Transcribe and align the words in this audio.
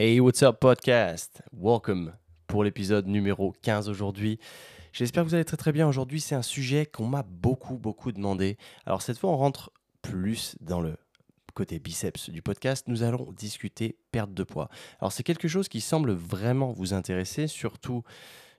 Hey, 0.00 0.20
what's 0.20 0.44
up 0.44 0.60
podcast? 0.60 1.42
Welcome 1.52 2.12
pour 2.46 2.62
l'épisode 2.62 3.08
numéro 3.08 3.52
15 3.62 3.88
aujourd'hui. 3.88 4.38
J'espère 4.92 5.24
que 5.24 5.28
vous 5.28 5.34
allez 5.34 5.44
très 5.44 5.56
très 5.56 5.72
bien. 5.72 5.88
Aujourd'hui, 5.88 6.20
c'est 6.20 6.36
un 6.36 6.42
sujet 6.42 6.86
qu'on 6.86 7.08
m'a 7.08 7.24
beaucoup 7.24 7.78
beaucoup 7.78 8.12
demandé. 8.12 8.58
Alors 8.86 9.02
cette 9.02 9.18
fois, 9.18 9.30
on 9.30 9.36
rentre 9.36 9.72
plus 10.00 10.54
dans 10.60 10.80
le 10.80 10.96
côté 11.52 11.80
biceps 11.80 12.30
du 12.30 12.42
podcast. 12.42 12.86
Nous 12.86 13.02
allons 13.02 13.32
discuter 13.32 13.98
perte 14.12 14.32
de 14.32 14.44
poids. 14.44 14.68
Alors 15.00 15.10
c'est 15.10 15.24
quelque 15.24 15.48
chose 15.48 15.68
qui 15.68 15.80
semble 15.80 16.12
vraiment 16.12 16.70
vous 16.70 16.94
intéresser, 16.94 17.48
surtout, 17.48 18.04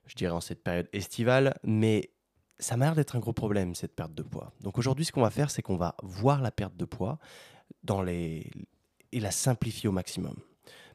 je 0.07 0.15
dirais, 0.15 0.33
en 0.33 0.41
cette 0.41 0.61
période 0.61 0.89
estivale, 0.91 1.57
mais 1.63 2.11
ça 2.59 2.75
m'a 2.75 2.83
l'air 2.83 2.95
d'être 2.95 3.15
un 3.15 3.19
gros 3.19 3.31
problème, 3.31 3.75
cette 3.75 3.95
perte 3.95 4.13
de 4.13 4.23
poids. 4.23 4.51
Donc 4.59 4.77
aujourd'hui, 4.77 5.05
ce 5.05 5.13
qu'on 5.13 5.21
va 5.21 5.29
faire, 5.29 5.51
c'est 5.51 5.61
qu'on 5.61 5.77
va 5.77 5.95
voir 6.03 6.41
la 6.41 6.51
perte 6.51 6.75
de 6.75 6.83
poids 6.83 7.17
dans 7.83 8.01
les... 8.01 8.51
et 9.13 9.21
la 9.21 9.31
simplifier 9.31 9.87
au 9.87 9.93
maximum. 9.93 10.35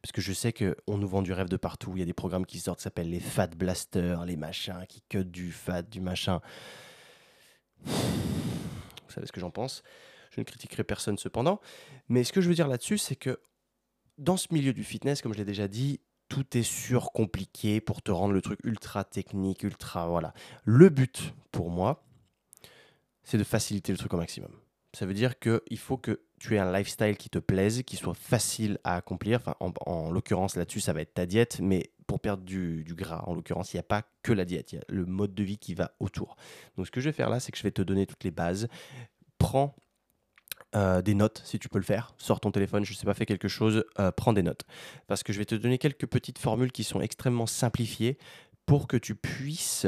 Parce 0.05 0.13
que 0.13 0.21
je 0.21 0.35
sais 0.35 0.53
qu'on 0.53 0.99
nous 0.99 1.09
vend 1.09 1.23
du 1.23 1.33
rêve 1.33 1.49
de 1.49 1.57
partout. 1.57 1.93
Il 1.95 2.01
y 2.01 2.03
a 2.03 2.05
des 2.05 2.13
programmes 2.13 2.45
qui 2.45 2.61
sortent 2.61 2.81
qui 2.81 2.83
s'appellent 2.83 3.09
les 3.09 3.21
Fat 3.21 3.47
Blasters, 3.47 4.27
les 4.27 4.37
machins, 4.37 4.85
qui 4.87 5.01
cut 5.09 5.25
du 5.25 5.51
fat, 5.51 5.81
du 5.81 6.03
machin. 6.03 6.43
Vous 7.87 7.95
savez 9.09 9.27
ce 9.27 9.33
que 9.33 9.41
j'en 9.41 9.51
pense. 9.51 9.83
Je 10.31 10.41
ne 10.41 10.45
critiquerai 10.45 10.85
personne 10.85 11.17
cependant. 11.17 11.59
Mais 12.11 12.23
ce 12.23 12.35
que 12.35 12.43
je 12.43 12.51
veux 12.51 12.55
dire 12.55 12.69
là-dessus, 12.69 12.99
c'est 12.99 13.17
que 13.17 13.41
dans 14.19 14.37
ce 14.37 14.49
milieu 14.51 14.75
du 14.75 14.85
fitness, 14.85 15.23
comme 15.23 15.33
je 15.33 15.39
l'ai 15.39 15.47
déjà 15.47 15.69
dit, 15.69 16.03
tout 16.29 16.55
est 16.55 16.63
surcompliqué 16.63 17.81
pour 17.81 18.03
te 18.03 18.11
rendre 18.11 18.35
le 18.35 18.43
truc 18.43 18.59
ultra 18.63 19.05
technique, 19.05 19.63
ultra. 19.63 20.07
Voilà. 20.07 20.35
Le 20.65 20.91
but, 20.91 21.33
pour 21.51 21.71
moi, 21.71 22.05
c'est 23.23 23.39
de 23.39 23.45
faciliter 23.45 23.91
le 23.91 23.97
truc 23.97 24.13
au 24.13 24.19
maximum. 24.19 24.53
Ça 24.93 25.07
veut 25.07 25.15
dire 25.15 25.39
qu'il 25.39 25.79
faut 25.79 25.97
que 25.97 26.21
tu 26.45 26.57
aies 26.57 26.59
un 26.59 26.71
lifestyle 26.71 27.17
qui 27.17 27.31
te 27.31 27.39
plaise, 27.39 27.83
qui 27.85 27.97
soit 27.97 28.15
facile 28.15 28.79
à 28.85 28.97
accomplir. 28.97 29.41
Enfin, 29.41 29.55
en, 29.87 30.11
l'occurrence, 30.11 30.57
là-dessus, 30.57 30.81
ça 30.81 30.93
va 30.93 31.01
être 31.01 31.15
ta 31.15 31.25
diète, 31.25 31.59
mais 31.63 31.91
pour 32.07 32.21
perdre 32.21 32.43
du, 32.43 32.85
gras, 32.89 33.25
en 33.27 33.33
l'occurrence, 33.33 33.73
il 33.73 33.77
n'y 33.77 33.81
a 33.81 33.85
pas 33.85 34.03
que 34.23 34.31
la 34.31 34.45
diète, 34.45 34.73
il 34.73 34.77
y 34.77 34.79
a 34.79 34.85
le 34.89 35.07
mode 35.07 35.35
de 35.35 35.43
vie 35.43 35.57
qui 35.57 35.73
va 35.73 35.93
autour. 36.01 36.37
Donc, 36.77 36.87
ce 36.87 36.91
que 36.91 37.01
je 37.01 37.09
vais 37.09 37.15
faire 37.15 37.31
là, 37.31 37.41
c'est 37.41 37.51
que 37.51 37.57
je 37.57 37.63
vais 37.63 37.71
te 37.71 37.81
donner 37.81 38.05
toutes 38.05 38.25
les 38.25 38.31
bases. 38.31 38.69
Prends 39.39 39.75
euh, 40.77 41.01
des 41.01 41.15
notes 41.15 41.41
si 41.47 41.59
tu 41.59 41.71
peux 41.71 41.79
le 41.79 41.85
faire. 41.85 42.13
Sors 42.19 42.41
ton 42.41 42.51
téléphone, 42.51 42.85
je 42.85 42.93
ne 42.93 42.97
sais 42.97 43.07
pas, 43.07 43.15
fais 43.15 43.25
quelque 43.25 43.49
chose, 43.49 43.83
euh, 43.99 44.13
prends 44.13 44.35
des 44.35 44.43
notes. 44.43 44.65
Parce 45.07 45.23
que 45.23 45.33
je 45.33 45.39
vais 45.39 45.47
te 45.47 45.55
donner 45.55 45.79
quelques 45.79 46.07
petites 46.07 46.39
formules 46.39 46.73
qui 46.73 46.85
sont 46.85 47.01
extrêmement 47.01 47.47
simplifiées 47.47 48.19
pour 48.67 48.87
que 48.87 48.99
tu 48.99 49.15
puisses 49.15 49.87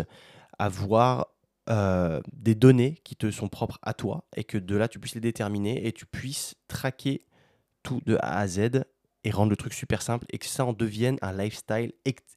avoir 0.59 1.27
euh, 1.69 2.20
des 2.33 2.55
données 2.55 3.00
qui 3.05 3.17
te 3.17 3.31
sont 3.31 3.48
propres 3.48 3.78
à 3.83 3.92
toi 3.92 4.25
et 4.36 4.45
que 4.45 4.56
de 4.59 4.77
là 4.77 4.86
tu 4.89 5.00
puisses 5.00 5.14
les 5.14 5.20
déterminer 5.20 5.86
et 5.86 5.92
tu 5.92 6.06
puisses 6.06 6.55
traquer 6.69 7.27
tout 7.83 8.00
de 8.06 8.17
A 8.20 8.39
à 8.39 8.47
Z 8.47 8.84
et 9.25 9.31
rendre 9.31 9.50
le 9.50 9.56
truc 9.56 9.75
super 9.75 10.03
simple 10.03 10.25
et 10.31 10.39
que 10.39 10.47
ça 10.47 10.64
en 10.64 10.72
devienne 10.72 11.19
un 11.22 11.33
lifestyle 11.33 11.92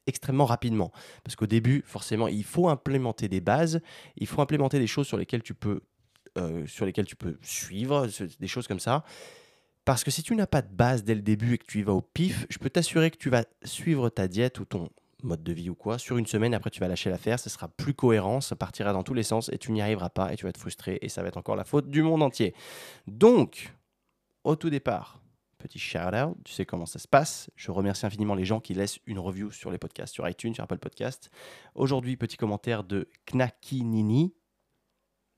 extrêmement 0.08 0.46
rapidement. 0.46 0.90
Parce 1.22 1.36
qu'au 1.36 1.46
début, 1.46 1.84
forcément, 1.86 2.26
il 2.26 2.42
faut 2.42 2.68
implémenter 2.68 3.28
des 3.28 3.40
bases, 3.40 3.80
il 4.16 4.26
faut 4.26 4.42
implémenter 4.42 4.80
des 4.80 4.88
choses 4.88 5.06
sur 5.06 5.16
lesquelles 5.16 5.44
tu 5.44 5.54
peux, 5.54 5.82
euh, 6.36 6.66
sur 6.66 6.86
lesquelles 6.86 7.06
tu 7.06 7.14
peux 7.14 7.38
suivre, 7.42 8.08
des 8.40 8.48
choses 8.48 8.66
comme 8.66 8.80
ça. 8.80 9.04
Parce 9.84 10.02
que 10.02 10.10
si 10.10 10.24
tu 10.24 10.34
n'as 10.34 10.48
pas 10.48 10.62
de 10.62 10.74
base 10.74 11.04
dès 11.04 11.14
le 11.14 11.22
début 11.22 11.54
et 11.54 11.58
que 11.58 11.66
tu 11.66 11.78
y 11.78 11.82
vas 11.82 11.92
au 11.92 12.02
pif, 12.02 12.46
je 12.50 12.58
peux 12.58 12.70
t'assurer 12.70 13.12
que 13.12 13.18
tu 13.18 13.30
vas 13.30 13.44
suivre 13.62 14.08
ta 14.08 14.26
diète 14.26 14.58
ou 14.58 14.64
ton, 14.64 14.90
mode 15.22 15.42
de 15.42 15.52
vie 15.52 15.70
ou 15.70 15.74
quoi, 15.74 15.98
sur 15.98 16.16
une 16.16 16.26
semaine, 16.26 16.54
après 16.54 16.70
tu 16.70 16.80
vas 16.80 16.88
lâcher 16.88 17.10
l'affaire, 17.10 17.38
ce 17.38 17.50
sera 17.50 17.68
plus 17.68 17.94
cohérent, 17.94 18.40
ça 18.40 18.56
partira 18.56 18.92
dans 18.92 19.02
tous 19.02 19.14
les 19.14 19.22
sens 19.22 19.50
et 19.52 19.58
tu 19.58 19.72
n'y 19.72 19.82
arriveras 19.82 20.10
pas 20.10 20.32
et 20.32 20.36
tu 20.36 20.44
vas 20.44 20.50
être 20.50 20.58
frustré 20.58 20.98
et 21.02 21.08
ça 21.08 21.22
va 21.22 21.28
être 21.28 21.36
encore 21.36 21.56
la 21.56 21.64
faute 21.64 21.88
du 21.88 22.02
monde 22.02 22.22
entier. 22.22 22.54
Donc, 23.06 23.72
au 24.44 24.56
tout 24.56 24.70
départ, 24.70 25.20
petit 25.58 25.78
shout 25.78 25.98
out, 25.98 26.36
tu 26.44 26.52
sais 26.52 26.64
comment 26.64 26.86
ça 26.86 26.98
se 26.98 27.06
passe. 27.06 27.50
Je 27.54 27.70
remercie 27.70 28.06
infiniment 28.06 28.34
les 28.34 28.44
gens 28.44 28.60
qui 28.60 28.74
laissent 28.74 28.98
une 29.06 29.18
review 29.18 29.50
sur 29.50 29.70
les 29.70 29.78
podcasts, 29.78 30.14
sur 30.14 30.28
iTunes, 30.28 30.54
sur 30.54 30.64
Apple 30.64 30.78
Podcast. 30.78 31.30
Aujourd'hui, 31.74 32.16
petit 32.16 32.36
commentaire 32.36 32.82
de 32.82 33.08
Knakinini. 33.26 34.34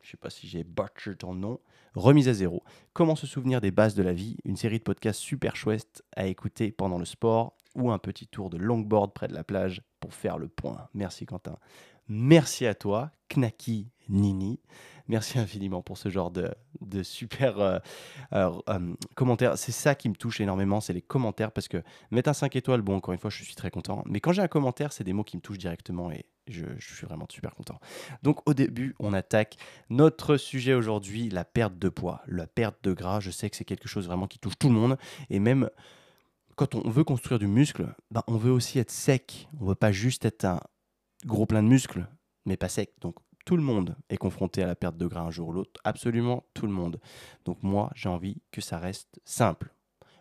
Je 0.02 0.10
sais 0.10 0.16
pas 0.16 0.30
si 0.30 0.48
j'ai 0.48 0.64
butchered 0.64 1.18
ton 1.18 1.34
nom. 1.34 1.60
Remise 1.94 2.28
à 2.28 2.34
zéro. 2.34 2.62
Comment 2.92 3.16
se 3.16 3.26
souvenir 3.26 3.60
des 3.60 3.70
bases 3.70 3.94
de 3.94 4.02
la 4.02 4.12
vie? 4.12 4.36
Une 4.44 4.56
série 4.56 4.78
de 4.78 4.84
podcasts 4.84 5.20
super 5.20 5.56
chouette 5.56 6.02
à 6.16 6.26
écouter 6.26 6.72
pendant 6.72 6.98
le 6.98 7.04
sport 7.04 7.56
ou 7.74 7.90
un 7.90 7.98
petit 7.98 8.26
tour 8.26 8.50
de 8.50 8.58
longboard 8.58 9.12
près 9.12 9.28
de 9.28 9.34
la 9.34 9.44
plage 9.44 9.82
pour 10.00 10.12
faire 10.12 10.38
le 10.38 10.48
point. 10.48 10.88
Merci 10.94 11.24
Quentin. 11.24 11.56
Merci 12.14 12.66
à 12.66 12.74
toi, 12.74 13.10
Knaki 13.30 13.90
Nini. 14.10 14.60
Merci 15.08 15.38
infiniment 15.38 15.80
pour 15.80 15.96
ce 15.96 16.10
genre 16.10 16.30
de, 16.30 16.52
super 17.02 17.58
euh, 17.58 17.78
euh, 18.34 18.94
commentaires. 19.14 19.56
C'est 19.56 19.72
ça 19.72 19.94
qui 19.94 20.10
me 20.10 20.14
touche 20.14 20.38
énormément, 20.42 20.82
c'est 20.82 20.92
les 20.92 21.00
commentaires, 21.00 21.52
parce 21.52 21.68
que 21.68 21.82
mettre 22.10 22.28
un 22.28 22.34
5 22.34 22.54
étoiles, 22.54 22.82
bon, 22.82 22.96
encore 22.96 23.14
une 23.14 23.18
fois, 23.18 23.30
je 23.30 23.42
suis 23.42 23.54
très 23.54 23.70
content. 23.70 24.04
Mais 24.04 24.20
quand 24.20 24.32
j'ai 24.32 24.42
un 24.42 24.48
commentaire, 24.48 24.92
c'est 24.92 25.04
des 25.04 25.14
mots 25.14 25.24
qui 25.24 25.38
me 25.38 25.40
touchent 25.40 25.56
directement 25.56 26.12
et 26.12 26.26
je, 26.48 26.66
je, 26.78 26.94
suis 26.94 27.06
vraiment 27.06 27.26
super 27.30 27.54
content. 27.54 27.80
Donc 28.22 28.46
au 28.46 28.52
début, 28.52 28.94
on 29.00 29.14
attaque 29.14 29.56
notre 29.88 30.36
sujet 30.36 30.74
aujourd'hui, 30.74 31.30
la 31.30 31.46
perte 31.46 31.78
de 31.78 31.88
poids, 31.88 32.20
la 32.26 32.46
perte 32.46 32.76
de 32.84 32.92
gras. 32.92 33.20
Je 33.20 33.30
sais 33.30 33.48
que 33.48 33.56
c'est 33.56 33.64
quelque 33.64 33.88
chose 33.88 34.06
vraiment 34.06 34.26
qui 34.26 34.38
touche 34.38 34.58
tout 34.58 34.68
le 34.68 34.74
monde 34.74 34.98
et 35.30 35.38
même 35.38 35.70
quand 36.56 36.74
on 36.74 36.88
veut 36.90 37.04
construire 37.04 37.38
du 37.38 37.46
muscle, 37.46 37.94
bah, 38.10 38.24
on 38.26 38.36
veut 38.36 38.50
aussi 38.50 38.78
être 38.78 38.90
sec. 38.90 39.48
On 39.60 39.64
veut 39.64 39.74
pas 39.74 39.92
juste 39.92 40.24
être 40.24 40.44
un 40.44 40.60
gros 41.24 41.46
plein 41.46 41.62
de 41.62 41.68
muscles, 41.68 42.06
mais 42.44 42.56
pas 42.56 42.68
sec. 42.68 42.92
Donc 43.00 43.16
tout 43.44 43.56
le 43.56 43.62
monde 43.62 43.96
est 44.08 44.16
confronté 44.16 44.62
à 44.62 44.66
la 44.66 44.74
perte 44.74 44.96
de 44.96 45.06
gras 45.06 45.22
un 45.22 45.30
jour 45.30 45.48
ou 45.48 45.52
l'autre. 45.52 45.80
Absolument 45.84 46.44
tout 46.54 46.66
le 46.66 46.72
monde. 46.72 47.00
Donc 47.44 47.62
moi, 47.62 47.90
j'ai 47.94 48.08
envie 48.08 48.40
que 48.50 48.60
ça 48.60 48.78
reste 48.78 49.20
simple. 49.24 49.74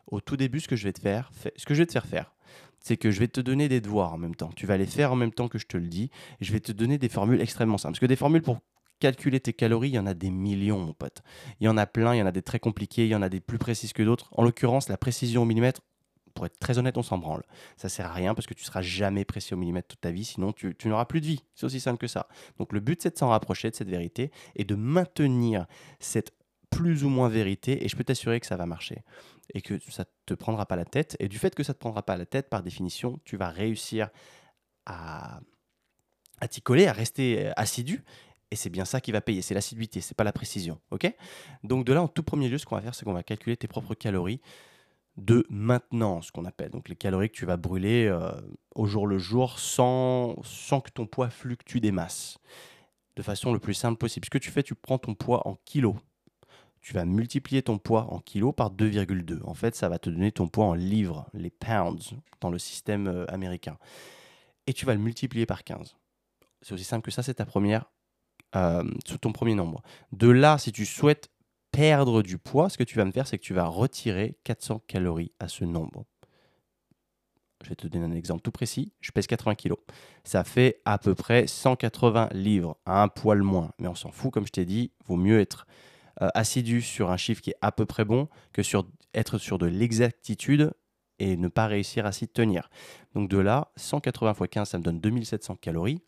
Au 0.07 0.19
tout 0.19 0.37
début, 0.37 0.59
ce 0.59 0.67
que 0.67 0.75
je 0.75 0.83
vais 0.83 0.93
te 0.93 0.99
faire, 0.99 1.31
ce 1.55 1.65
que 1.65 1.73
je 1.73 1.79
vais 1.79 1.85
te 1.85 1.93
faire 1.93 2.05
faire, 2.05 2.33
c'est 2.79 2.97
que 2.97 3.11
je 3.11 3.19
vais 3.19 3.27
te 3.27 3.39
donner 3.39 3.69
des 3.69 3.79
devoirs 3.79 4.13
en 4.13 4.17
même 4.17 4.35
temps. 4.35 4.49
Tu 4.55 4.65
vas 4.65 4.77
les 4.77 4.87
faire 4.87 5.11
en 5.11 5.15
même 5.15 5.31
temps 5.31 5.47
que 5.47 5.59
je 5.59 5.67
te 5.67 5.77
le 5.77 5.87
dis. 5.87 6.09
Et 6.39 6.45
je 6.45 6.51
vais 6.51 6.59
te 6.59 6.71
donner 6.71 6.97
des 6.97 7.09
formules 7.09 7.39
extrêmement 7.39 7.77
simples. 7.77 7.93
Parce 7.93 7.99
que 7.99 8.05
des 8.07 8.15
formules 8.15 8.41
pour 8.41 8.59
calculer 8.99 9.39
tes 9.39 9.53
calories, 9.53 9.89
il 9.89 9.95
y 9.95 9.99
en 9.99 10.07
a 10.07 10.13
des 10.13 10.31
millions, 10.31 10.79
mon 10.79 10.93
pote. 10.93 11.21
Il 11.59 11.65
y 11.65 11.67
en 11.67 11.77
a 11.77 11.85
plein, 11.85 12.15
il 12.15 12.19
y 12.19 12.21
en 12.21 12.25
a 12.25 12.31
des 12.31 12.41
très 12.41 12.59
compliquées, 12.59 13.05
il 13.05 13.09
y 13.09 13.15
en 13.15 13.21
a 13.21 13.29
des 13.29 13.39
plus 13.39 13.57
précises 13.57 13.93
que 13.93 14.03
d'autres. 14.03 14.29
En 14.31 14.43
l'occurrence, 14.43 14.89
la 14.89 14.97
précision 14.97 15.43
au 15.43 15.45
millimètre, 15.45 15.81
pour 16.33 16.45
être 16.45 16.59
très 16.59 16.77
honnête, 16.77 16.97
on 16.97 17.03
s'en 17.03 17.17
branle. 17.17 17.43
Ça 17.77 17.89
sert 17.89 18.07
à 18.07 18.13
rien 18.13 18.33
parce 18.33 18.47
que 18.47 18.53
tu 18.53 18.63
seras 18.63 18.81
jamais 18.81 19.25
précis 19.25 19.53
au 19.53 19.57
millimètre 19.57 19.87
toute 19.87 20.01
ta 20.01 20.11
vie, 20.11 20.25
sinon 20.25 20.53
tu, 20.53 20.75
n'auras 20.85 21.05
plus 21.05 21.21
de 21.21 21.25
vie. 21.25 21.43
C'est 21.55 21.65
aussi 21.65 21.79
simple 21.79 21.99
que 21.99 22.07
ça. 22.07 22.27
Donc 22.57 22.73
le 22.73 22.79
but, 22.79 23.01
c'est 23.01 23.13
de 23.13 23.17
s'en 23.17 23.29
rapprocher 23.29 23.69
de 23.69 23.75
cette 23.75 23.89
vérité 23.89 24.31
et 24.55 24.63
de 24.63 24.75
maintenir 24.75 25.65
cette 25.99 26.31
plus 26.69 27.03
ou 27.03 27.09
moins 27.09 27.27
vérité 27.27 27.83
et 27.83 27.89
je 27.89 27.95
peux 27.97 28.03
t'assurer 28.03 28.39
que 28.39 28.47
ça 28.47 28.55
va 28.55 28.65
marcher 28.65 29.03
et 29.53 29.61
que 29.61 29.77
ça 29.89 30.05
te 30.25 30.33
prendra 30.33 30.65
pas 30.65 30.77
la 30.77 30.85
tête. 30.85 31.17
Et 31.19 31.27
du 31.27 31.37
fait 31.37 31.53
que 31.53 31.63
ça 31.63 31.73
te 31.73 31.79
prendra 31.79 32.03
pas 32.03 32.15
la 32.15 32.25
tête, 32.25 32.49
par 32.49 32.63
définition, 32.63 33.19
tu 33.25 33.35
vas 33.35 33.49
réussir 33.49 34.09
à, 34.85 35.41
à 36.39 36.47
t'y 36.47 36.61
coller, 36.61 36.87
à 36.87 36.93
rester 36.93 37.51
assidu 37.57 38.03
et 38.51 38.57
c'est 38.57 38.69
bien 38.69 38.85
ça 38.85 38.99
qui 38.99 39.11
va 39.13 39.21
payer, 39.21 39.41
c'est 39.41 39.53
l'assiduité, 39.53 40.01
c'est 40.01 40.15
pas 40.15 40.25
la 40.25 40.33
précision, 40.33 40.79
ok? 40.91 41.11
Donc 41.63 41.85
de 41.85 41.93
là, 41.93 42.03
en 42.03 42.09
tout 42.09 42.21
premier 42.21 42.49
lieu, 42.49 42.57
ce 42.57 42.65
qu'on 42.65 42.75
va 42.75 42.81
faire, 42.81 42.93
c'est 42.93 43.05
qu'on 43.05 43.13
va 43.13 43.23
calculer 43.23 43.55
tes 43.55 43.67
propres 43.67 43.95
calories 43.95 44.41
de 45.17 45.45
maintenance, 45.49 46.31
qu'on 46.31 46.45
appelle. 46.45 46.71
Donc 46.71 46.89
les 46.89 46.95
calories 46.95 47.29
que 47.29 47.35
tu 47.35 47.45
vas 47.45 47.57
brûler 47.57 48.07
euh, 48.07 48.31
au 48.75 48.85
jour 48.85 49.07
le 49.07 49.17
jour 49.17 49.59
sans, 49.59 50.35
sans 50.43 50.81
que 50.81 50.89
ton 50.89 51.05
poids 51.05 51.29
fluctue 51.29 51.79
des 51.79 51.91
masses. 51.91 52.37
De 53.15 53.21
façon 53.21 53.51
le 53.51 53.59
plus 53.59 53.73
simple 53.73 53.97
possible. 53.97 54.25
Ce 54.25 54.29
que 54.29 54.37
tu 54.37 54.51
fais, 54.51 54.63
tu 54.63 54.73
prends 54.73 54.97
ton 54.97 55.15
poids 55.15 55.47
en 55.47 55.55
kilos. 55.65 55.95
Tu 56.79 56.93
vas 56.93 57.05
multiplier 57.05 57.61
ton 57.61 57.77
poids 57.77 58.07
en 58.11 58.19
kilos 58.19 58.55
par 58.55 58.71
2,2. 58.71 59.41
En 59.43 59.53
fait, 59.53 59.75
ça 59.75 59.89
va 59.89 59.99
te 59.99 60.09
donner 60.09 60.31
ton 60.31 60.47
poids 60.47 60.65
en 60.65 60.73
livres, 60.73 61.29
les 61.33 61.51
pounds, 61.51 62.15
dans 62.39 62.49
le 62.49 62.57
système 62.57 63.07
euh, 63.07 63.25
américain. 63.27 63.77
Et 64.65 64.73
tu 64.73 64.85
vas 64.85 64.93
le 64.93 64.99
multiplier 64.99 65.45
par 65.45 65.63
15. 65.63 65.95
C'est 66.61 66.73
aussi 66.73 66.83
simple 66.83 67.05
que 67.05 67.11
ça, 67.11 67.21
c'est 67.21 67.35
ta 67.35 67.45
première, 67.45 67.91
euh, 68.55 68.83
ton 69.19 69.31
premier 69.31 69.55
nombre. 69.55 69.83
De 70.11 70.29
là, 70.29 70.57
si 70.57 70.71
tu 70.71 70.85
souhaites 70.85 71.29
perdre 71.71 72.21
du 72.21 72.37
poids, 72.37 72.69
ce 72.69 72.77
que 72.77 72.83
tu 72.83 72.97
vas 72.97 73.05
me 73.05 73.11
faire, 73.11 73.27
c'est 73.27 73.37
que 73.37 73.43
tu 73.43 73.53
vas 73.53 73.65
retirer 73.65 74.37
400 74.43 74.81
calories 74.87 75.31
à 75.39 75.47
ce 75.47 75.63
nombre. 75.63 76.05
Je 77.63 77.69
vais 77.69 77.75
te 77.75 77.87
donner 77.87 78.05
un 78.05 78.11
exemple 78.11 78.41
tout 78.41 78.51
précis. 78.51 78.91
Je 79.01 79.11
pèse 79.11 79.27
80 79.27 79.55
kg. 79.55 79.73
Ça 80.23 80.43
fait 80.43 80.81
à 80.85 80.97
peu 80.97 81.15
près 81.15 81.47
180 81.47 82.29
livres, 82.33 82.77
à 82.85 83.03
un 83.03 83.07
poil 83.07 83.43
moins. 83.43 83.71
Mais 83.79 83.87
on 83.87 83.95
s'en 83.95 84.11
fout, 84.11 84.31
comme 84.31 84.47
je 84.47 84.51
t'ai 84.51 84.65
dit, 84.65 84.91
vaut 85.05 85.15
mieux 85.15 85.39
être 85.39 85.67
euh, 86.21 86.29
assidu 86.33 86.81
sur 86.81 87.11
un 87.11 87.17
chiffre 87.17 87.41
qui 87.41 87.51
est 87.51 87.57
à 87.61 87.71
peu 87.71 87.85
près 87.85 88.05
bon 88.05 88.27
que 88.51 88.63
sur 88.63 88.87
être 89.13 89.37
sur 89.37 89.57
de 89.57 89.67
l'exactitude 89.67 90.71
et 91.19 91.37
ne 91.37 91.47
pas 91.47 91.67
réussir 91.67 92.05
à 92.05 92.11
s'y 92.11 92.27
tenir. 92.27 92.69
Donc 93.13 93.29
de 93.29 93.37
là, 93.37 93.71
180 93.75 94.33
x 94.39 94.49
15, 94.49 94.69
ça 94.69 94.77
me 94.77 94.83
donne 94.83 94.99
2700 94.99 95.55
calories. 95.57 96.01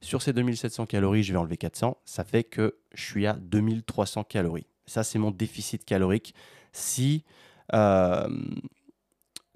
Sur 0.00 0.20
ces 0.20 0.32
2700 0.32 0.86
calories, 0.86 1.22
je 1.22 1.32
vais 1.32 1.38
enlever 1.38 1.56
400. 1.56 1.96
Ça 2.04 2.22
fait 2.22 2.44
que 2.44 2.78
je 2.92 3.02
suis 3.02 3.26
à 3.26 3.32
2300 3.32 4.24
calories. 4.24 4.66
Ça, 4.86 5.04
c'est 5.04 5.18
mon 5.18 5.30
déficit 5.30 5.84
calorique. 5.84 6.34
Si, 6.72 7.24
euh, 7.74 8.28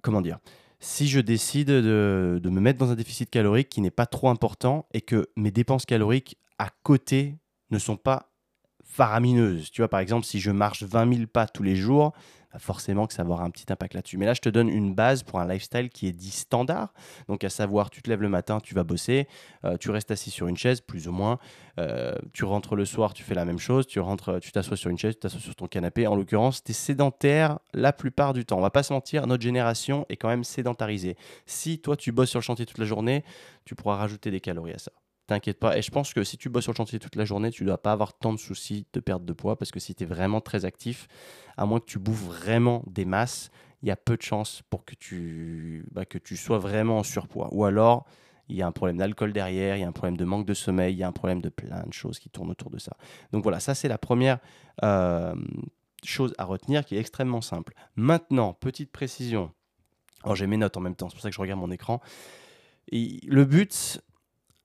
comment 0.03 0.21
dire, 0.21 0.38
si 0.81 1.09
je 1.09 1.21
décide 1.21 1.69
de, 1.69 2.41
me 2.43 2.61
mettre 2.61 2.79
dans 2.79 2.91
un 2.91 2.94
déficit 2.94 3.31
calorique 3.31 3.69
qui 3.69 3.81
n'est 3.81 3.91
pas 3.91 4.06
trop 4.06 4.29
important 4.31 4.87
et 4.94 5.03
que 5.03 5.29
mes 5.37 5.50
dépenses 5.50 5.85
caloriques 5.85 6.38
à 6.59 6.71
côté 6.82 7.37
ne 7.71 7.79
sont 7.79 7.97
pas 7.97 8.30
faramineuses. 9.00 9.70
Tu 9.70 9.81
vois, 9.81 9.88
par 9.88 10.00
exemple, 10.00 10.26
si 10.26 10.41
je 10.41 10.50
marche 10.50 10.82
20 10.82 11.14
000 11.14 11.26
pas 11.26 11.47
tous 11.47 11.62
les 11.62 11.75
jours, 11.75 12.12
bah, 12.52 12.58
forcément 12.58 13.06
que 13.06 13.14
ça 13.14 13.23
va 13.23 13.29
avoir 13.29 13.41
un 13.41 13.49
petit 13.49 13.64
impact 13.73 13.94
là-dessus. 13.94 14.19
Mais 14.19 14.26
là, 14.26 14.35
je 14.35 14.43
te 14.43 14.50
donne 14.50 14.69
une 14.69 14.94
base 14.94 15.23
pour 15.23 15.41
un 15.41 15.49
lifestyle 15.49 15.88
qui 15.88 16.06
est 16.06 16.12
dit 16.12 16.31
standard. 16.31 16.93
Donc, 17.26 17.43
à 17.43 17.49
savoir, 17.49 17.88
tu 17.88 18.02
te 18.02 18.11
lèves 18.11 18.20
le 18.20 18.29
matin, 18.29 18.61
tu 18.61 18.75
vas 18.75 18.85
bosser, 18.85 19.26
euh, 19.64 19.79
tu 19.79 19.91
restes 19.91 20.11
assis 20.11 20.31
sur 20.31 20.49
une 20.49 20.56
chaise, 20.58 20.82
plus 20.82 21.08
ou 21.08 21.12
moins. 21.12 21.38
Euh, 21.79 22.12
tu 22.35 22.44
rentres 22.44 22.76
le 22.76 22.85
soir, 22.85 23.14
tu 23.14 23.23
fais 23.23 23.35
la 23.35 23.47
même 23.47 23.58
chose. 23.58 23.87
Tu 23.87 24.00
rentres, 24.00 24.38
tu 24.38 24.52
t'assois 24.52 24.76
sur 24.76 24.91
une 24.91 24.99
chaise, 24.99 25.14
tu 25.14 25.20
t'assois 25.20 25.41
sur 25.41 25.56
ton 25.56 25.67
canapé. 25.67 26.06
En 26.06 26.14
l'occurrence, 26.14 26.62
tu 26.62 26.73
es 26.73 26.75
sédentaire 26.75 27.58
la 27.73 27.94
plupart 27.94 28.35
du 28.35 28.44
temps. 28.44 28.58
On 28.58 28.62
va 28.62 28.69
pas 28.69 28.82
se 28.82 28.93
mentir, 28.93 29.26
notre 29.26 29.43
génération 29.43 30.05
est 30.11 30.19
quand 30.19 30.29
même 30.29 30.44
sédentarisée. 30.44 31.17
Si 31.46 31.79
toi, 31.79 31.96
tu 31.96 32.12
bosses 32.12 32.29
sur 32.29 32.41
le 32.41 32.44
chantier 32.44 32.67
toute 32.67 32.79
la 32.79 32.85
journée, 32.85 33.25
tu 33.64 33.75
pourras 33.75 33.96
rajouter 33.96 34.31
des 34.31 34.41
calories 34.41 34.75
à 34.75 34.79
ça. 34.79 34.93
T'inquiète 35.31 35.61
pas. 35.61 35.79
Et 35.79 35.82
je 35.82 35.93
pense 35.93 36.12
que 36.12 36.25
si 36.25 36.37
tu 36.38 36.49
bosses 36.49 36.65
sur 36.65 36.73
le 36.73 36.77
chantier 36.77 36.99
toute 36.99 37.15
la 37.15 37.25
journée, 37.25 37.53
tu 37.53 37.62
ne 37.62 37.69
dois 37.69 37.81
pas 37.81 37.93
avoir 37.93 38.15
tant 38.15 38.32
de 38.32 38.37
soucis 38.37 38.85
de 38.93 38.99
perte 38.99 39.25
de 39.25 39.32
poids 39.32 39.56
parce 39.56 39.71
que 39.71 39.79
si 39.79 39.94
tu 39.94 40.03
es 40.03 40.06
vraiment 40.06 40.41
très 40.41 40.65
actif, 40.65 41.06
à 41.56 41.67
moins 41.67 41.79
que 41.79 41.85
tu 41.85 42.00
bouffes 42.00 42.25
vraiment 42.25 42.82
des 42.88 43.05
masses, 43.05 43.53
il 43.81 43.88
y 43.88 43.93
a 43.93 43.97
peu 43.97 44.17
de 44.17 44.23
chances 44.23 44.62
pour 44.71 44.85
que 44.85 44.97
tu, 44.97 45.87
bah, 45.93 46.05
que 46.05 46.19
tu 46.19 46.37
sois 46.37 46.59
vraiment 46.59 46.99
en 46.99 47.03
surpoids. 47.05 47.49
Ou 47.53 47.65
alors, 47.65 48.06
il 48.49 48.56
y 48.56 48.62
a 48.62 48.67
un 48.67 48.73
problème 48.73 48.97
d'alcool 48.97 49.32
derrière, 49.32 49.77
il 49.77 49.82
y 49.82 49.85
a 49.85 49.87
un 49.87 49.93
problème 49.93 50.17
de 50.17 50.25
manque 50.25 50.47
de 50.47 50.53
sommeil, 50.53 50.94
il 50.94 50.99
y 50.99 51.05
a 51.05 51.06
un 51.06 51.12
problème 51.12 51.41
de 51.41 51.49
plein 51.49 51.85
de 51.87 51.93
choses 51.93 52.19
qui 52.19 52.29
tournent 52.29 52.50
autour 52.50 52.71
de 52.71 52.79
ça. 52.79 52.97
Donc 53.31 53.44
voilà, 53.44 53.61
ça 53.61 53.77
c'est 53.77 53.87
la 53.87 53.99
première 53.99 54.41
euh, 54.82 55.37
chose 56.03 56.35
à 56.38 56.44
retenir 56.44 56.85
qui 56.85 56.97
est 56.97 56.99
extrêmement 56.99 57.41
simple. 57.41 57.75
Maintenant, 57.94 58.53
petite 58.53 58.91
précision. 58.91 59.53
Alors 60.25 60.35
j'ai 60.35 60.49
mes 60.49 60.56
notes 60.56 60.77
en 60.77 60.81
même 60.81 60.97
temps, 60.97 61.09
c'est 61.09 61.15
pour 61.15 61.23
ça 61.23 61.31
que 61.31 61.37
je 61.37 61.41
regarde 61.41 61.61
mon 61.61 61.71
écran. 61.71 62.00
Le 62.91 63.44
but, 63.44 64.03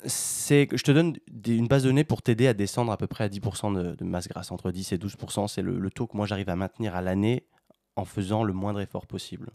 c'est 0.05 0.67
que 0.67 0.77
je 0.77 0.83
te 0.83 0.91
donne 0.91 1.17
une 1.47 1.67
base 1.67 1.83
de 1.83 1.89
données 1.89 2.03
pour 2.03 2.21
t'aider 2.21 2.47
à 2.47 2.53
descendre 2.53 2.91
à 2.91 2.97
peu 2.97 3.07
près 3.07 3.23
à 3.23 3.29
10% 3.29 3.95
de, 3.95 4.03
masse 4.03 4.27
grasse. 4.27 4.51
Entre 4.51 4.71
10 4.71 4.93
et 4.93 4.97
12%, 4.97 5.47
c'est 5.47 5.61
le, 5.61 5.89
taux 5.89 6.07
que 6.07 6.15
moi 6.15 6.25
j'arrive 6.25 6.49
à 6.49 6.55
maintenir 6.55 6.95
à 6.95 7.01
l'année 7.01 7.45
en 7.95 8.05
faisant 8.05 8.43
le 8.43 8.53
moindre 8.53 8.81
effort 8.81 9.07
possible. 9.07 9.51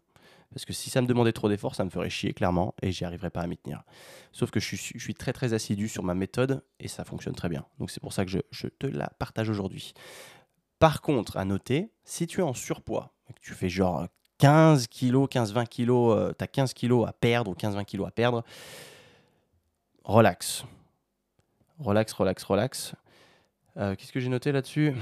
Parce 0.53 0.65
que 0.65 0.73
si 0.73 0.91
ça 0.91 1.01
me 1.01 1.07
demandait 1.07 1.33
trop 1.33 1.49
d'efforts, 1.49 1.77
ça 1.77 1.85
me 1.85 1.91
ferait 1.91 2.11
chier 2.11 2.33
clairement 2.33 2.75
et 2.83 2.91
j'y 2.91 3.05
arriverais 3.05 3.31
pas 3.31 3.41
à 3.41 3.47
m'y 3.47 3.57
tenir. 3.57 3.85
Sauf 4.33 4.51
que 4.51 4.59
je 4.59 4.75
suis, 4.75 5.15
très 5.15 5.33
très 5.33 5.53
assidu 5.53 5.89
sur 5.89 6.03
ma 6.03 6.15
méthode 6.15 6.65
et 6.81 6.89
ça 6.89 7.05
fonctionne 7.05 7.35
très 7.35 7.49
bien. 7.49 7.65
Donc 7.79 7.91
c'est 7.91 8.01
pour 8.01 8.13
ça 8.13 8.25
que 8.25 8.31
je, 8.31 8.67
te 8.67 8.87
la 8.87 9.09
partage 9.19 9.49
aujourd'hui. 9.49 9.95
Par 10.81 11.03
contre, 11.03 11.37
à 11.37 11.45
noter, 11.45 11.93
si 12.05 12.27
tu 12.27 12.41
es 12.41 12.43
en 12.43 12.55
surpoids, 12.55 13.13
que 13.29 13.41
tu 13.41 13.53
fais 13.53 13.69
genre 13.69 14.09
15 14.39 14.89
kilos, 14.89 15.29
15-20 15.29 15.67
kilos, 15.69 16.35
tu 16.37 16.43
as 16.43 16.49
15 16.49 16.73
kilos 16.73 17.07
à 17.07 17.13
perdre 17.13 17.53
ou 17.53 17.55
15-20 17.55 17.85
kilos 17.85 18.09
à 18.09 18.11
perdre, 18.11 18.43
relax. 20.11 20.65
Relax, 21.79 22.13
relax, 22.13 22.45
relax. 22.45 22.95
Euh, 23.77 23.95
qu'est-ce 23.95 24.13
que 24.13 24.21
j'ai 24.21 24.29
noté 24.29 24.53
là-dessus? 24.53 24.95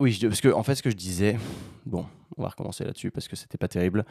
Oui, 0.00 0.18
parce 0.20 0.40
que 0.40 0.48
en 0.48 0.62
fait, 0.62 0.74
ce 0.74 0.82
que 0.82 0.90
je 0.90 0.96
disais, 0.96 1.38
bon, 1.86 2.06
on 2.36 2.42
va 2.42 2.48
recommencer 2.48 2.84
là-dessus 2.84 3.10
parce 3.10 3.28
que 3.28 3.36
c'était 3.36 3.58
pas 3.58 3.68
terrible. 3.68 4.04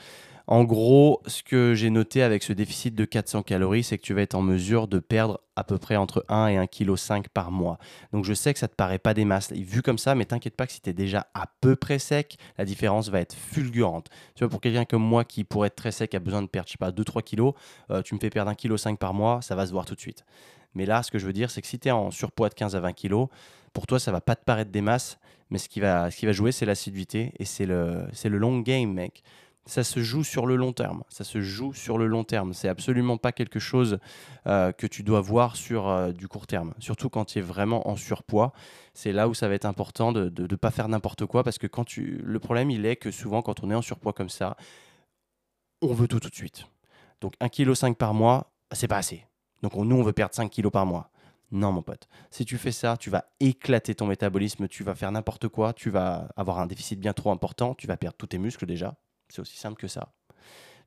En 0.47 0.63
gros, 0.63 1.21
ce 1.27 1.43
que 1.43 1.73
j'ai 1.73 1.89
noté 1.89 2.23
avec 2.23 2.43
ce 2.43 2.53
déficit 2.53 2.95
de 2.95 3.05
400 3.05 3.43
calories, 3.43 3.83
c'est 3.83 3.97
que 3.97 4.03
tu 4.03 4.13
vas 4.13 4.21
être 4.21 4.35
en 4.35 4.41
mesure 4.41 4.87
de 4.87 4.99
perdre 4.99 5.39
à 5.55 5.63
peu 5.63 5.77
près 5.77 5.95
entre 5.95 6.25
1 6.29 6.47
et 6.47 6.57
1,5 6.57 7.21
kg 7.21 7.27
par 7.29 7.51
mois. 7.51 7.77
Donc 8.13 8.25
je 8.25 8.33
sais 8.33 8.53
que 8.53 8.59
ça 8.59 8.67
te 8.67 8.75
paraît 8.75 8.99
pas 8.99 9.13
des 9.13 9.25
masses 9.25 9.51
vu 9.51 9.81
comme 9.81 9.97
ça, 9.97 10.15
mais 10.15 10.25
t'inquiète 10.25 10.55
pas 10.55 10.65
que 10.65 10.73
si 10.73 10.81
tu 10.81 10.89
es 10.89 10.93
déjà 10.93 11.27
à 11.33 11.45
peu 11.61 11.75
près 11.75 11.99
sec, 11.99 12.37
la 12.57 12.65
différence 12.65 13.09
va 13.09 13.19
être 13.19 13.35
fulgurante. 13.35 14.07
Tu 14.35 14.43
vois, 14.43 14.49
pour 14.49 14.61
quelqu'un 14.61 14.85
comme 14.85 15.03
moi 15.03 15.25
qui 15.25 15.43
pourrait 15.43 15.67
être 15.67 15.75
très 15.75 15.91
sec, 15.91 16.13
a 16.15 16.19
besoin 16.19 16.41
de 16.41 16.47
perdre, 16.47 16.67
je 16.67 16.73
sais 16.73 16.77
pas, 16.77 16.91
2-3 16.91 17.21
kg, 17.21 17.53
euh, 17.91 18.01
tu 18.01 18.15
me 18.15 18.19
fais 18.19 18.29
perdre 18.29 18.51
1,5 18.51 18.93
kg 18.93 18.97
par 18.97 19.13
mois, 19.13 19.41
ça 19.41 19.55
va 19.55 19.65
se 19.65 19.71
voir 19.71 19.85
tout 19.85 19.95
de 19.95 19.99
suite. 19.99 20.25
Mais 20.73 20.85
là, 20.85 21.03
ce 21.03 21.11
que 21.11 21.19
je 21.19 21.25
veux 21.25 21.33
dire, 21.33 21.51
c'est 21.51 21.61
que 21.61 21.67
si 21.67 21.79
tu 21.79 21.87
es 21.87 21.91
en 21.91 22.11
surpoids 22.11 22.49
de 22.49 22.53
15 22.53 22.75
à 22.75 22.79
20 22.79 22.93
kg, 22.93 23.25
pour 23.73 23.87
toi, 23.87 23.99
ça 23.99 24.11
va 24.11 24.21
pas 24.21 24.35
te 24.35 24.43
paraître 24.43 24.71
des 24.71 24.81
masses, 24.81 25.19
mais 25.49 25.57
ce 25.57 25.69
qui 25.69 25.79
va, 25.79 26.11
ce 26.11 26.17
qui 26.17 26.25
va 26.25 26.31
jouer, 26.31 26.51
c'est 26.51 26.65
l'assiduité 26.65 27.33
et 27.37 27.45
c'est 27.45 27.65
le, 27.65 28.07
le 28.23 28.37
long 28.37 28.59
game, 28.59 28.91
mec. 28.93 29.23
Ça 29.67 29.83
se 29.83 29.99
joue 29.99 30.23
sur 30.23 30.47
le 30.47 30.55
long 30.55 30.73
terme. 30.73 31.03
Ça 31.07 31.23
se 31.23 31.39
joue 31.39 31.71
sur 31.73 31.99
le 31.99 32.07
long 32.07 32.23
terme. 32.23 32.53
C'est 32.53 32.67
absolument 32.67 33.17
pas 33.17 33.31
quelque 33.31 33.59
chose 33.59 33.99
euh, 34.47 34.71
que 34.71 34.87
tu 34.87 35.03
dois 35.03 35.21
voir 35.21 35.55
sur 35.55 35.87
euh, 35.87 36.11
du 36.11 36.27
court 36.27 36.47
terme. 36.47 36.73
Surtout 36.79 37.09
quand 37.09 37.25
tu 37.25 37.39
es 37.39 37.41
vraiment 37.41 37.87
en 37.87 37.95
surpoids. 37.95 38.53
C'est 38.95 39.11
là 39.11 39.27
où 39.29 39.35
ça 39.35 39.47
va 39.47 39.53
être 39.53 39.65
important 39.65 40.11
de 40.11 40.31
ne 40.35 40.55
pas 40.55 40.71
faire 40.71 40.89
n'importe 40.89 41.27
quoi 41.27 41.43
parce 41.43 41.59
que 41.59 41.67
quand 41.67 41.83
tu... 41.83 42.21
le 42.25 42.39
problème, 42.39 42.71
il 42.71 42.85
est 42.87 42.95
que 42.95 43.11
souvent, 43.11 43.43
quand 43.43 43.63
on 43.63 43.69
est 43.69 43.75
en 43.75 43.83
surpoids 43.83 44.13
comme 44.13 44.29
ça, 44.29 44.57
on 45.81 45.93
veut 45.93 46.07
tout 46.07 46.19
tout 46.19 46.29
de 46.29 46.35
suite. 46.35 46.65
Donc 47.21 47.33
1,5 47.39 47.91
kg 47.91 47.95
par 47.95 48.13
mois, 48.15 48.51
c'est 48.71 48.87
pas 48.87 48.97
assez. 48.97 49.25
Donc 49.61 49.75
nous, 49.75 49.95
on 49.95 50.03
veut 50.03 50.13
perdre 50.13 50.33
5 50.33 50.49
kg 50.51 50.69
par 50.69 50.85
mois. 50.85 51.09
Non, 51.51 51.71
mon 51.73 51.81
pote. 51.81 52.07
Si 52.29 52.45
tu 52.45 52.57
fais 52.57 52.71
ça, 52.71 52.95
tu 52.95 53.09
vas 53.09 53.25
éclater 53.39 53.93
ton 53.93 54.07
métabolisme, 54.07 54.67
tu 54.67 54.83
vas 54.83 54.95
faire 54.95 55.11
n'importe 55.11 55.49
quoi, 55.49 55.73
tu 55.73 55.89
vas 55.89 56.29
avoir 56.37 56.59
un 56.59 56.65
déficit 56.65 56.99
bien 56.99 57.11
trop 57.13 57.31
important, 57.31 57.75
tu 57.75 57.87
vas 57.87 57.97
perdre 57.97 58.15
tous 58.17 58.27
tes 58.27 58.37
muscles 58.37 58.65
déjà. 58.65 58.95
C'est 59.27 59.41
aussi 59.41 59.57
simple 59.57 59.79
que 59.79 59.87
ça. 59.87 60.13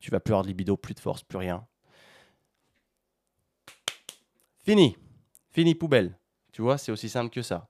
Tu 0.00 0.10
vas 0.10 0.20
plus 0.20 0.32
avoir 0.32 0.42
de 0.42 0.48
libido, 0.48 0.76
plus 0.76 0.94
de 0.94 1.00
force, 1.00 1.22
plus 1.22 1.38
rien. 1.38 1.66
Fini. 4.64 4.96
Fini 5.50 5.74
poubelle. 5.74 6.18
Tu 6.52 6.62
vois, 6.62 6.78
c'est 6.78 6.92
aussi 6.92 7.08
simple 7.08 7.30
que 7.30 7.42
ça. 7.42 7.68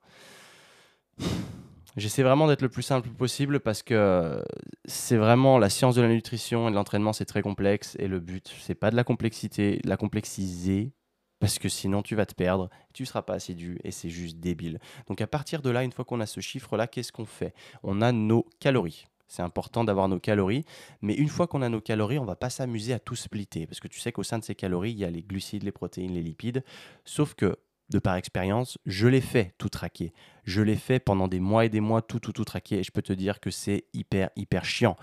J'essaie 1.96 2.24
vraiment 2.24 2.48
d'être 2.48 2.62
le 2.62 2.68
plus 2.68 2.82
simple 2.82 3.08
possible 3.10 3.60
parce 3.60 3.84
que 3.84 4.42
c'est 4.84 5.16
vraiment 5.16 5.58
la 5.58 5.70
science 5.70 5.94
de 5.94 6.02
la 6.02 6.08
nutrition 6.08 6.66
et 6.66 6.70
de 6.72 6.76
l'entraînement, 6.76 7.12
c'est 7.12 7.24
très 7.24 7.42
complexe 7.42 7.96
et 8.00 8.08
le 8.08 8.18
but, 8.18 8.52
c'est 8.60 8.74
pas 8.74 8.90
de 8.90 8.96
la 8.96 9.04
complexité, 9.04 9.80
de 9.84 9.88
la 9.88 9.96
complexiser, 9.96 10.92
parce 11.38 11.60
que 11.60 11.68
sinon 11.68 12.02
tu 12.02 12.16
vas 12.16 12.26
te 12.26 12.34
perdre, 12.34 12.68
tu 12.92 13.04
ne 13.04 13.06
seras 13.06 13.22
pas 13.22 13.34
assidu 13.34 13.78
et 13.84 13.92
c'est 13.92 14.08
juste 14.08 14.38
débile. 14.38 14.80
Donc 15.06 15.20
à 15.20 15.28
partir 15.28 15.62
de 15.62 15.70
là, 15.70 15.84
une 15.84 15.92
fois 15.92 16.04
qu'on 16.04 16.20
a 16.20 16.26
ce 16.26 16.40
chiffre-là, 16.40 16.88
qu'est-ce 16.88 17.12
qu'on 17.12 17.26
fait? 17.26 17.54
On 17.84 18.02
a 18.02 18.10
nos 18.10 18.44
calories. 18.58 19.06
C'est 19.28 19.42
important 19.42 19.84
d'avoir 19.84 20.08
nos 20.08 20.18
calories, 20.18 20.64
mais 21.00 21.14
une 21.14 21.28
fois 21.28 21.46
qu'on 21.46 21.62
a 21.62 21.68
nos 21.68 21.80
calories, 21.80 22.18
on 22.18 22.24
va 22.24 22.36
pas 22.36 22.50
s'amuser 22.50 22.92
à 22.92 22.98
tout 22.98 23.16
splitter, 23.16 23.66
parce 23.66 23.78
que 23.78 23.88
tu 23.88 24.00
sais 24.00 24.10
qu'au 24.10 24.22
sein 24.24 24.38
de 24.38 24.44
ces 24.44 24.54
calories, 24.54 24.92
il 24.92 24.98
y 24.98 25.04
a 25.04 25.10
les 25.10 25.22
glucides, 25.22 25.62
les 25.62 25.72
protéines, 25.72 26.12
les 26.12 26.22
lipides, 26.22 26.64
sauf 27.04 27.34
que 27.34 27.56
de 27.90 27.98
par 27.98 28.16
expérience, 28.16 28.78
je 28.86 29.06
l'ai 29.08 29.20
fait 29.20 29.54
tout 29.58 29.68
traquer. 29.68 30.12
Je 30.44 30.62
l'ai 30.62 30.76
fait 30.76 30.98
pendant 30.98 31.28
des 31.28 31.40
mois 31.40 31.64
et 31.64 31.68
des 31.68 31.80
mois 31.80 32.02
tout 32.02 32.18
tout 32.18 32.32
tout 32.32 32.44
traquer 32.44 32.78
et 32.78 32.82
je 32.82 32.90
peux 32.90 33.02
te 33.02 33.12
dire 33.12 33.40
que 33.40 33.50
c'est 33.50 33.84
hyper 33.92 34.30
hyper 34.36 34.64
chiant 34.64 34.96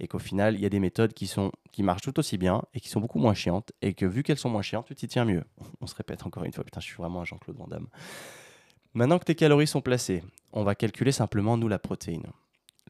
et 0.00 0.08
qu'au 0.08 0.18
final, 0.18 0.54
il 0.54 0.60
y 0.60 0.66
a 0.66 0.68
des 0.68 0.80
méthodes 0.80 1.14
qui 1.14 1.82
marchent 1.82 2.02
tout 2.02 2.18
aussi 2.18 2.38
bien 2.38 2.62
et 2.74 2.80
qui 2.80 2.88
sont 2.88 3.00
beaucoup 3.00 3.18
moins 3.18 3.34
chiantes 3.34 3.72
et 3.82 3.94
que 3.94 4.06
vu 4.06 4.22
qu'elles 4.22 4.38
sont 4.38 4.50
moins 4.50 4.62
chiantes, 4.62 4.86
tu 4.86 4.94
t'y 4.94 5.08
tiens 5.08 5.24
mieux. 5.24 5.44
On 5.80 5.86
se 5.86 5.94
répète 5.94 6.24
encore 6.26 6.44
une 6.44 6.52
fois, 6.52 6.64
putain, 6.64 6.80
je 6.80 6.86
suis 6.86 6.96
vraiment 6.96 7.20
un 7.20 7.24
Jean-Claude 7.24 7.56
Van 7.56 7.66
Damme. 7.66 7.88
Maintenant 8.94 9.18
que 9.18 9.24
tes 9.24 9.34
calories 9.34 9.66
sont 9.66 9.82
placées, 9.82 10.24
on 10.52 10.64
va 10.64 10.74
calculer 10.74 11.12
simplement 11.12 11.56
nous 11.56 11.68
la 11.68 11.78
protéine. 11.78 12.26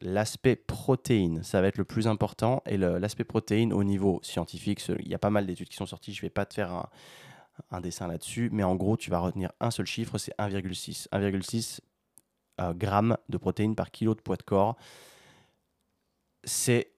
L'aspect 0.01 0.55
protéine, 0.55 1.43
ça 1.43 1.59
va 1.59 1.67
être 1.67 1.77
le 1.77 1.83
plus 1.83 2.07
important. 2.07 2.63
Et 2.65 2.77
l'aspect 2.77 3.25
protéine 3.25 3.73
au 3.73 3.83
niveau 3.83 4.21
scientifique, 4.23 4.81
il 4.99 5.09
y 5.09 5.13
a 5.13 5.19
pas 5.19 5.29
mal 5.29 5.45
d'études 5.45 5.67
qui 5.67 5.75
sont 5.75 5.85
sorties. 5.85 6.13
Je 6.13 6.21
vais 6.21 6.29
pas 6.29 6.45
te 6.45 6.53
faire 6.53 6.71
un, 6.71 6.89
un 7.71 7.81
dessin 7.81 8.07
là-dessus, 8.07 8.49
mais 8.51 8.63
en 8.63 8.75
gros, 8.75 8.97
tu 8.97 9.09
vas 9.09 9.19
retenir 9.19 9.51
un 9.59 9.71
seul 9.71 9.85
chiffre, 9.85 10.17
c'est 10.17 10.33
1,6. 10.37 11.07
1,6 11.11 11.79
euh, 12.61 12.73
grammes 12.73 13.17
de 13.29 13.37
protéines 13.37 13.75
par 13.75 13.91
kilo 13.91 14.15
de 14.15 14.21
poids 14.21 14.35
de 14.35 14.43
corps. 14.43 14.75
C'est 16.43 16.91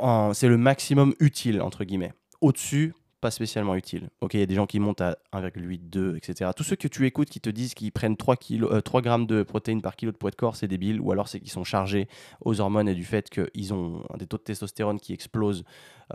le 0.00 0.56
maximum 0.56 1.14
utile, 1.20 1.60
entre 1.60 1.84
guillemets. 1.84 2.14
Au-dessus, 2.40 2.94
pas 3.22 3.30
spécialement 3.30 3.76
utile. 3.76 4.10
Ok, 4.20 4.34
il 4.34 4.40
y 4.40 4.42
a 4.42 4.46
des 4.46 4.56
gens 4.56 4.66
qui 4.66 4.80
montent 4.80 5.00
à 5.00 5.16
1,8, 5.32 5.88
2, 5.88 6.16
etc. 6.16 6.50
Tous 6.56 6.64
ceux 6.64 6.74
que 6.74 6.88
tu 6.88 7.06
écoutes 7.06 7.30
qui 7.30 7.40
te 7.40 7.48
disent 7.48 7.72
qu'ils 7.72 7.92
prennent 7.92 8.16
3, 8.16 8.34
kilo, 8.34 8.80
3 8.80 8.98
euh, 8.98 9.02
grammes 9.02 9.26
de 9.26 9.44
protéines 9.44 9.80
par 9.80 9.94
kilo 9.94 10.10
de 10.10 10.16
poids 10.16 10.32
de 10.32 10.36
corps, 10.36 10.56
c'est 10.56 10.66
débile. 10.66 11.00
Ou 11.00 11.12
alors 11.12 11.28
c'est 11.28 11.38
qu'ils 11.38 11.52
sont 11.52 11.62
chargés 11.62 12.08
aux 12.44 12.60
hormones 12.60 12.88
et 12.88 12.96
du 12.96 13.04
fait 13.04 13.30
qu'ils 13.30 13.72
ont 13.72 14.02
des 14.18 14.26
taux 14.26 14.38
de 14.38 14.42
testostérone 14.42 14.98
qui 14.98 15.12
explosent 15.12 15.62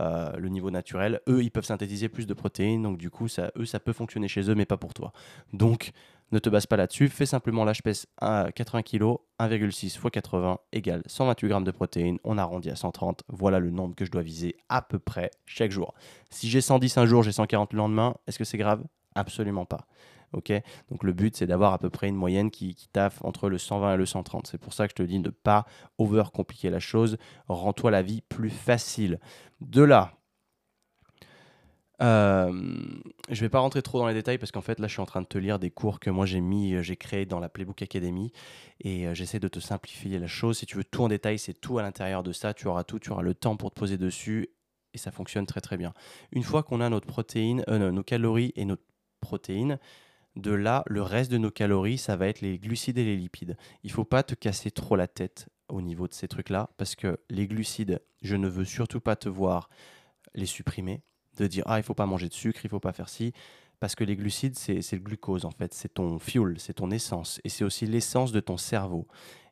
euh, 0.00 0.36
le 0.36 0.50
niveau 0.50 0.70
naturel. 0.70 1.20
Eux, 1.28 1.42
ils 1.42 1.50
peuvent 1.50 1.64
synthétiser 1.64 2.10
plus 2.10 2.26
de 2.26 2.34
protéines, 2.34 2.82
donc 2.82 2.98
du 2.98 3.08
coup, 3.08 3.26
ça, 3.26 3.52
eux, 3.56 3.64
ça 3.64 3.80
peut 3.80 3.94
fonctionner 3.94 4.28
chez 4.28 4.50
eux, 4.50 4.54
mais 4.54 4.66
pas 4.66 4.76
pour 4.76 4.92
toi. 4.92 5.14
Donc, 5.54 5.92
ne 6.32 6.38
te 6.38 6.48
base 6.48 6.66
pas 6.66 6.76
là-dessus, 6.76 7.08
fais 7.08 7.26
simplement 7.26 7.66
pèse 7.82 8.06
à 8.20 8.48
80 8.54 8.82
kg, 8.82 9.16
1,6 9.40 9.86
x 9.86 10.00
80 10.12 10.58
égale 10.72 11.02
128 11.06 11.48
g 11.48 11.60
de 11.62 11.70
protéines, 11.70 12.18
on 12.24 12.38
arrondit 12.38 12.70
à 12.70 12.76
130, 12.76 13.22
voilà 13.28 13.58
le 13.58 13.70
nombre 13.70 13.94
que 13.94 14.04
je 14.04 14.10
dois 14.10 14.22
viser 14.22 14.56
à 14.68 14.82
peu 14.82 14.98
près 14.98 15.30
chaque 15.46 15.70
jour. 15.70 15.94
Si 16.30 16.48
j'ai 16.48 16.60
110 16.60 16.98
un 16.98 17.06
jour, 17.06 17.22
j'ai 17.22 17.32
140 17.32 17.72
le 17.72 17.78
lendemain, 17.78 18.14
est-ce 18.26 18.38
que 18.38 18.44
c'est 18.44 18.58
grave? 18.58 18.84
Absolument 19.14 19.64
pas. 19.64 19.86
Ok? 20.32 20.52
Donc 20.90 21.04
le 21.04 21.12
but, 21.12 21.36
c'est 21.36 21.46
d'avoir 21.46 21.72
à 21.72 21.78
peu 21.78 21.90
près 21.90 22.08
une 22.08 22.16
moyenne 22.16 22.50
qui, 22.50 22.76
taffe 22.92 23.24
entre 23.24 23.48
le 23.48 23.58
120 23.58 23.94
et 23.94 23.96
le 23.96 24.06
130. 24.06 24.46
C'est 24.46 24.58
pour 24.58 24.72
ça 24.72 24.86
que 24.86 24.90
je 24.90 25.02
te 25.02 25.02
dis 25.02 25.18
ne 25.18 25.30
pas 25.30 25.66
over 25.96 26.24
compliquer 26.32 26.70
la 26.70 26.80
chose. 26.80 27.16
Rends-toi 27.48 27.90
la 27.90 28.02
vie 28.02 28.20
plus 28.20 28.50
facile. 28.50 29.18
De 29.60 29.82
là, 29.82 30.17
euh, 32.00 32.52
je 33.28 33.40
vais 33.40 33.48
pas 33.48 33.58
rentrer 33.58 33.82
trop 33.82 33.98
dans 33.98 34.06
les 34.06 34.14
détails 34.14 34.38
parce 34.38 34.52
qu'en 34.52 34.60
fait 34.60 34.78
là 34.78 34.86
je 34.86 34.92
suis 34.92 35.02
en 35.02 35.06
train 35.06 35.20
de 35.20 35.26
te 35.26 35.38
lire 35.38 35.58
des 35.58 35.70
cours 35.70 35.98
que 35.98 36.10
moi 36.10 36.26
j'ai 36.26 36.40
mis, 36.40 36.74
euh, 36.74 36.82
j'ai 36.82 36.96
créé 36.96 37.26
dans 37.26 37.40
la 37.40 37.48
Playbook 37.48 37.82
Academy 37.82 38.32
et 38.80 39.06
euh, 39.06 39.14
j'essaie 39.14 39.40
de 39.40 39.48
te 39.48 39.58
simplifier 39.58 40.18
la 40.18 40.26
chose. 40.26 40.58
Si 40.58 40.66
tu 40.66 40.76
veux 40.76 40.84
tout 40.84 41.02
en 41.02 41.08
détail, 41.08 41.38
c'est 41.38 41.54
tout 41.54 41.78
à 41.78 41.82
l'intérieur 41.82 42.22
de 42.22 42.32
ça. 42.32 42.54
Tu 42.54 42.68
auras 42.68 42.84
tout, 42.84 42.98
tu 42.98 43.10
auras 43.10 43.22
le 43.22 43.34
temps 43.34 43.56
pour 43.56 43.72
te 43.72 43.80
poser 43.80 43.98
dessus 43.98 44.48
et 44.94 44.98
ça 44.98 45.10
fonctionne 45.10 45.46
très 45.46 45.60
très 45.60 45.76
bien. 45.76 45.92
Une 46.32 46.42
fois 46.42 46.62
qu'on 46.62 46.80
a 46.80 46.88
notre 46.88 47.06
protéine, 47.06 47.64
nos 47.68 48.02
calories 48.02 48.52
et 48.56 48.64
notre 48.64 48.82
protéines, 49.20 49.78
de 50.36 50.52
là, 50.52 50.84
le 50.86 51.02
reste 51.02 51.30
de 51.30 51.38
nos 51.38 51.50
calories, 51.50 51.98
ça 51.98 52.16
va 52.16 52.28
être 52.28 52.40
les 52.40 52.58
glucides 52.58 52.98
et 52.98 53.04
les 53.04 53.16
lipides. 53.16 53.56
Il 53.82 53.90
faut 53.90 54.04
pas 54.04 54.22
te 54.22 54.34
casser 54.34 54.70
trop 54.70 54.96
la 54.96 55.08
tête 55.08 55.48
au 55.68 55.82
niveau 55.82 56.08
de 56.08 56.14
ces 56.14 56.28
trucs-là, 56.28 56.70
parce 56.76 56.94
que 56.94 57.18
les 57.28 57.46
glucides, 57.46 58.00
je 58.22 58.36
ne 58.36 58.48
veux 58.48 58.64
surtout 58.64 59.00
pas 59.00 59.16
te 59.16 59.28
voir 59.28 59.68
les 60.34 60.46
supprimer, 60.46 61.02
de 61.38 61.46
dire 61.46 61.64
ah 61.66 61.78
il 61.78 61.82
faut 61.82 61.94
pas 61.94 62.06
manger 62.06 62.28
de 62.28 62.34
sucre, 62.34 62.60
il 62.64 62.70
faut 62.70 62.80
pas 62.80 62.92
faire 62.92 63.08
ci, 63.08 63.32
parce 63.80 63.94
que 63.94 64.04
les 64.04 64.16
glucides 64.16 64.56
c'est 64.56 64.92
le 64.92 64.98
glucose 64.98 65.44
en 65.44 65.50
fait, 65.50 65.72
c'est 65.74 65.94
ton 65.94 66.18
fuel, 66.18 66.56
c'est 66.58 66.74
ton 66.74 66.90
essence, 66.90 67.40
et 67.44 67.48
c'est 67.48 67.64
aussi 67.64 67.86
l'essence 67.86 68.32
de 68.32 68.40
ton 68.40 68.56
cerveau. 68.56 69.06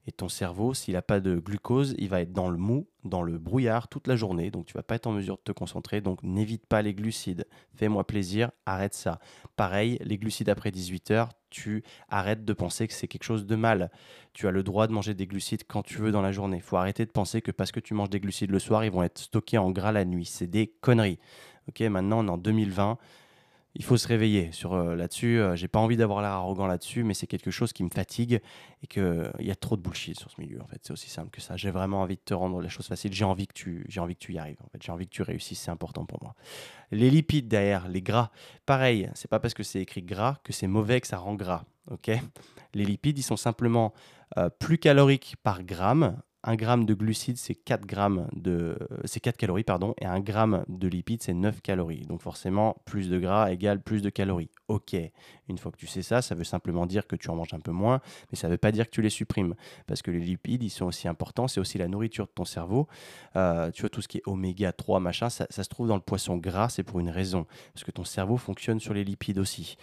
Et 0.09 0.12
ton 0.12 0.28
cerveau, 0.28 0.73
s'il 0.73 0.95
n'a 0.95 1.02
pas 1.02 1.19
de 1.19 1.37
glucose, 1.40 1.97
il 1.99 2.09
va 2.09 2.21
être 2.21 2.33
dans 2.33 2.49
le 2.49 2.57
mou, 2.57 2.87
dans 3.02 3.23
le 3.23 3.38
brouillard 3.38 3.88
toute 3.88 4.07
la 4.07 4.14
journée. 4.14 4.52
Donc 4.52 4.66
tu 4.66 4.75
vas 4.75 4.85
pas 4.85 4.95
être 4.95 5.09
en 5.09 5.12
mesure 5.12 5.37
de 5.37 5.43
te 5.43 5.50
concentrer. 5.50 6.00
Donc 6.00 6.23
n'évite 6.23 6.64
pas 6.66 6.81
les 6.81 6.95
glucides. 6.95 7.45
Fais-moi 7.75 8.07
plaisir, 8.07 8.52
arrête 8.66 8.95
ça. 8.95 9.19
Pareil, 9.57 9.99
les 10.05 10.16
glucides 10.16 10.49
après 10.49 10.71
18 10.71 11.11
heures, 11.11 11.31
tu 11.50 11.83
arrêtes 12.09 12.45
de 12.45 12.52
penser 12.52 12.87
que 12.87 12.95
c'est 12.95 13.09
quelque 13.09 13.25
chose 13.25 13.47
de 13.47 13.57
mal. 13.57 13.90
Tu 14.33 14.47
as 14.47 14.52
le 14.52 14.62
droit 14.62 14.87
de 14.87 14.93
manger 14.93 15.14
des 15.14 15.26
glucides 15.26 15.64
quand 15.66 15.83
tu 15.83 15.99
veux 15.99 16.12
dans 16.12 16.23
la 16.23 16.31
journée. 16.31 16.59
Il 16.59 16.62
faut 16.62 16.76
arrêter 16.76 17.05
de 17.05 17.11
penser 17.11 17.43
que 17.43 17.50
parce 17.50 17.73
que 17.73 17.81
tu 17.81 17.93
manges 17.95 18.11
des 18.11 18.21
glucides 18.21 18.52
le 18.52 18.61
soir, 18.61 18.85
ils 18.85 18.93
vont 18.93 19.02
être 19.02 19.19
stockés 19.19 19.59
en 19.59 19.73
gras 19.73 19.90
la 19.90 20.05
nuit. 20.05 20.26
C'est 20.26 20.47
des 20.47 20.69
conneries. 20.69 21.19
Ok, 21.69 21.81
maintenant 21.81 22.25
on 22.25 22.29
est 22.29 22.31
en 22.31 22.39
2020 22.39 22.99
il 23.79 23.85
faut 23.85 23.97
se 23.97 24.09
réveiller 24.09 24.51
sur 24.53 24.73
euh, 24.73 24.95
là-dessus. 24.95 25.39
Euh, 25.39 25.55
j'ai 25.55 25.69
pas 25.69 25.79
envie 25.79 25.97
d'avoir 25.97 26.23
l'air 26.23 26.31
arrogant 26.31 26.67
là-dessus, 26.67 27.05
mais 27.05 27.13
c'est 27.13 27.27
quelque 27.27 27.51
chose 27.51 27.73
qui 27.73 27.85
me 27.85 27.91
fatigue 27.91 28.41
et 28.83 28.87
que 28.87 29.01
euh, 29.01 29.31
il 29.39 29.47
y 29.47 29.51
a 29.51 29.55
trop 29.55 29.77
de 29.77 29.83
bullshit 29.83 30.19
sur 30.19 30.31
ce 30.31 30.41
milieu. 30.41 30.63
En 30.63 30.67
fait, 30.67 30.79
c'est 30.83 30.93
aussi 30.93 31.11
simple 31.11 31.31
que 31.31 31.43
ça. 31.43 31.57
J'ai 31.57 31.71
vraiment 31.71 32.01
envie 32.01 32.17
de 32.17 32.23
te 32.25 32.33
rendre 32.33 32.61
la 32.63 32.71
chose 32.71 32.87
facile. 32.87 33.13
J'ai 33.13 33.25
envie 33.25 33.47
que 33.47 33.53
tu, 33.53 33.85
j'ai 33.89 34.01
envie 34.01 34.15
que 34.15 34.21
tu 34.21 34.33
y 34.33 34.39
arrives. 34.39 34.57
En 34.65 34.69
fait, 34.69 34.83
j'ai 34.83 34.93
envie 34.93 35.07
que 35.07 35.13
tu 35.13 35.23
réussisses. 35.23 35.61
C'est 35.61 35.71
important 35.71 36.07
pour 36.07 36.23
moi. 36.23 36.35
Les 36.91 37.11
lipides 37.11 37.49
derrière, 37.49 37.87
les 37.89 38.01
gras. 38.01 38.31
Pareil, 38.65 39.11
c'est 39.15 39.29
pas 39.29 39.41
parce 39.41 39.53
que 39.53 39.63
c'est 39.63 39.81
écrit 39.81 40.03
gras 40.03 40.39
que 40.43 40.55
c'est 40.55 40.69
mauvais 40.69 41.01
que 41.01 41.07
ça 41.07 41.19
rend 41.19 41.35
gras. 41.35 41.65
Ok? 41.91 42.11
Les 42.73 42.85
lipides, 42.85 43.19
ils 43.19 43.23
sont 43.23 43.37
simplement 43.37 43.93
plus 44.59 44.79
caloriques 44.79 45.37
par 45.43 45.63
gramme 45.63 46.17
1 46.47 46.55
gramme 46.57 46.87
de 46.87 46.95
glucides, 46.95 47.37
c'est 47.37 47.55
4, 47.55 47.87
grammes 47.87 48.29
de, 48.35 48.79
c'est 49.05 49.21
4 49.21 49.37
calories, 49.37 49.65
pardon, 49.65 49.95
et 50.00 50.07
1 50.07 50.21
gramme 50.21 50.65
de 50.69 50.88
lipides, 50.88 51.23
c'est 51.23 51.35
9 51.35 51.61
calories. 51.61 52.07
Donc 52.07 52.23
forcément, 52.23 52.76
plus 52.85 53.09
de 53.09 53.19
gras 53.19 53.50
égale 53.50 53.83
plus 53.83 54.00
de 54.00 54.11
calories. 54.11 54.50
Ok, 54.69 54.97
une 55.49 55.59
fois 55.59 55.73
que 55.73 55.76
tu 55.76 55.87
sais 55.87 56.03
ça, 56.03 56.23
ça 56.23 56.35
veut 56.35 56.45
simplement 56.45 56.87
dire 56.87 57.07
que 57.07 57.17
tu 57.17 57.29
en 57.31 57.37
manges 57.37 57.53
un 57.53 57.61
peu 57.61 57.73
moins, 57.73 58.00
mais 58.31 58.37
ça 58.37 58.47
ne 58.47 58.53
veut 58.53 58.59
pas 58.59 58.73
dire 58.73 58.87
que 58.87 58.91
tu 58.91 59.03
les 59.03 59.11
supprimes. 59.11 59.55
Parce 59.87 60.03
que 60.03 60.11
les 60.11 60.21
lipides, 60.21 60.62
ils 60.62 60.71
sont 60.71 60.87
aussi 60.87 61.09
importants, 61.09 61.49
c'est 61.49 61.61
aussi 61.61 61.79
la 61.79 61.88
nourriture 61.88 62.26
de 62.26 62.33
ton 62.33 62.45
cerveau. 62.45 62.87
Euh, 63.35 63.71
tu 63.73 63.83
vois, 63.83 63.91
tout 63.91 64.00
ce 64.00 64.09
qui 64.09 64.19
est 64.19 64.23
oméga 64.26 64.73
3, 64.73 65.00
machin, 65.00 65.29
ça, 65.29 65.47
ça 65.50 65.65
se 65.65 65.69
trouve 65.69 65.88
dans 65.88 65.97
le 65.97 66.00
poisson 66.00 66.37
gras, 66.37 66.69
c'est 66.69 66.85
pour 66.85 67.00
une 67.00 67.11
raison. 67.11 67.47
Parce 67.75 67.85
que 67.85 67.91
ton 67.91 68.05
cerveau 68.05 68.37
fonctionne 68.37 68.79
sur 68.79 68.95
les 68.95 69.05
lipides 69.05 69.38
aussi 69.38 69.76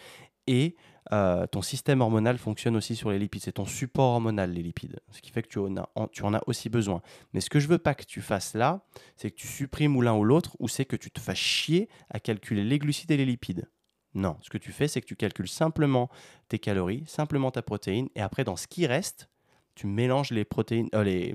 et 0.47 0.75
euh, 1.11 1.45
ton 1.47 1.61
système 1.61 2.01
hormonal 2.01 2.37
fonctionne 2.37 2.75
aussi 2.75 2.95
sur 2.95 3.11
les 3.11 3.19
lipides. 3.19 3.41
C'est 3.43 3.53
ton 3.53 3.65
support 3.65 4.13
hormonal, 4.13 4.51
les 4.53 4.63
lipides. 4.63 4.99
Ce 5.11 5.21
qui 5.21 5.31
fait 5.31 5.43
que 5.43 5.49
tu 5.49 5.59
en, 5.59 6.33
as, 6.33 6.41
aussi 6.47 6.69
besoin. 6.69 7.01
Mais 7.33 7.41
ce 7.41 7.49
que 7.49 7.59
je 7.59 7.67
veux 7.67 7.77
pas 7.77 7.93
que 7.93 8.05
tu 8.05 8.21
fasses 8.21 8.53
là, 8.53 8.85
c'est 9.17 9.31
que 9.31 9.35
tu 9.35 9.47
supprimes 9.47 9.95
ou 9.95 10.01
l'un 10.01 10.15
ou 10.15 10.23
l'autre, 10.23 10.55
ou 10.59 10.67
c'est 10.67 10.85
que 10.85 10.95
tu 10.95 11.11
te 11.11 11.19
fasses 11.19 11.37
chier 11.37 11.89
à 12.09 12.19
calculer 12.19 12.63
les 12.63 12.79
glucides 12.79 13.11
et 13.11 13.17
les 13.17 13.25
lipides. 13.25 13.69
Non, 14.15 14.37
ce 14.41 14.49
que 14.49 14.57
tu 14.57 14.71
fais, 14.71 14.87
c'est 14.87 15.01
que 15.01 15.07
tu 15.07 15.15
calcules 15.15 15.47
simplement 15.47 16.09
tes 16.47 16.59
calories, 16.59 17.03
simplement 17.07 17.51
ta 17.51 17.63
protéine, 17.63 18.09
et 18.15 18.21
après, 18.21 18.43
dans 18.43 18.55
ce 18.55 18.67
qui 18.67 18.85
reste, 18.85 19.27
tu 19.75 19.87
mélanges 19.87 20.29
les 20.29 20.45
protéines, 20.45 20.89
euh, 20.93 21.33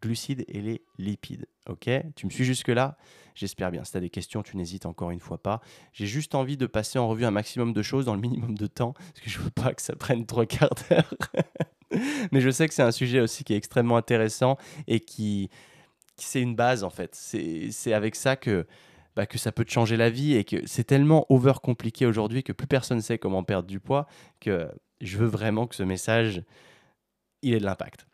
glucides 0.00 0.44
et 0.48 0.60
les 0.60 0.82
lipides. 0.98 1.46
Ok? 1.68 1.88
Tu 2.16 2.26
me 2.26 2.30
suis 2.30 2.44
jusque-là? 2.44 2.96
J'espère 3.34 3.70
bien. 3.70 3.84
Si 3.84 3.92
tu 3.92 3.96
as 3.96 4.00
des 4.00 4.10
questions, 4.10 4.42
tu 4.42 4.56
n'hésites 4.56 4.86
encore 4.86 5.10
une 5.10 5.20
fois 5.20 5.38
pas. 5.38 5.60
J'ai 5.92 6.06
juste 6.06 6.34
envie 6.34 6.56
de 6.56 6.66
passer 6.66 6.98
en 6.98 7.08
revue 7.08 7.24
un 7.24 7.30
maximum 7.30 7.72
de 7.72 7.82
choses 7.82 8.04
dans 8.04 8.14
le 8.14 8.20
minimum 8.20 8.56
de 8.56 8.66
temps, 8.66 8.92
parce 8.92 9.20
que 9.20 9.30
je 9.30 9.38
ne 9.38 9.44
veux 9.44 9.50
pas 9.50 9.72
que 9.72 9.82
ça 9.82 9.96
prenne 9.96 10.26
trois 10.26 10.46
quarts 10.46 10.74
d'heure. 10.88 11.14
Mais 12.32 12.40
je 12.40 12.50
sais 12.50 12.68
que 12.68 12.74
c'est 12.74 12.82
un 12.82 12.92
sujet 12.92 13.20
aussi 13.20 13.44
qui 13.44 13.54
est 13.54 13.56
extrêmement 13.56 13.96
intéressant 13.96 14.58
et 14.86 15.00
qui, 15.00 15.50
c'est 16.16 16.40
une 16.40 16.54
base 16.54 16.84
en 16.84 16.90
fait. 16.90 17.14
C'est 17.14 17.92
avec 17.92 18.14
ça 18.14 18.36
que, 18.36 18.66
bah, 19.16 19.26
que 19.26 19.38
ça 19.38 19.52
peut 19.52 19.64
te 19.64 19.72
changer 19.72 19.96
la 19.96 20.10
vie 20.10 20.34
et 20.34 20.44
que 20.44 20.66
c'est 20.66 20.84
tellement 20.84 21.26
over 21.30 21.54
compliqué 21.62 22.06
aujourd'hui 22.06 22.42
que 22.42 22.52
plus 22.52 22.68
personne 22.68 22.98
ne 22.98 23.02
sait 23.02 23.18
comment 23.18 23.42
perdre 23.42 23.68
du 23.68 23.80
poids 23.80 24.06
que 24.38 24.70
je 25.00 25.18
veux 25.18 25.26
vraiment 25.26 25.66
que 25.66 25.74
ce 25.74 25.82
message, 25.82 26.42
il 27.42 27.54
ait 27.54 27.58
de 27.58 27.64
l'impact. 27.64 28.06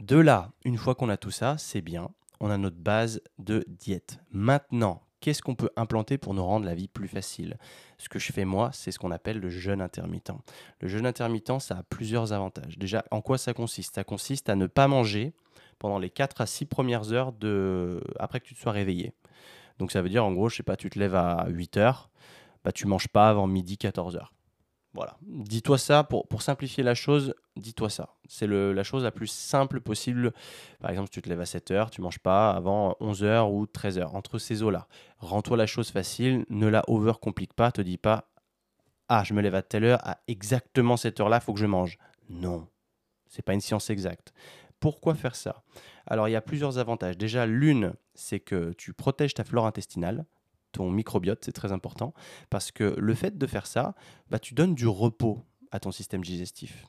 De 0.00 0.16
là, 0.16 0.52
une 0.64 0.76
fois 0.76 0.94
qu'on 0.94 1.08
a 1.08 1.16
tout 1.16 1.30
ça, 1.30 1.56
c'est 1.58 1.80
bien, 1.80 2.10
on 2.40 2.50
a 2.50 2.58
notre 2.58 2.76
base 2.76 3.20
de 3.38 3.64
diète. 3.68 4.18
Maintenant, 4.30 5.02
qu'est-ce 5.20 5.40
qu'on 5.40 5.54
peut 5.54 5.70
implanter 5.76 6.18
pour 6.18 6.34
nous 6.34 6.44
rendre 6.44 6.66
la 6.66 6.74
vie 6.74 6.88
plus 6.88 7.08
facile? 7.08 7.56
Ce 7.96 8.08
que 8.08 8.18
je 8.18 8.32
fais 8.32 8.44
moi, 8.44 8.70
c'est 8.72 8.90
ce 8.90 8.98
qu'on 8.98 9.10
appelle 9.10 9.38
le 9.38 9.48
jeûne 9.48 9.80
intermittent. 9.80 10.32
Le 10.80 10.88
jeûne 10.88 11.06
intermittent, 11.06 11.60
ça 11.60 11.78
a 11.78 11.82
plusieurs 11.84 12.32
avantages. 12.32 12.76
Déjà, 12.76 13.04
en 13.10 13.22
quoi 13.22 13.38
ça 13.38 13.54
consiste? 13.54 13.94
Ça 13.94 14.04
consiste 14.04 14.48
à 14.48 14.56
ne 14.56 14.66
pas 14.66 14.88
manger 14.88 15.32
pendant 15.78 15.98
les 15.98 16.10
4 16.10 16.40
à 16.40 16.46
6 16.46 16.66
premières 16.66 17.12
heures 17.12 17.32
de... 17.32 18.02
après 18.18 18.40
que 18.40 18.46
tu 18.46 18.54
te 18.54 18.60
sois 18.60 18.72
réveillé. 18.72 19.12
Donc 19.78 19.90
ça 19.90 20.02
veut 20.02 20.08
dire 20.08 20.24
en 20.24 20.32
gros, 20.32 20.48
je 20.48 20.56
sais 20.56 20.62
pas, 20.62 20.76
tu 20.76 20.90
te 20.90 20.98
lèves 20.98 21.14
à 21.14 21.46
8 21.48 21.76
heures, 21.78 22.10
bah 22.64 22.72
tu 22.72 22.86
manges 22.86 23.08
pas 23.08 23.28
avant 23.28 23.46
midi 23.46 23.78
14 23.78 24.16
heures. 24.16 24.32
Voilà. 24.94 25.16
Dis-toi 25.22 25.76
ça, 25.76 26.04
pour, 26.04 26.40
simplifier 26.40 26.84
la 26.84 26.94
chose, 26.94 27.34
dis-toi 27.56 27.90
ça. 27.90 28.14
C'est 28.28 28.46
la 28.46 28.84
chose 28.84 29.02
la 29.02 29.10
plus 29.10 29.26
simple 29.26 29.80
possible. 29.80 30.32
Par 30.80 30.90
exemple, 30.90 31.10
tu 31.10 31.20
te 31.20 31.28
lèves 31.28 31.40
à 31.40 31.44
7h, 31.44 31.90
tu 31.90 32.00
manges 32.00 32.20
pas 32.20 32.52
avant 32.52 32.96
11h 33.00 33.50
ou 33.50 33.66
13h, 33.66 34.14
entre 34.14 34.38
ces 34.38 34.62
eaux-là. 34.62 34.86
Rends-toi 35.18 35.56
la 35.56 35.66
chose 35.66 35.90
facile, 35.90 36.46
ne 36.48 36.68
la 36.68 36.84
over-complique 36.88 37.54
pas, 37.54 37.72
te 37.72 37.82
dis 37.82 37.98
pas 37.98 38.30
Ah, 39.08 39.24
je 39.24 39.34
me 39.34 39.42
lève 39.42 39.56
à 39.56 39.62
telle 39.62 39.84
heure, 39.84 40.00
à 40.06 40.18
exactement 40.28 40.96
cette 40.96 41.18
heure-là, 41.18 41.40
faut 41.40 41.52
que 41.52 41.60
je 41.60 41.66
mange. 41.66 41.98
Non, 42.30 42.68
c'est 43.28 43.42
pas 43.42 43.52
une 43.52 43.60
science 43.60 43.90
exacte. 43.90 44.32
Pourquoi 44.78 45.14
faire 45.14 45.34
ça? 45.34 45.64
Alors, 46.06 46.28
il 46.28 46.32
y 46.32 46.36
a 46.36 46.40
plusieurs 46.40 46.78
avantages. 46.78 47.18
Déjà, 47.18 47.46
l'une, 47.46 47.94
c'est 48.14 48.38
que 48.38 48.72
tu 48.74 48.92
protèges 48.92 49.34
ta 49.34 49.42
flore 49.42 49.66
intestinale 49.66 50.24
ton 50.74 50.90
microbiote, 50.90 51.42
c'est 51.44 51.52
très 51.52 51.72
important, 51.72 52.12
parce 52.50 52.70
que 52.70 52.94
le 52.98 53.14
fait 53.14 53.38
de 53.38 53.46
faire 53.46 53.66
ça, 53.66 53.94
bah, 54.28 54.38
tu 54.38 54.54
donnes 54.54 54.74
du 54.74 54.86
repos 54.86 55.40
à 55.70 55.80
ton 55.80 55.92
système 55.92 56.22
digestif. 56.22 56.86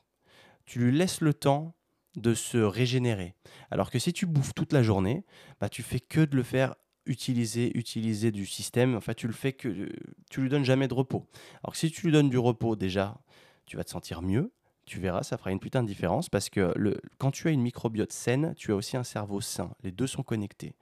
Tu 0.66 0.80
lui 0.80 0.96
laisses 0.96 1.20
le 1.20 1.32
temps 1.32 1.74
de 2.16 2.34
se 2.34 2.58
régénérer. 2.58 3.34
Alors 3.70 3.90
que 3.90 3.98
si 3.98 4.12
tu 4.12 4.26
bouffes 4.26 4.54
toute 4.54 4.72
la 4.72 4.82
journée, 4.82 5.24
bah, 5.60 5.68
tu 5.68 5.82
fais 5.82 6.00
que 6.00 6.20
de 6.20 6.36
le 6.36 6.42
faire 6.42 6.74
utiliser, 7.06 7.76
utiliser 7.76 8.32
du 8.32 8.46
système. 8.46 8.96
Enfin, 8.96 9.14
tu 9.14 9.28
le 9.28 9.32
fais 9.32 9.52
que 9.52 9.88
tu 10.30 10.40
lui 10.40 10.48
donnes 10.48 10.64
jamais 10.64 10.88
de 10.88 10.94
repos. 10.94 11.24
Alors 11.62 11.72
que 11.72 11.78
si 11.78 11.90
tu 11.90 12.06
lui 12.06 12.12
donnes 12.12 12.30
du 12.30 12.38
repos, 12.38 12.74
déjà, 12.74 13.20
tu 13.66 13.76
vas 13.76 13.84
te 13.84 13.90
sentir 13.90 14.22
mieux. 14.22 14.52
Tu 14.86 15.00
verras, 15.00 15.22
ça 15.22 15.36
fera 15.36 15.50
une 15.50 15.60
putain 15.60 15.82
de 15.82 15.88
différence 15.88 16.28
parce 16.28 16.48
que 16.48 16.72
le, 16.76 17.00
quand 17.18 17.32
tu 17.32 17.48
as 17.48 17.50
une 17.50 17.62
microbiote 17.62 18.12
saine, 18.12 18.54
tu 18.56 18.72
as 18.72 18.76
aussi 18.76 18.96
un 18.96 19.04
cerveau 19.04 19.40
sain. 19.40 19.72
Les 19.82 19.90
deux 19.90 20.06
sont 20.06 20.22
connectés. 20.22 20.74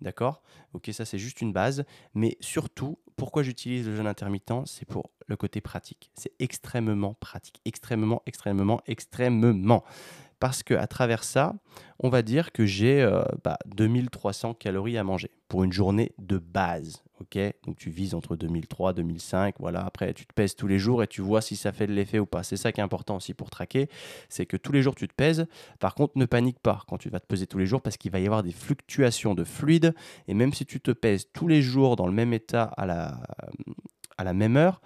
D'accord? 0.00 0.42
Ok, 0.74 0.90
ça 0.92 1.04
c'est 1.04 1.18
juste 1.18 1.40
une 1.40 1.52
base. 1.52 1.84
Mais 2.14 2.36
surtout, 2.40 2.98
pourquoi 3.16 3.42
j'utilise 3.42 3.86
le 3.86 3.96
jeûne 3.96 4.06
intermittent? 4.06 4.66
C'est 4.66 4.86
pour 4.86 5.10
le 5.26 5.36
côté 5.36 5.60
pratique. 5.60 6.10
C'est 6.14 6.32
extrêmement 6.38 7.14
pratique. 7.14 7.60
Extrêmement, 7.64 8.22
extrêmement, 8.26 8.80
extrêmement. 8.86 9.84
Parce 10.38 10.62
qu'à 10.62 10.86
travers 10.86 11.24
ça, 11.24 11.54
on 11.98 12.10
va 12.10 12.20
dire 12.22 12.52
que 12.52 12.66
j'ai 12.66 13.02
euh, 13.02 13.24
bah, 13.42 13.58
2300 13.66 14.54
calories 14.54 14.98
à 14.98 15.04
manger 15.04 15.30
pour 15.48 15.64
une 15.64 15.72
journée 15.72 16.12
de 16.18 16.36
base. 16.36 17.02
Ok 17.20 17.38
Donc 17.64 17.76
tu 17.76 17.90
vises 17.90 18.14
entre 18.14 18.36
2003 18.36 18.92
2005. 18.92 19.56
Voilà. 19.58 19.84
Après, 19.84 20.12
tu 20.14 20.26
te 20.26 20.32
pèses 20.32 20.54
tous 20.56 20.66
les 20.66 20.78
jours 20.78 21.02
et 21.02 21.06
tu 21.06 21.20
vois 21.20 21.40
si 21.40 21.56
ça 21.56 21.72
fait 21.72 21.86
de 21.86 21.92
l'effet 21.92 22.18
ou 22.18 22.26
pas. 22.26 22.42
C'est 22.42 22.56
ça 22.56 22.72
qui 22.72 22.80
est 22.80 22.84
important 22.84 23.16
aussi 23.16 23.34
pour 23.34 23.50
traquer. 23.50 23.88
C'est 24.28 24.46
que 24.46 24.56
tous 24.56 24.72
les 24.72 24.82
jours, 24.82 24.94
tu 24.94 25.08
te 25.08 25.14
pèses. 25.14 25.46
Par 25.78 25.94
contre, 25.94 26.16
ne 26.16 26.26
panique 26.26 26.58
pas 26.58 26.82
quand 26.88 26.98
tu 26.98 27.08
vas 27.08 27.20
te 27.20 27.26
peser 27.26 27.46
tous 27.46 27.58
les 27.58 27.66
jours 27.66 27.82
parce 27.82 27.96
qu'il 27.96 28.10
va 28.10 28.20
y 28.20 28.26
avoir 28.26 28.42
des 28.42 28.52
fluctuations 28.52 29.34
de 29.34 29.44
fluide. 29.44 29.94
Et 30.28 30.34
même 30.34 30.52
si 30.52 30.66
tu 30.66 30.80
te 30.80 30.90
pèses 30.90 31.30
tous 31.32 31.48
les 31.48 31.62
jours 31.62 31.96
dans 31.96 32.06
le 32.06 32.12
même 32.12 32.32
état 32.32 32.64
à 32.64 32.86
la, 32.86 33.20
à 34.18 34.24
la 34.24 34.34
même 34.34 34.56
heure, 34.56 34.80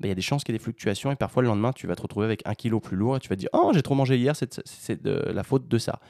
bah, 0.00 0.06
il 0.06 0.08
y 0.08 0.12
a 0.12 0.14
des 0.14 0.22
chances 0.22 0.44
qu'il 0.44 0.54
y 0.54 0.56
ait 0.56 0.58
des 0.58 0.62
fluctuations 0.62 1.10
et 1.10 1.16
parfois 1.16 1.42
le 1.42 1.48
lendemain, 1.48 1.72
tu 1.72 1.86
vas 1.86 1.96
te 1.96 2.02
retrouver 2.02 2.26
avec 2.26 2.42
un 2.46 2.54
kilo 2.54 2.78
plus 2.78 2.96
lourd 2.96 3.16
et 3.16 3.20
tu 3.20 3.28
vas 3.28 3.34
te 3.34 3.40
dire 3.40 3.50
Oh, 3.52 3.72
j'ai 3.74 3.82
trop 3.82 3.94
mangé 3.94 4.16
hier, 4.16 4.34
c'est 4.36 5.04
la 5.04 5.42
faute 5.42 5.66
de 5.66 5.78
ça. 5.78 6.00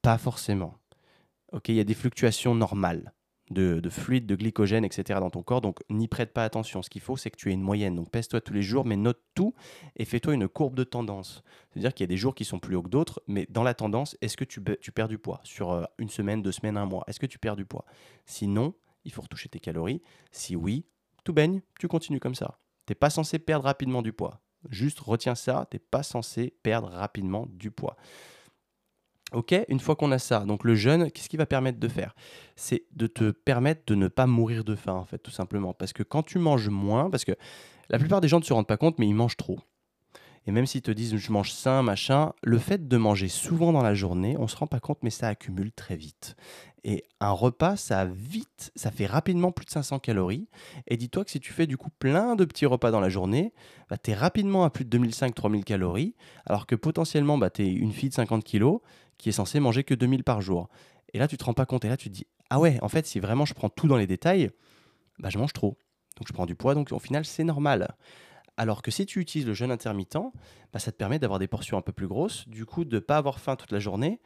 Pas 0.00 0.18
forcément. 0.18 0.74
Ok, 1.52 1.68
il 1.68 1.76
y 1.76 1.80
a 1.80 1.84
des 1.84 1.94
fluctuations 1.94 2.54
normales 2.54 3.12
de, 3.50 3.80
de, 3.80 3.90
fluide, 3.90 4.26
de 4.26 4.34
glycogène, 4.34 4.84
etc. 4.84 5.20
dans 5.20 5.30
ton 5.30 5.42
corps, 5.42 5.60
donc 5.60 5.78
n'y 5.88 6.08
prête 6.08 6.32
pas 6.32 6.44
attention. 6.44 6.82
Ce 6.82 6.90
qu'il 6.90 7.00
faut, 7.00 7.16
c'est 7.16 7.30
que 7.30 7.36
tu 7.36 7.50
aies 7.50 7.54
une 7.54 7.62
moyenne. 7.62 7.94
Donc 7.94 8.10
pèse-toi 8.10 8.40
tous 8.40 8.52
les 8.52 8.62
jours, 8.62 8.84
mais 8.84 8.96
note 8.96 9.20
tout 9.34 9.54
et 9.96 10.04
fais-toi 10.04 10.34
une 10.34 10.48
courbe 10.48 10.74
de 10.74 10.84
tendance. 10.84 11.42
C'est-à-dire 11.70 11.94
qu'il 11.94 12.04
y 12.04 12.08
a 12.08 12.08
des 12.08 12.16
jours 12.16 12.34
qui 12.34 12.44
sont 12.44 12.58
plus 12.58 12.76
hauts 12.76 12.82
que 12.82 12.88
d'autres, 12.88 13.22
mais 13.26 13.46
dans 13.48 13.62
la 13.62 13.74
tendance, 13.74 14.16
est-ce 14.20 14.36
que 14.36 14.44
tu, 14.44 14.60
tu, 14.80 14.92
perds 14.92 15.08
du 15.08 15.18
poids 15.18 15.40
sur 15.44 15.72
euh, 15.72 15.84
une 15.98 16.08
semaine, 16.08 16.42
deux 16.42 16.52
semaines, 16.52 16.76
un 16.76 16.86
mois? 16.86 17.04
Est-ce 17.06 17.20
que 17.20 17.26
tu 17.26 17.38
perds 17.38 17.56
du 17.56 17.64
poids? 17.64 17.84
Sinon, 18.24 18.74
il 19.04 19.12
faut 19.12 19.22
retoucher 19.22 19.48
tes 19.48 19.60
calories. 19.60 20.02
Si 20.32 20.56
oui, 20.56 20.84
tout 21.24 21.32
baigne, 21.32 21.60
tu 21.78 21.88
continues 21.88 22.20
comme 22.20 22.34
ça. 22.34 22.58
T'es 22.86 22.94
pas 22.94 23.10
censé 23.10 23.38
perdre 23.38 23.64
rapidement 23.64 24.02
du 24.02 24.12
poids. 24.12 24.40
Juste 24.70 25.00
retiens 25.00 25.34
ça, 25.34 25.66
t'es 25.70 25.78
pas 25.78 26.02
censé 26.02 26.54
perdre 26.62 26.88
rapidement 26.88 27.46
du 27.48 27.70
poids. 27.70 27.96
Ok, 29.32 29.54
une 29.68 29.80
fois 29.80 29.96
qu'on 29.96 30.12
a 30.12 30.18
ça, 30.18 30.40
donc 30.40 30.62
le 30.64 30.76
jeûne, 30.76 31.10
qu'est-ce 31.10 31.28
qu'il 31.28 31.38
va 31.38 31.46
permettre 31.46 31.80
de 31.80 31.88
faire? 31.88 32.14
C'est 32.54 32.84
de 32.92 33.08
te 33.08 33.32
permettre 33.32 33.82
de 33.86 33.94
ne 33.96 34.08
pas 34.08 34.26
mourir 34.26 34.62
de 34.64 34.76
faim, 34.76 34.94
en 34.94 35.04
fait, 35.04 35.18
tout 35.18 35.32
simplement. 35.32 35.74
Parce 35.74 35.92
que 35.92 36.04
quand 36.04 36.22
tu 36.22 36.38
manges 36.38 36.68
moins, 36.68 37.10
parce 37.10 37.24
que 37.24 37.32
La 37.90 37.98
plupart 37.98 38.20
des 38.20 38.28
gens 38.28 38.40
ne 38.40 38.44
se 38.44 38.52
rendent 38.52 38.66
pas 38.66 38.76
compte, 38.76 38.98
mais 38.98 39.06
ils 39.08 39.14
mangent 39.14 39.36
trop. 39.36 39.60
Et 40.46 40.52
même 40.52 40.66
s'ils 40.66 40.82
te 40.82 40.90
disent 40.90 41.16
je 41.16 41.32
mange 41.32 41.52
sain, 41.52 41.82
machin, 41.82 42.32
le 42.42 42.58
fait 42.58 42.86
de 42.86 42.96
manger 42.96 43.28
souvent 43.28 43.72
dans 43.72 43.82
la 43.82 43.94
journée, 43.94 44.36
on 44.38 44.46
se 44.46 44.56
rend 44.56 44.66
pas 44.66 44.80
compte, 44.80 44.98
mais 45.02 45.10
ça 45.10 45.28
accumule 45.28 45.72
très 45.72 45.96
vite. 45.96 46.36
Et 46.84 47.02
un 47.18 47.32
repas, 47.32 47.76
ça 47.76 48.04
vite, 48.04 48.70
ça 48.76 48.92
fait 48.92 49.06
rapidement 49.06 49.50
plus 49.50 49.66
de 49.66 49.70
500 49.70 49.98
calories. 49.98 50.48
Et 50.86 50.96
dis-toi 50.96 51.24
que 51.24 51.32
si 51.32 51.40
tu 51.40 51.52
fais 51.52 51.66
du 51.66 51.76
coup 51.76 51.90
plein 51.98 52.36
de 52.36 52.44
petits 52.44 52.64
repas 52.64 52.92
dans 52.92 53.00
la 53.00 53.08
journée, 53.08 53.52
bah, 53.90 53.98
tu 53.98 54.12
es 54.12 54.14
rapidement 54.14 54.64
à 54.64 54.70
plus 54.70 54.84
de 54.84 54.98
2500-3000 54.98 55.64
calories, 55.64 56.14
alors 56.46 56.66
que 56.66 56.76
potentiellement, 56.76 57.38
bah, 57.38 57.50
tu 57.50 57.62
es 57.62 57.72
une 57.72 57.90
fille 57.90 58.10
de 58.10 58.14
50 58.14 58.44
kilos 58.44 58.80
qui 59.18 59.30
est 59.30 59.32
censée 59.32 59.58
manger 59.58 59.82
que 59.82 59.94
2000 59.94 60.22
par 60.22 60.40
jour. 60.40 60.68
Et 61.12 61.18
là, 61.18 61.26
tu 61.26 61.36
te 61.36 61.42
rends 61.42 61.54
pas 61.54 61.66
compte. 61.66 61.84
Et 61.84 61.88
là, 61.88 61.96
tu 61.96 62.08
te 62.08 62.14
dis, 62.14 62.26
ah 62.50 62.60
ouais, 62.60 62.78
en 62.82 62.88
fait, 62.88 63.04
si 63.04 63.18
vraiment 63.18 63.46
je 63.46 63.54
prends 63.54 63.68
tout 63.68 63.88
dans 63.88 63.96
les 63.96 64.06
détails, 64.06 64.50
bah, 65.18 65.28
je 65.28 65.38
mange 65.38 65.52
trop. 65.52 65.76
Donc 66.16 66.28
je 66.28 66.32
prends 66.32 66.46
du 66.46 66.54
poids, 66.54 66.74
donc 66.74 66.92
au 66.92 67.00
final, 67.00 67.24
c'est 67.24 67.44
normal. 67.44 67.96
Alors 68.56 68.82
que 68.82 68.90
si 68.90 69.04
tu 69.06 69.20
utilises 69.20 69.46
le 69.46 69.54
jeûne 69.54 69.70
intermittent, 69.70 70.18
bah, 70.72 70.78
ça 70.78 70.92
te 70.92 70.96
permet 70.96 71.18
d'avoir 71.18 71.38
des 71.38 71.48
portions 71.48 71.76
un 71.76 71.82
peu 71.82 71.92
plus 71.92 72.06
grosses, 72.06 72.48
du 72.48 72.64
coup 72.64 72.84
de 72.84 72.96
ne 72.96 73.00
pas 73.00 73.18
avoir 73.18 73.40
faim 73.40 73.56
toute 73.56 73.72
la 73.72 73.78
journée, 73.78 74.20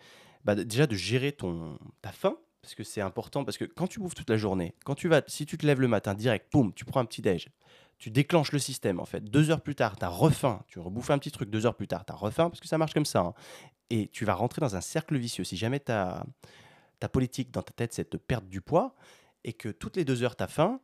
bah, 0.44 0.54
déjà 0.54 0.86
de 0.86 0.94
gérer 0.94 1.32
ton, 1.32 1.78
ta 2.02 2.12
faim, 2.12 2.36
parce 2.62 2.74
que 2.74 2.84
c'est 2.84 3.00
important, 3.00 3.44
parce 3.44 3.58
que 3.58 3.64
quand 3.64 3.86
tu 3.86 4.00
bouffes 4.00 4.14
toute 4.14 4.30
la 4.30 4.36
journée, 4.36 4.74
quand 4.84 4.94
tu 4.94 5.08
vas, 5.08 5.22
si 5.26 5.46
tu 5.46 5.58
te 5.58 5.66
lèves 5.66 5.80
le 5.80 5.88
matin 5.88 6.14
direct, 6.14 6.52
boum, 6.52 6.72
tu 6.74 6.84
prends 6.84 7.00
un 7.00 7.04
petit 7.04 7.22
déj, 7.22 7.48
tu 7.98 8.10
déclenches 8.10 8.52
le 8.52 8.58
système 8.58 9.00
en 9.00 9.04
fait. 9.04 9.24
Deux 9.24 9.50
heures 9.50 9.60
plus 9.60 9.74
tard, 9.74 9.96
tu 9.96 10.04
as 10.04 10.08
refaim, 10.08 10.62
tu 10.68 10.78
rebouffes 10.78 11.10
un 11.10 11.18
petit 11.18 11.30
truc, 11.30 11.50
deux 11.50 11.66
heures 11.66 11.76
plus 11.76 11.88
tard, 11.88 12.04
tu 12.06 12.12
as 12.12 12.16
refaim, 12.16 12.50
parce 12.50 12.60
que 12.60 12.68
ça 12.68 12.78
marche 12.78 12.94
comme 12.94 13.06
ça. 13.06 13.20
Hein. 13.20 13.34
Et 13.90 14.08
tu 14.08 14.24
vas 14.24 14.34
rentrer 14.34 14.60
dans 14.60 14.76
un 14.76 14.80
cercle 14.80 15.16
vicieux. 15.18 15.44
Si 15.44 15.56
jamais 15.56 15.80
ta, 15.80 16.24
ta 17.00 17.08
politique 17.08 17.50
dans 17.50 17.62
ta 17.62 17.72
tête, 17.72 17.92
c'est 17.92 18.12
de 18.12 18.16
perdre 18.18 18.46
du 18.48 18.60
poids, 18.60 18.94
et 19.44 19.52
que 19.52 19.68
toutes 19.68 19.96
les 19.96 20.04
deux 20.04 20.22
heures, 20.22 20.36
tu 20.36 20.44
as 20.44 20.48
faim, 20.48 20.80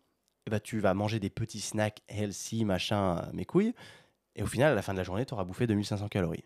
eh 0.46 0.50
ben, 0.50 0.60
tu 0.60 0.78
vas 0.78 0.94
manger 0.94 1.18
des 1.18 1.30
petits 1.30 1.60
snacks 1.60 2.02
healthy, 2.08 2.64
machin, 2.64 3.18
euh, 3.18 3.32
mes 3.32 3.44
couilles, 3.44 3.74
et 4.36 4.42
au 4.42 4.46
final, 4.46 4.72
à 4.72 4.74
la 4.74 4.82
fin 4.82 4.92
de 4.92 4.98
la 4.98 5.04
journée, 5.04 5.26
tu 5.26 5.34
auras 5.34 5.44
bouffé 5.44 5.66
2500 5.66 6.08
calories. 6.08 6.44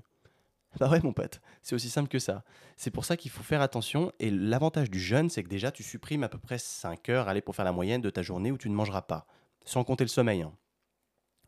Bah 0.78 0.88
ouais, 0.88 1.00
mon 1.02 1.12
pote, 1.12 1.40
c'est 1.62 1.74
aussi 1.74 1.90
simple 1.90 2.08
que 2.08 2.20
ça. 2.20 2.44
C'est 2.76 2.92
pour 2.92 3.04
ça 3.04 3.16
qu'il 3.16 3.32
faut 3.32 3.42
faire 3.42 3.60
attention, 3.60 4.12
et 4.20 4.30
l'avantage 4.30 4.88
du 4.88 5.00
jeûne, 5.00 5.28
c'est 5.28 5.42
que 5.42 5.48
déjà, 5.48 5.72
tu 5.72 5.82
supprimes 5.82 6.22
à 6.22 6.28
peu 6.28 6.38
près 6.38 6.58
5 6.58 7.08
heures, 7.08 7.28
allez, 7.28 7.40
pour 7.40 7.56
faire 7.56 7.64
la 7.64 7.72
moyenne 7.72 8.00
de 8.00 8.10
ta 8.10 8.22
journée 8.22 8.52
où 8.52 8.58
tu 8.58 8.70
ne 8.70 8.74
mangeras 8.74 9.02
pas, 9.02 9.26
sans 9.64 9.82
compter 9.82 10.04
le 10.04 10.08
sommeil. 10.08 10.42
Hein. 10.42 10.52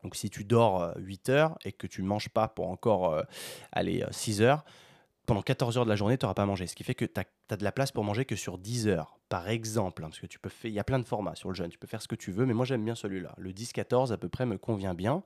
Donc 0.03 0.17
si 0.17 0.29
tu 0.29 0.43
dors 0.43 0.93
8 0.97 1.29
euh, 1.29 1.33
heures 1.33 1.57
et 1.63 1.71
que 1.71 1.87
tu 1.87 2.03
ne 2.03 2.07
manges 2.07 2.27
pas 2.27 2.49
pour 2.49 2.67
encore, 2.67 3.13
euh, 3.13 3.23
aller 3.71 4.03
6 4.11 4.41
heures, 4.41 4.65
pendant 5.25 5.41
14 5.41 5.77
heures 5.77 5.85
de 5.85 5.89
la 5.89 5.95
journée, 5.95 6.17
tu 6.17 6.25
n'auras 6.25 6.33
pas 6.33 6.45
mangé. 6.45 6.67
Ce 6.67 6.75
qui 6.75 6.83
fait 6.83 6.95
que 6.95 7.05
tu 7.05 7.19
as, 7.19 7.55
de 7.55 7.63
la 7.63 7.71
place 7.71 7.91
pour 7.91 8.03
manger 8.03 8.25
que 8.25 8.35
sur 8.35 8.57
10 8.57 8.87
heures, 8.87 9.17
par 9.29 9.49
exemple. 9.49 10.03
Hein, 10.03 10.09
parce 10.09 10.19
que 10.19 10.25
tu 10.25 10.39
peux 10.39 10.49
faire, 10.49 10.69
il 10.69 10.73
y 10.73 10.79
a 10.79 10.83
plein 10.83 10.99
de 10.99 11.05
formats 11.05 11.35
sur 11.35 11.49
le 11.49 11.55
jeûne, 11.55 11.69
tu 11.69 11.77
peux 11.77 11.87
faire 11.87 12.01
ce 12.01 12.07
que 12.07 12.15
tu 12.15 12.31
veux, 12.31 12.45
mais 12.45 12.53
moi 12.53 12.65
j'aime 12.65 12.83
bien 12.83 12.95
celui-là. 12.95 13.33
Le 13.37 13.51
10-14 13.51 14.11
à 14.11 14.17
peu 14.17 14.29
près 14.29 14.45
me 14.45 14.57
convient 14.57 14.93
bien. 14.93 15.23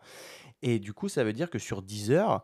Et 0.62 0.80
du 0.80 0.94
coup, 0.94 1.10
ça 1.10 1.24
veut 1.24 1.34
dire 1.34 1.50
que 1.50 1.60
sur 1.60 1.82
10 1.82 2.12
heures, 2.12 2.44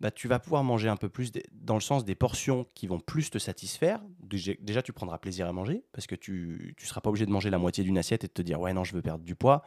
bah, 0.00 0.10
tu 0.10 0.28
vas 0.28 0.38
pouvoir 0.38 0.64
manger 0.64 0.88
un 0.88 0.96
peu 0.96 1.08
plus 1.08 1.30
dans 1.52 1.74
le 1.74 1.80
sens 1.80 2.04
des 2.04 2.14
portions 2.14 2.66
qui 2.74 2.86
vont 2.86 3.00
plus 3.00 3.30
te 3.30 3.38
satisfaire. 3.38 4.00
Déjà, 4.20 4.82
tu 4.82 4.92
prendras 4.92 5.18
plaisir 5.18 5.46
à 5.46 5.52
manger 5.52 5.84
parce 5.92 6.06
que 6.06 6.14
tu 6.14 6.74
ne 6.78 6.86
seras 6.86 7.00
pas 7.00 7.10
obligé 7.10 7.26
de 7.26 7.30
manger 7.30 7.50
la 7.50 7.58
moitié 7.58 7.84
d'une 7.84 7.98
assiette 7.98 8.24
et 8.24 8.26
de 8.26 8.32
te 8.32 8.42
dire 8.42 8.60
ouais 8.60 8.72
non, 8.72 8.84
je 8.84 8.94
veux 8.94 9.02
perdre 9.02 9.24
du 9.24 9.34
poids. 9.34 9.62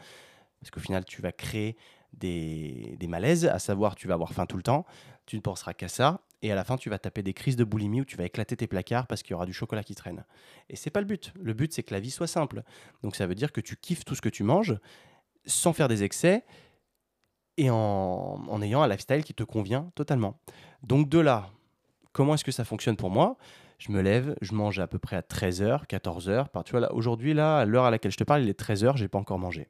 Parce 0.60 0.72
qu'au 0.72 0.80
final, 0.80 1.06
tu 1.06 1.22
vas 1.22 1.32
créer 1.32 1.78
des, 2.14 2.96
des 3.00 3.08
malaises, 3.08 3.46
à 3.46 3.60
savoir 3.60 3.96
tu 3.96 4.08
vas 4.08 4.16
avoir 4.16 4.34
faim 4.34 4.48
tout 4.48 4.58
le 4.58 4.64
temps, 4.64 4.86
tu 5.28 5.36
ne 5.36 5.42
penseras 5.42 5.74
qu'à 5.74 5.88
ça 5.88 6.22
et 6.42 6.52
à 6.52 6.56
la 6.56 6.64
fin 6.64 6.78
tu 6.78 6.90
vas 6.90 7.00
taper 7.00 7.24
des 7.24 7.34
crises 7.34 7.56
de 7.56 7.64
boulimie 7.64 8.02
où 8.02 8.06
tu 8.06 8.18
vas 8.18 8.26
éclater 8.26 8.56
tes 8.56 8.68
placards 8.68 9.08
parce 9.08 9.24
qu'il 9.24 9.32
y 9.32 9.34
aura 9.34 9.46
du 9.46 9.54
chocolat 9.54 9.84
qui 9.84 9.96
traîne. 9.96 10.26
Et 10.70 10.76
c'est 10.76 10.90
pas 10.90 11.02
le 11.02 11.08
but. 11.08 11.34
Le 11.40 11.54
but 11.54 11.74
c'est 11.74 11.84
que 11.84 11.94
la 11.94 12.00
vie 12.00 12.12
soit 12.12 12.28
simple. 12.28 12.64
Donc 13.04 13.16
ça 13.16 13.28
veut 13.28 13.36
dire 13.36 13.52
que 13.52 13.62
tu 13.62 13.76
kiffes 13.76 14.06
tout 14.06 14.16
ce 14.16 14.22
que 14.22 14.30
tu 14.30 14.44
manges 14.44 14.78
sans 15.46 15.74
faire 15.74 15.88
des 15.88 16.04
excès 16.04 16.46
et 17.58 17.70
en, 17.70 17.76
en 17.76 18.62
ayant 18.62 18.82
un 18.82 18.88
lifestyle 18.88 19.24
qui 19.24 19.34
te 19.34 19.44
convient 19.44 19.92
totalement. 19.96 20.40
Donc 20.84 21.10
de 21.10 21.20
là, 21.20 21.50
comment 22.12 22.36
est-ce 22.36 22.44
que 22.44 22.52
ça 22.52 22.66
fonctionne 22.66 22.98
pour 22.98 23.10
moi? 23.10 23.38
Je 23.78 23.92
me 23.92 24.02
lève, 24.02 24.36
je 24.42 24.54
mange 24.54 24.80
à 24.80 24.88
peu 24.88 24.98
près 24.98 25.16
à 25.16 25.22
13h, 25.22 25.86
14h. 25.86 26.64
Tu 26.66 26.72
vois, 26.72 26.80
là, 26.80 26.92
aujourd'hui, 26.94 27.34
là, 27.36 27.60
à 27.60 27.66
l'heure 27.66 27.86
à 27.86 27.92
laquelle 27.92 28.12
je 28.12 28.18
te 28.18 28.24
parle, 28.24 28.42
il 28.42 28.50
est 28.50 28.60
13h, 28.60 28.98
j'ai 28.98 29.08
pas 29.08 29.20
encore 29.20 29.38
mangé. 29.38 29.70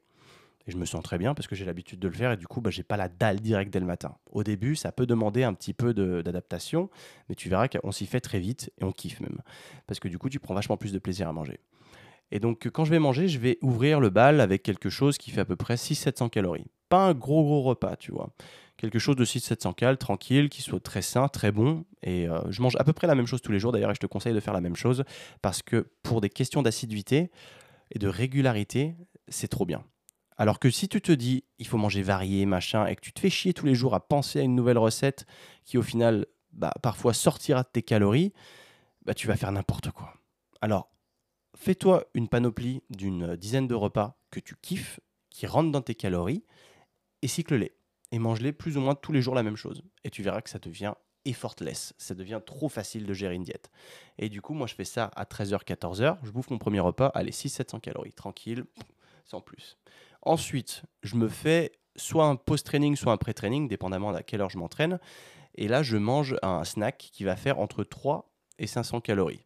Et 0.68 0.70
je 0.70 0.76
me 0.76 0.84
sens 0.84 1.02
très 1.02 1.16
bien 1.16 1.34
parce 1.34 1.48
que 1.48 1.54
j'ai 1.56 1.64
l'habitude 1.64 1.98
de 1.98 2.08
le 2.08 2.14
faire 2.14 2.30
et 2.30 2.36
du 2.36 2.46
coup, 2.46 2.60
bah, 2.60 2.68
j'ai 2.68 2.82
pas 2.82 2.98
la 2.98 3.08
dalle 3.08 3.40
directe 3.40 3.72
dès 3.72 3.80
le 3.80 3.86
matin. 3.86 4.14
Au 4.30 4.44
début, 4.44 4.76
ça 4.76 4.92
peut 4.92 5.06
demander 5.06 5.42
un 5.42 5.54
petit 5.54 5.72
peu 5.72 5.94
d'adaptation, 5.94 6.90
mais 7.28 7.34
tu 7.34 7.48
verras 7.48 7.68
qu'on 7.68 7.90
s'y 7.90 8.04
fait 8.04 8.20
très 8.20 8.38
vite 8.38 8.70
et 8.78 8.84
on 8.84 8.92
kiffe 8.92 9.20
même. 9.20 9.38
Parce 9.86 9.98
que 9.98 10.08
du 10.08 10.18
coup, 10.18 10.28
tu 10.28 10.38
prends 10.38 10.52
vachement 10.52 10.76
plus 10.76 10.92
de 10.92 10.98
plaisir 10.98 11.26
à 11.26 11.32
manger. 11.32 11.58
Et 12.30 12.38
donc, 12.38 12.68
quand 12.68 12.84
je 12.84 12.90
vais 12.90 12.98
manger, 12.98 13.28
je 13.28 13.38
vais 13.38 13.56
ouvrir 13.62 13.98
le 13.98 14.10
bal 14.10 14.42
avec 14.42 14.62
quelque 14.62 14.90
chose 14.90 15.16
qui 15.16 15.30
fait 15.30 15.40
à 15.40 15.46
peu 15.46 15.56
près 15.56 15.76
600-700 15.76 16.28
calories. 16.28 16.66
Pas 16.90 17.06
un 17.06 17.14
gros 17.14 17.42
gros 17.42 17.62
repas, 17.62 17.96
tu 17.96 18.12
vois. 18.12 18.28
Quelque 18.76 18.98
chose 18.98 19.16
de 19.16 19.24
600-700 19.24 19.74
calories, 19.74 19.96
tranquille, 19.96 20.50
qui 20.50 20.60
soit 20.60 20.80
très 20.80 21.00
sain, 21.00 21.28
très 21.28 21.50
bon. 21.50 21.86
Et 22.02 22.28
euh, 22.28 22.40
je 22.50 22.60
mange 22.60 22.76
à 22.78 22.84
peu 22.84 22.92
près 22.92 23.06
la 23.06 23.14
même 23.14 23.26
chose 23.26 23.40
tous 23.40 23.52
les 23.52 23.58
jours 23.58 23.72
d'ailleurs, 23.72 23.94
je 23.94 24.00
te 24.00 24.06
conseille 24.06 24.34
de 24.34 24.40
faire 24.40 24.52
la 24.52 24.60
même 24.60 24.76
chose 24.76 25.04
parce 25.40 25.62
que 25.62 25.88
pour 26.02 26.20
des 26.20 26.28
questions 26.28 26.60
d'assiduité 26.60 27.30
et 27.90 27.98
de 27.98 28.08
régularité, 28.08 28.94
c'est 29.28 29.48
trop 29.48 29.64
bien. 29.64 29.82
Alors 30.38 30.60
que 30.60 30.70
si 30.70 30.88
tu 30.88 31.00
te 31.00 31.10
dis, 31.10 31.44
il 31.58 31.66
faut 31.66 31.78
manger 31.78 32.02
varié, 32.02 32.46
machin, 32.46 32.86
et 32.86 32.94
que 32.94 33.00
tu 33.00 33.12
te 33.12 33.18
fais 33.18 33.28
chier 33.28 33.52
tous 33.52 33.66
les 33.66 33.74
jours 33.74 33.94
à 33.94 34.08
penser 34.08 34.38
à 34.38 34.42
une 34.42 34.54
nouvelle 34.54 34.78
recette 34.78 35.26
qui 35.64 35.76
au 35.76 35.82
final, 35.82 36.26
bah, 36.52 36.72
parfois 36.80 37.12
sortira 37.12 37.64
de 37.64 37.68
tes 37.68 37.82
calories, 37.82 38.32
bah, 39.04 39.14
tu 39.14 39.26
vas 39.26 39.36
faire 39.36 39.50
n'importe 39.50 39.90
quoi. 39.90 40.14
Alors, 40.60 40.90
fais-toi 41.56 42.04
une 42.14 42.28
panoplie 42.28 42.82
d'une 42.88 43.36
dizaine 43.36 43.66
de 43.66 43.74
repas 43.74 44.16
que 44.30 44.38
tu 44.38 44.54
kiffes, 44.62 45.00
qui 45.28 45.46
rentrent 45.46 45.72
dans 45.72 45.82
tes 45.82 45.96
calories, 45.96 46.44
et 47.22 47.28
cycle-les. 47.28 47.72
Et 48.12 48.18
mange-les 48.18 48.52
plus 48.52 48.76
ou 48.76 48.80
moins 48.80 48.94
tous 48.94 49.12
les 49.12 49.20
jours 49.20 49.34
la 49.34 49.42
même 49.42 49.56
chose. 49.56 49.82
Et 50.04 50.10
tu 50.10 50.22
verras 50.22 50.40
que 50.40 50.50
ça 50.50 50.58
devient 50.58 50.94
effortless. 51.24 51.94
Ça 51.98 52.14
devient 52.14 52.40
trop 52.46 52.68
facile 52.68 53.06
de 53.06 53.12
gérer 53.12 53.34
une 53.34 53.42
diète. 53.42 53.70
Et 54.18 54.28
du 54.28 54.40
coup, 54.40 54.54
moi, 54.54 54.66
je 54.66 54.74
fais 54.74 54.84
ça 54.84 55.10
à 55.16 55.24
13h, 55.24 55.64
14h. 55.64 56.18
Je 56.22 56.30
bouffe 56.30 56.48
mon 56.50 56.58
premier 56.58 56.80
repas. 56.80 57.08
Allez, 57.08 57.32
600-700 57.32 57.80
calories. 57.80 58.12
Tranquille, 58.12 58.64
sans 59.24 59.40
plus. 59.40 59.76
Ensuite, 60.22 60.82
je 61.02 61.16
me 61.16 61.28
fais 61.28 61.72
soit 61.96 62.26
un 62.26 62.36
post-training, 62.36 62.96
soit 62.96 63.12
un 63.12 63.16
pré-training, 63.16 63.68
dépendamment 63.68 64.10
à 64.10 64.22
quelle 64.22 64.40
heure 64.40 64.50
je 64.50 64.58
m'entraîne. 64.58 64.98
Et 65.54 65.68
là, 65.68 65.82
je 65.82 65.96
mange 65.96 66.36
un 66.42 66.64
snack 66.64 67.10
qui 67.12 67.24
va 67.24 67.36
faire 67.36 67.58
entre 67.58 67.84
3 67.84 68.30
et 68.58 68.66
500 68.66 69.00
calories. 69.00 69.44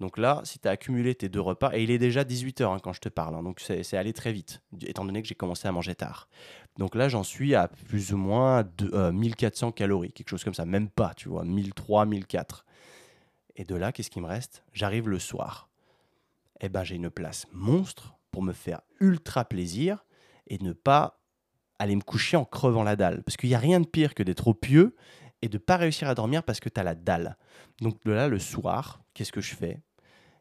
Donc 0.00 0.18
là, 0.18 0.42
si 0.44 0.58
tu 0.58 0.68
as 0.68 0.72
accumulé 0.72 1.14
tes 1.14 1.28
deux 1.28 1.40
repas, 1.40 1.70
et 1.72 1.82
il 1.82 1.90
est 1.90 1.98
déjà 1.98 2.22
18h 2.22 2.64
hein, 2.64 2.78
quand 2.82 2.92
je 2.92 3.00
te 3.00 3.08
parle, 3.08 3.34
hein, 3.34 3.42
donc 3.42 3.60
c'est 3.60 3.96
allé 3.96 4.12
très 4.12 4.32
vite, 4.32 4.60
étant 4.82 5.06
donné 5.06 5.22
que 5.22 5.28
j'ai 5.28 5.34
commencé 5.34 5.66
à 5.68 5.72
manger 5.72 5.94
tard. 5.94 6.28
Donc 6.76 6.94
là, 6.94 7.08
j'en 7.08 7.22
suis 7.22 7.54
à 7.54 7.68
plus 7.68 8.12
ou 8.12 8.18
moins 8.18 8.64
de, 8.76 9.10
1400 9.10 9.68
euh, 9.68 9.70
calories, 9.70 10.12
quelque 10.12 10.28
chose 10.28 10.44
comme 10.44 10.54
ça, 10.54 10.66
même 10.66 10.90
pas, 10.90 11.14
tu 11.14 11.30
vois, 11.30 11.44
1300, 11.44 12.06
1400. 12.06 12.62
Et 13.56 13.64
de 13.64 13.74
là, 13.74 13.90
qu'est-ce 13.90 14.10
qui 14.10 14.20
me 14.20 14.26
reste? 14.26 14.62
J'arrive 14.74 15.08
le 15.08 15.18
soir. 15.18 15.70
Eh 16.60 16.68
ben, 16.68 16.84
j'ai 16.84 16.96
une 16.96 17.08
place 17.08 17.46
monstre 17.52 18.15
me 18.42 18.52
faire 18.52 18.80
ultra 19.00 19.44
plaisir 19.44 20.04
et 20.46 20.58
ne 20.58 20.72
pas 20.72 21.20
aller 21.78 21.96
me 21.96 22.02
coucher 22.02 22.36
en 22.36 22.44
crevant 22.44 22.82
la 22.82 22.96
dalle. 22.96 23.22
Parce 23.22 23.36
qu'il 23.36 23.48
n'y 23.48 23.54
a 23.54 23.60
rien 23.60 23.80
de 23.80 23.86
pire 23.86 24.14
que 24.14 24.22
d'être 24.22 24.38
trop 24.38 24.54
pieux 24.54 24.96
et 25.42 25.48
de 25.48 25.58
pas 25.58 25.76
réussir 25.76 26.08
à 26.08 26.14
dormir 26.14 26.42
parce 26.42 26.60
que 26.60 26.68
tu 26.68 26.80
as 26.80 26.84
la 26.84 26.94
dalle. 26.94 27.36
Donc 27.80 27.98
là, 28.04 28.28
le 28.28 28.38
soir, 28.38 29.02
qu'est-ce 29.14 29.32
que 29.32 29.40
je 29.40 29.54
fais? 29.54 29.80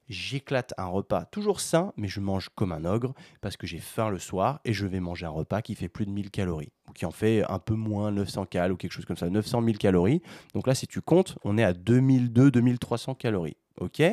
J'éclate 0.08 0.74
un 0.78 0.86
repas 0.86 1.26
toujours 1.26 1.60
sain, 1.60 1.92
mais 1.98 2.08
je 2.08 2.20
mange 2.20 2.50
comme 2.50 2.72
un 2.72 2.86
ogre 2.86 3.16
parce 3.42 3.58
que 3.58 3.66
j'ai 3.66 3.80
faim 3.80 4.10
le 4.10 4.20
soir 4.20 4.60
et 4.64 4.72
je 4.72 4.86
vais 4.86 5.00
manger 5.00 5.26
un 5.26 5.32
repas 5.32 5.64
qui 5.64 5.74
fait 5.74 5.90
plus 5.90 6.06
de 6.06 6.12
1000 6.12 6.30
calories 6.30 6.72
ou 6.88 6.94
qui 6.94 7.08
en 7.08 7.12
fait 7.12 7.44
un 7.50 7.58
peu 7.58 7.74
moins 7.74 8.12
900 8.12 8.46
cal 8.46 8.72
ou 8.72 8.78
quelque 8.78 8.92
chose 8.92 9.06
comme 9.06 9.18
ça, 9.18 9.30
900 9.30 9.64
000 9.64 9.78
calories. 9.78 10.22
Donc 10.54 10.68
là, 10.68 10.76
si 10.76 10.86
tu 10.86 11.02
comptes, 11.02 11.38
on 11.44 11.58
est 11.58 11.64
à 11.64 11.74
2200-2300 11.74 13.18
calories. 13.18 13.58
Ok? 13.80 14.04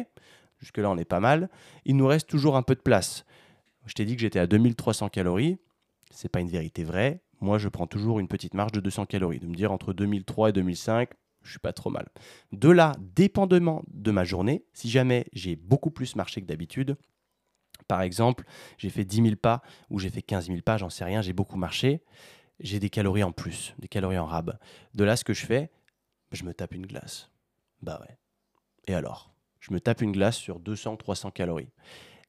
Jusque-là, 0.60 0.88
on 0.88 0.96
est 0.96 1.04
pas 1.04 1.20
mal. 1.20 1.50
Il 1.84 1.96
nous 1.96 2.06
reste 2.06 2.28
toujours 2.28 2.56
un 2.56 2.62
peu 2.62 2.74
de 2.74 2.80
place. 2.80 3.26
Je 3.86 3.94
t'ai 3.94 4.04
dit 4.04 4.14
que 4.14 4.22
j'étais 4.22 4.38
à 4.38 4.46
2300 4.46 5.08
calories. 5.08 5.58
C'est 6.10 6.28
pas 6.28 6.40
une 6.40 6.48
vérité 6.48 6.84
vraie. 6.84 7.22
Moi, 7.40 7.58
je 7.58 7.68
prends 7.68 7.86
toujours 7.86 8.20
une 8.20 8.28
petite 8.28 8.54
marge 8.54 8.72
de 8.72 8.80
200 8.80 9.06
calories. 9.06 9.40
De 9.40 9.46
me 9.46 9.54
dire 9.54 9.72
entre 9.72 9.92
2003 9.92 10.50
et 10.50 10.52
2005, 10.52 11.10
je 11.42 11.50
suis 11.50 11.58
pas 11.58 11.72
trop 11.72 11.90
mal. 11.90 12.08
De 12.52 12.68
là, 12.68 12.92
dépendamment 13.00 13.82
de 13.88 14.10
ma 14.10 14.24
journée, 14.24 14.64
si 14.72 14.88
jamais 14.88 15.26
j'ai 15.32 15.56
beaucoup 15.56 15.90
plus 15.90 16.14
marché 16.14 16.40
que 16.40 16.46
d'habitude, 16.46 16.96
par 17.88 18.02
exemple, 18.02 18.44
j'ai 18.78 18.90
fait 18.90 19.04
10 19.04 19.22
000 19.22 19.36
pas 19.36 19.62
ou 19.90 19.98
j'ai 19.98 20.10
fait 20.10 20.22
15 20.22 20.46
000 20.46 20.60
pas, 20.60 20.76
j'en 20.76 20.90
sais 20.90 21.04
rien, 21.04 21.20
j'ai 21.20 21.32
beaucoup 21.32 21.56
marché, 21.56 22.02
j'ai 22.60 22.78
des 22.78 22.90
calories 22.90 23.24
en 23.24 23.32
plus, 23.32 23.74
des 23.78 23.88
calories 23.88 24.18
en 24.18 24.26
rab. 24.26 24.56
De 24.94 25.02
là, 25.02 25.16
ce 25.16 25.24
que 25.24 25.34
je 25.34 25.44
fais, 25.44 25.70
je 26.30 26.44
me 26.44 26.54
tape 26.54 26.74
une 26.74 26.86
glace. 26.86 27.30
Bah 27.80 27.98
ouais. 28.00 28.16
Et 28.86 28.94
alors? 28.94 29.30
Je 29.58 29.72
me 29.72 29.80
tape 29.80 30.02
une 30.02 30.12
glace 30.12 30.36
sur 30.36 30.58
200-300 30.58 31.32
calories 31.32 31.70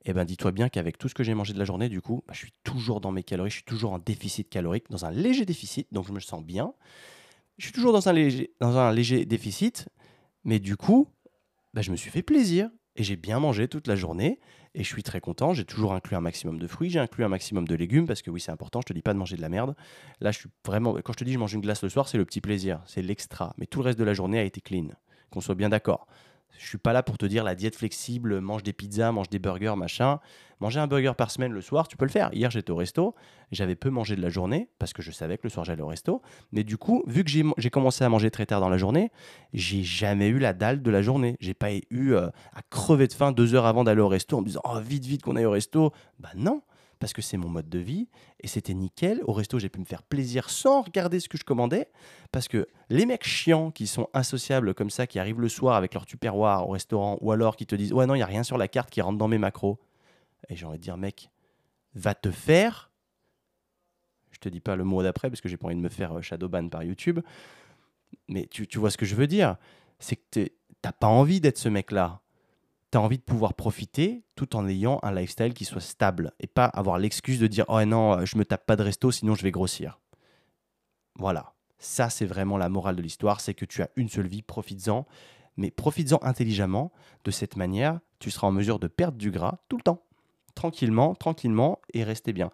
eh 0.05 0.13
ben 0.13 0.25
dis-toi 0.25 0.51
bien 0.51 0.69
qu'avec 0.69 0.97
tout 0.97 1.07
ce 1.07 1.13
que 1.13 1.23
j'ai 1.23 1.33
mangé 1.33 1.53
de 1.53 1.59
la 1.59 1.65
journée, 1.65 1.89
du 1.89 2.01
coup, 2.01 2.23
bah, 2.27 2.33
je 2.33 2.39
suis 2.39 2.53
toujours 2.63 2.99
dans 3.01 3.11
mes 3.11 3.23
calories, 3.23 3.49
je 3.49 3.55
suis 3.55 3.63
toujours 3.63 3.93
en 3.93 3.99
déficit 3.99 4.49
calorique, 4.49 4.89
dans 4.89 5.05
un 5.05 5.11
léger 5.11 5.45
déficit, 5.45 5.87
donc 5.91 6.07
je 6.07 6.11
me 6.11 6.19
sens 6.19 6.43
bien. 6.43 6.73
Je 7.57 7.65
suis 7.65 7.73
toujours 7.73 7.93
dans 7.93 8.09
un 8.09 8.13
léger, 8.93 9.25
déficit, 9.25 9.87
mais 10.43 10.59
du 10.59 10.75
coup, 10.75 11.07
bah, 11.73 11.81
je 11.81 11.91
me 11.91 11.95
suis 11.95 12.11
fait 12.11 12.23
plaisir. 12.23 12.69
et 12.95 13.03
j'ai 13.03 13.15
bien 13.15 13.39
mangé 13.39 13.67
toute 13.67 13.87
la 13.87 13.95
journée 13.95 14.39
et 14.75 14.83
je 14.83 14.87
suis 14.87 15.03
très 15.03 15.19
content. 15.19 15.53
J'ai 15.53 15.65
toujours 15.65 15.93
inclus 15.93 16.15
un 16.15 16.21
maximum 16.21 16.59
de 16.59 16.67
fruits, 16.67 16.89
j'ai 16.89 16.99
inclus 16.99 17.23
un 17.23 17.29
maximum 17.29 17.67
de 17.67 17.75
légumes 17.75 18.05
parce 18.05 18.21
que 18.21 18.29
oui, 18.29 18.39
c'est 18.39 18.51
important. 18.51 18.81
Je 18.81 18.87
te 18.87 18.93
dis 18.93 19.01
pas 19.01 19.13
de 19.13 19.19
manger 19.19 19.35
de 19.35 19.41
la 19.41 19.49
merde. 19.49 19.75
Là, 20.19 20.31
je 20.31 20.39
suis 20.39 20.49
vraiment. 20.65 20.93
Quand 21.03 21.13
je 21.13 21.17
te 21.17 21.23
dis 21.23 21.33
je 21.33 21.39
mange 21.39 21.53
une 21.53 21.61
glace 21.61 21.81
le 21.83 21.89
soir, 21.89 22.07
c'est 22.07 22.17
le 22.17 22.25
petit 22.25 22.41
plaisir, 22.41 22.81
c'est 22.85 23.01
l'extra. 23.01 23.53
Mais 23.57 23.65
tout 23.65 23.79
le 23.79 23.85
reste 23.85 23.99
de 23.99 24.03
la 24.03 24.13
journée 24.13 24.39
a 24.39 24.43
été 24.43 24.61
clean. 24.61 24.87
Qu'on 25.31 25.41
soit 25.41 25.55
bien 25.55 25.69
d'accord. 25.69 26.07
Je 26.57 26.67
suis 26.67 26.77
pas 26.77 26.93
là 26.93 27.03
pour 27.03 27.17
te 27.17 27.25
dire 27.25 27.43
la 27.43 27.55
diète 27.55 27.75
flexible, 27.75 28.39
mange 28.39 28.63
des 28.63 28.73
pizzas, 28.73 29.11
mange 29.11 29.29
des 29.29 29.39
burgers, 29.39 29.75
machin. 29.75 30.19
Manger 30.59 30.79
un 30.79 30.87
burger 30.87 31.11
par 31.17 31.29
semaine 31.29 31.51
le 31.51 31.59
soir, 31.59 31.87
tu 31.87 31.97
peux 31.97 32.05
le 32.05 32.11
faire. 32.11 32.29
Hier, 32.33 32.49
j'étais 32.49 32.71
au 32.71 32.77
resto, 32.77 33.15
j'avais 33.51 33.75
peu 33.75 33.89
mangé 33.89 34.15
de 34.15 34.21
la 34.21 34.29
journée 34.29 34.69
parce 34.79 34.93
que 34.93 35.01
je 35.01 35.11
savais 35.11 35.37
que 35.37 35.43
le 35.43 35.49
soir 35.49 35.65
j'allais 35.65 35.81
au 35.81 35.87
resto. 35.87 36.21
Mais 36.53 36.63
du 36.63 36.77
coup, 36.77 37.03
vu 37.05 37.23
que 37.23 37.31
j'ai 37.57 37.69
commencé 37.69 38.03
à 38.03 38.09
manger 38.09 38.31
très 38.31 38.45
tard 38.45 38.61
dans 38.61 38.69
la 38.69 38.77
journée, 38.77 39.11
j'ai 39.53 39.83
jamais 39.83 40.29
eu 40.29 40.39
la 40.39 40.53
dalle 40.53 40.81
de 40.81 40.89
la 40.89 41.01
journée. 41.01 41.35
J'ai 41.41 41.53
pas 41.53 41.73
eu 41.73 42.13
euh, 42.13 42.27
à 42.53 42.61
crever 42.69 43.07
de 43.07 43.13
faim 43.13 43.31
deux 43.33 43.55
heures 43.55 43.65
avant 43.65 43.83
d'aller 43.83 44.01
au 44.01 44.07
resto 44.07 44.37
en 44.37 44.41
me 44.41 44.45
disant 44.45 44.61
oh 44.63 44.79
vite 44.79 45.05
vite 45.05 45.21
qu'on 45.23 45.35
aille 45.35 45.45
au 45.45 45.51
resto. 45.51 45.91
Bah 46.19 46.31
non, 46.35 46.61
parce 47.03 47.11
que 47.11 47.21
c'est 47.21 47.35
mon 47.35 47.49
mode 47.49 47.67
de 47.67 47.79
vie 47.79 48.07
et 48.39 48.47
c'était 48.47 48.73
nickel. 48.73 49.19
Au 49.25 49.33
resto, 49.33 49.59
j'ai 49.59 49.67
pu 49.67 49.77
me 49.77 49.83
faire 49.83 50.03
plaisir 50.03 50.49
sans 50.49 50.83
regarder 50.83 51.19
ce 51.19 51.27
que 51.27 51.37
je 51.37 51.43
commandais 51.43 51.91
parce 52.31 52.47
que 52.47 52.69
les 52.87 53.05
mecs 53.05 53.25
chiants 53.25 53.71
qui 53.71 53.87
sont 53.87 54.07
insociables 54.13 54.73
comme 54.73 54.89
ça, 54.89 55.05
qui 55.05 55.19
arrivent 55.19 55.41
le 55.41 55.49
soir 55.49 55.75
avec 55.75 55.95
leur 55.95 56.05
tupperware 56.05 56.65
au 56.65 56.71
restaurant 56.71 57.17
ou 57.19 57.33
alors 57.33 57.57
qui 57.57 57.65
te 57.65 57.75
disent 57.75 57.91
Ouais, 57.91 58.05
non, 58.05 58.15
il 58.15 58.19
n'y 58.19 58.23
a 58.23 58.25
rien 58.25 58.43
sur 58.43 58.57
la 58.57 58.69
carte 58.69 58.89
qui 58.89 59.01
rentre 59.01 59.17
dans 59.17 59.27
mes 59.27 59.37
macros. 59.37 59.81
Et 60.47 60.55
j'ai 60.55 60.65
envie 60.65 60.77
de 60.77 60.83
dire 60.83 60.95
Mec, 60.95 61.29
va 61.93 62.15
te 62.15 62.31
faire. 62.31 62.89
Je 64.31 64.39
te 64.39 64.47
dis 64.47 64.61
pas 64.61 64.77
le 64.77 64.85
mot 64.85 65.03
d'après 65.03 65.29
parce 65.29 65.41
que 65.41 65.49
j'ai 65.49 65.57
pas 65.57 65.65
envie 65.65 65.75
de 65.75 65.81
me 65.81 65.89
faire 65.89 66.13
euh, 66.13 66.21
shadowban 66.21 66.69
par 66.69 66.83
YouTube. 66.83 67.19
Mais 68.29 68.47
tu, 68.47 68.65
tu 68.65 68.79
vois 68.79 68.91
ce 68.91 68.97
que 68.97 69.05
je 69.05 69.15
veux 69.15 69.27
dire 69.27 69.57
C'est 69.99 70.15
que 70.15 70.47
t'as 70.81 70.93
pas 70.93 71.07
envie 71.07 71.41
d'être 71.41 71.57
ce 71.57 71.67
mec-là 71.67 72.21
tu 72.93 72.97
envie 72.99 73.17
de 73.17 73.23
pouvoir 73.23 73.55
profiter 73.55 74.23
tout 74.35 74.55
en 74.55 74.67
ayant 74.67 74.99
un 75.01 75.11
lifestyle 75.11 75.55
qui 75.55 75.65
soit 75.65 75.81
stable 75.81 76.31
et 76.39 76.45
pas 76.45 76.65
avoir 76.65 76.99
l'excuse 76.99 77.39
de 77.39 77.47
dire 77.47 77.65
oh 77.67 77.83
non, 77.85 78.19
euh, 78.19 78.25
je 78.25 78.37
me 78.37 78.45
tape 78.45 78.67
pas 78.67 78.75
de 78.75 78.83
resto 78.83 79.11
sinon 79.11 79.33
je 79.33 79.41
vais 79.41 79.49
grossir. 79.49 79.99
Voilà, 81.17 81.53
ça 81.79 82.11
c'est 82.11 82.25
vraiment 82.25 82.55
la 82.55 82.69
morale 82.69 82.95
de 82.95 83.01
l'histoire, 83.01 83.41
c'est 83.41 83.55
que 83.55 83.65
tu 83.65 83.81
as 83.81 83.89
une 83.95 84.09
seule 84.09 84.27
vie, 84.27 84.43
profites-en, 84.43 85.07
mais 85.57 85.71
profites-en 85.71 86.19
intelligemment. 86.21 86.91
De 87.23 87.31
cette 87.31 87.55
manière, 87.55 87.99
tu 88.19 88.29
seras 88.29 88.47
en 88.47 88.51
mesure 88.51 88.77
de 88.77 88.87
perdre 88.87 89.17
du 89.17 89.31
gras 89.31 89.57
tout 89.69 89.77
le 89.77 89.83
temps, 89.83 90.03
tranquillement, 90.53 91.15
tranquillement 91.15 91.79
et 91.95 92.03
rester 92.03 92.31
bien. 92.31 92.51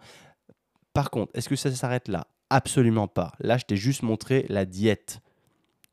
Par 0.94 1.10
contre, 1.10 1.32
est-ce 1.34 1.50
que 1.50 1.56
ça 1.56 1.70
s'arrête 1.70 2.08
là? 2.08 2.26
Absolument 2.48 3.08
pas. 3.08 3.32
Là, 3.40 3.58
je 3.58 3.66
t'ai 3.66 3.76
juste 3.76 4.02
montré 4.02 4.46
la 4.48 4.64
diète. 4.64 5.20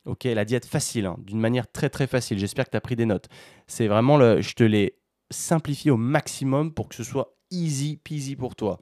Ok, 0.07 0.23
la 0.23 0.45
diète 0.45 0.65
facile, 0.65 1.05
hein, 1.05 1.17
d'une 1.19 1.39
manière 1.39 1.69
très 1.69 1.89
très 1.89 2.07
facile. 2.07 2.39
J'espère 2.39 2.65
que 2.65 2.71
tu 2.71 2.77
as 2.77 2.81
pris 2.81 2.95
des 2.95 3.05
notes. 3.05 3.27
C'est 3.67 3.87
vraiment 3.87 4.15
le, 4.15 4.41
je 4.41 4.53
te 4.53 4.63
l'ai 4.63 4.97
simplifié 5.29 5.91
au 5.91 5.97
maximum 5.97 6.73
pour 6.73 6.87
que 6.87 6.95
ce 6.95 7.03
soit 7.03 7.35
easy 7.51 7.97
peasy 7.97 8.37
pour 8.37 8.55
toi. 8.55 8.79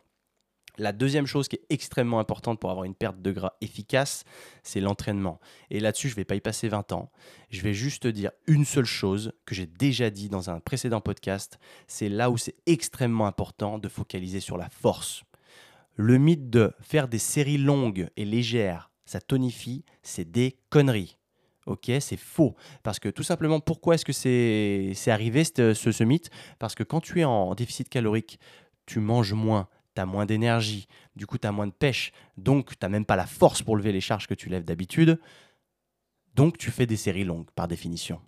La 0.78 0.92
deuxième 0.92 1.26
chose 1.26 1.48
qui 1.48 1.56
est 1.56 1.66
extrêmement 1.70 2.20
importante 2.20 2.60
pour 2.60 2.70
avoir 2.70 2.84
une 2.84 2.94
perte 2.94 3.20
de 3.24 3.32
gras 3.32 3.54
efficace, 3.62 4.24
c'est 4.62 4.82
l'entraînement. 4.82 5.40
Et 5.72 5.80
là-dessus, 5.80 6.10
je 6.10 6.14
ne 6.14 6.18
vais 6.18 6.26
pas 6.26 6.36
y 6.36 6.42
passer 6.42 6.68
20 6.68 6.92
ans. 6.92 7.12
Je 7.50 7.62
vais 7.62 7.74
juste 7.74 8.04
te 8.04 8.08
dire 8.08 8.30
une 8.46 8.66
seule 8.66 8.86
chose 8.86 9.32
que 9.48 9.56
j'ai 9.56 9.66
déjà 9.66 10.12
dit 10.12 10.30
dans 10.30 10.52
un 10.52 10.60
précédent 10.60 11.02
podcast. 11.02 11.58
C'est 11.88 12.10
là 12.10 12.30
où 12.30 12.38
c'est 12.38 12.56
extrêmement 12.68 13.26
important 13.26 13.80
de 13.80 13.88
focaliser 13.88 14.42
sur 14.42 14.58
la 14.58 14.70
force. 14.70 15.24
Le 15.96 16.20
mythe 16.20 16.52
de 16.52 16.72
faire 16.82 17.08
des 17.08 17.20
séries 17.20 17.58
longues 17.58 18.10
et 18.16 18.26
légères 18.26 18.92
ça 19.06 19.22
tonifie, 19.22 19.86
c'est 20.02 20.30
des 20.30 20.58
conneries. 20.70 21.18
Ok, 21.66 21.92
c'est 22.00 22.18
faux. 22.18 22.56
Parce 22.84 23.00
que 23.00 23.10
tout 23.10 23.24
simplement, 23.24 23.60
pourquoi 23.60 23.96
est-ce 23.96 24.06
que 24.06 24.14
c'est 24.14 25.12
arrivé 25.12 25.44
ce, 25.44 25.74
ce, 25.74 26.04
mythe? 26.04 26.30
Parce 26.60 26.76
que 26.76 26.84
quand 26.84 27.02
tu 27.02 27.22
es 27.22 27.24
en 27.24 27.56
déficit 27.56 27.90
calorique, 27.90 28.40
tu 28.86 29.00
manges 29.00 29.34
moins, 29.34 29.68
tu 29.96 30.02
as 30.02 30.06
moins 30.06 30.26
d'énergie, 30.28 30.88
du 31.16 31.26
coup 31.26 31.40
tu 31.40 31.48
as 31.48 31.52
moins 31.52 31.66
de 31.66 31.72
pêche, 31.72 32.12
donc 32.38 32.72
tu 32.72 32.78
n'as 32.84 32.90
même 32.90 33.06
pas 33.06 33.16
la 33.16 33.26
force 33.26 33.64
pour 33.64 33.78
lever 33.78 33.92
les 33.92 34.02
charges 34.02 34.28
que 34.28 34.36
tu 34.36 34.50
lèves 34.50 34.64
d'habitude. 34.64 35.20
Donc 36.36 36.58
tu 36.58 36.70
fais 36.70 36.86
des 36.86 36.98
séries 36.98 37.24
longues, 37.24 37.50
par 37.56 37.68
définition. 37.68 38.22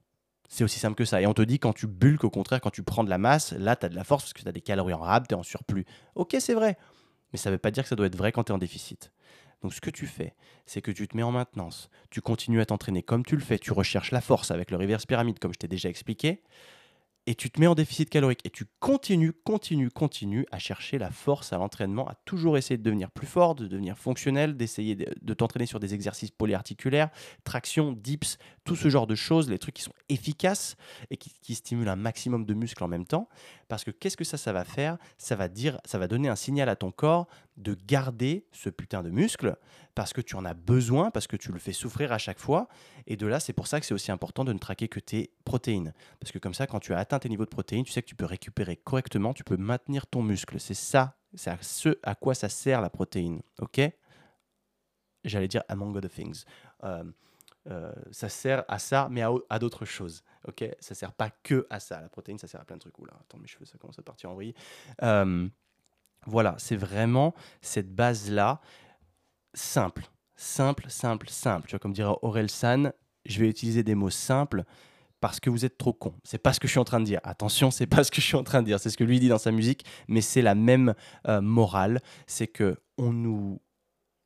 C'est 0.50 0.64
aussi 0.64 0.80
simple 0.80 0.96
que 0.96 1.06
ça. 1.06 1.22
Et 1.22 1.28
on 1.28 1.34
te 1.34 1.42
dit 1.42 1.60
quand 1.60 1.74
tu 1.74 1.88
bulques, 1.88 2.24
au 2.24 2.30
contraire, 2.30 2.62
quand 2.62 2.72
tu 2.72 2.82
prends 2.82 3.04
de 3.04 3.10
la 3.10 3.18
masse, 3.18 3.52
là 3.52 3.76
tu 3.76 3.86
as 3.86 3.90
de 3.90 3.96
la 3.96 4.04
force 4.04 4.24
parce 4.24 4.34
que 4.34 4.42
tu 4.42 4.48
as 4.48 4.54
des 4.54 4.62
calories 4.62 4.94
en 4.94 5.00
rab, 5.00 5.28
tu 5.28 5.36
es 5.36 5.38
en 5.38 5.44
surplus. 5.44 5.86
Ok, 6.16 6.38
c'est 6.40 6.54
vrai. 6.56 6.78
Mais 7.32 7.38
ça 7.38 7.50
ne 7.50 7.56
veut 7.56 7.60
pas 7.60 7.70
dire 7.70 7.84
que 7.84 7.90
ça 7.90 7.96
doit 7.96 8.08
être 8.08 8.16
vrai 8.16 8.32
quand 8.32 8.46
tu 8.46 8.52
es 8.52 8.56
en 8.56 8.58
déficit. 8.58 9.12
Donc 9.62 9.74
ce 9.74 9.82
que 9.82 9.90
tu 9.90 10.06
fais, 10.06 10.36
c'est 10.66 10.82
que 10.82 10.92
tu 10.92 11.08
te 11.08 11.18
mets 11.18 11.24
en 11.24 11.32
maintenance, 11.32 11.90
tu 12.10 12.22
continues 12.22 12.62
à 12.62 12.66
t'entraîner 12.66 13.02
comme 13.02 13.26
tu 13.26 13.36
le 13.36 13.42
fais, 13.42 13.58
tu 13.58 13.72
recherches 13.72 14.12
la 14.12 14.22
force 14.22 14.52
avec 14.52 14.72
le 14.72 14.78
reverse 14.78 15.06
pyramide 15.06 15.40
comme 15.40 15.54
je 15.54 15.60
t'ai 15.60 15.68
déjà 15.68 15.90
expliqué, 15.90 16.42
et 17.30 17.36
tu 17.36 17.52
te 17.52 17.60
mets 17.60 17.68
en 17.68 17.76
déficit 17.76 18.10
calorique. 18.10 18.40
Et 18.46 18.50
tu 18.50 18.66
continues, 18.80 19.34
continues, 19.34 19.92
continues 19.92 20.46
à 20.50 20.60
chercher 20.60 20.98
la 20.98 21.12
force 21.12 21.52
à 21.52 21.58
l'entraînement, 21.58 22.08
à 22.08 22.16
toujours 22.24 22.58
essayer 22.58 22.78
de 22.78 22.84
devenir 22.84 23.12
plus 23.12 23.28
fort, 23.28 23.54
de 23.54 23.68
devenir 23.68 23.98
fonctionnel, 23.98 24.56
d'essayer 24.56 24.96
de, 24.96 25.34
t'entraîner 25.34 25.66
sur 25.66 25.82
des 25.82 25.94
exercices 25.94 26.32
polyarticulaires, 26.32 27.10
traction, 27.44 27.92
dips, 27.92 28.38
tout 28.64 28.78
ce 28.78 28.88
genre 28.90 29.08
de 29.08 29.16
choses, 29.16 29.50
les 29.50 29.60
trucs 29.60 29.76
qui 29.76 29.84
sont 29.84 29.94
efficaces 30.08 30.78
et 31.10 31.18
qui, 31.18 31.34
qui 31.42 31.54
stimulent 31.54 31.90
un 31.90 31.98
maximum 31.98 32.46
de 32.46 32.54
muscles 32.54 32.84
en 32.84 32.88
même 32.88 33.06
temps. 33.06 33.28
Parce 33.68 33.84
que 33.84 33.92
qu'est-ce 33.92 34.18
que 34.18 34.24
ça, 34.24 34.38
ça 34.38 34.54
va 34.54 34.64
faire? 34.64 34.98
Ça 35.18 35.36
va 35.36 35.48
dire, 35.48 35.80
ça 35.86 35.98
va 35.98 36.08
donner 36.08 36.30
un 36.30 36.36
signal 36.36 36.70
à 36.70 36.76
ton 36.76 36.92
corps 36.92 37.28
de 37.58 37.76
garder 37.86 38.46
ce 38.52 38.70
putain 38.70 39.04
de 39.04 39.10
muscle 39.10 39.58
parce 39.96 40.14
que 40.14 40.22
tu 40.22 40.36
en 40.36 40.46
as 40.46 40.54
besoin, 40.54 41.12
parce 41.12 41.28
que 41.28 41.36
tu 41.36 41.52
le 41.52 41.60
fais 41.60 41.74
souffrir 41.74 42.12
à 42.12 42.18
chaque 42.18 42.40
fois. 42.40 42.68
Et 43.08 43.18
de 43.18 43.26
là, 43.26 43.40
c'est 43.40 43.54
pour 43.54 43.68
ça 43.68 43.80
que 43.80 43.86
c'est 43.86 43.94
aussi 43.94 44.12
important 44.12 44.46
de 44.46 44.54
ne 44.54 44.60
traquer 44.60 44.88
que 44.88 45.00
tes 45.00 45.32
protéines. 45.44 45.94
Parce 46.20 46.32
que 46.32 46.40
comme 46.40 46.54
ça, 46.54 46.68
quand 46.68 46.80
tu 46.80 46.94
as 46.94 47.00
atteint 47.00 47.20
tes 47.20 47.30
niveaux 47.30 47.46
de 47.46 47.50
protéines, 47.50 47.84
tu 47.84 47.92
sais 47.92 48.02
que 48.02 48.08
tu 48.08 48.16
peux 48.16 48.26
récupérer 48.26 48.78
correctement, 48.78 49.34
tu 49.34 49.44
peux 49.44 49.58
maintenir 49.58 50.08
ton 50.08 50.22
muscle. 50.22 50.60
C'est 50.60 50.74
ça, 50.74 51.18
c'est 51.34 51.52
ce 51.64 51.98
à 52.04 52.16
quoi 52.16 52.36
ça 52.36 52.48
sert 52.48 52.80
la 52.80 52.90
protéine. 52.90 53.42
Ok? 53.60 53.82
J'allais 55.24 55.48
dire 55.48 55.64
among 55.68 55.96
other 55.98 56.12
things. 56.12 56.44
Euh, 56.84 57.04
euh, 57.70 57.92
ça 58.12 58.30
sert 58.30 58.64
à 58.68 58.80
ça, 58.80 59.08
mais 59.12 59.22
à, 59.50 59.60
d'autres 59.60 59.86
choses. 59.86 60.24
Ok, 60.48 60.64
ça 60.80 60.96
sert 60.96 61.12
pas 61.12 61.30
que 61.44 61.68
à 61.70 61.80
ça. 61.80 62.02
La 62.02 62.10
protéine, 62.10 62.38
ça 62.38 62.48
sert 62.48 62.62
à 62.62 62.66
plein 62.66 62.78
de 62.78 62.82
trucs. 62.82 62.98
Oula, 63.00 63.14
attends, 63.20 63.38
mes 63.38 63.48
cheveux, 63.48 63.66
ça 63.66 63.78
commence 63.78 64.00
à 64.00 64.04
partir 64.04 64.32
en 64.32 64.36
vrille. 64.36 64.54
Euh, 65.04 65.48
voilà, 66.26 66.56
c'est 66.58 66.76
vraiment 66.76 67.34
cette 67.62 67.94
base-là, 67.94 68.62
simple, 69.54 70.10
simple, 70.36 70.86
simple, 70.90 71.30
simple. 71.30 71.68
Tu 71.68 71.72
vois, 71.72 71.80
comme 71.80 71.94
dirait 71.94 72.16
Aurel 72.22 72.50
San, 72.50 72.94
je 73.26 73.40
vais 73.40 73.50
utiliser 73.50 73.84
des 73.84 73.96
mots 73.96 74.10
simples 74.10 74.64
parce 75.20 75.40
que 75.40 75.50
vous 75.50 75.66
êtes 75.66 75.78
trop 75.78 75.94
con. 75.94 76.14
C'est 76.24 76.38
pas 76.38 76.54
ce 76.54 76.60
que 76.60 76.68
je 76.68 76.72
suis 76.72 76.80
en 76.80 76.86
train 76.86 77.00
de 77.00 77.06
dire. 77.06 77.20
Attention, 77.24 77.72
c'est 77.72 77.88
pas 77.88 78.04
ce 78.04 78.12
que 78.12 78.22
je 78.22 78.28
suis 78.28 78.36
en 78.36 78.44
train 78.44 78.62
de 78.62 78.68
dire. 78.68 78.80
C'est 78.80 78.90
ce 78.90 78.98
que 78.98 79.04
lui 79.04 79.20
dit 79.20 79.30
dans 79.30 79.38
sa 79.38 79.52
musique, 79.52 79.84
mais 80.08 80.22
c'est 80.22 80.42
la 80.42 80.56
même 80.56 80.94
euh, 81.28 81.42
morale. 81.42 82.02
C'est 82.28 82.48
que 82.48 82.78
on 82.98 83.12
nous, 83.12 83.60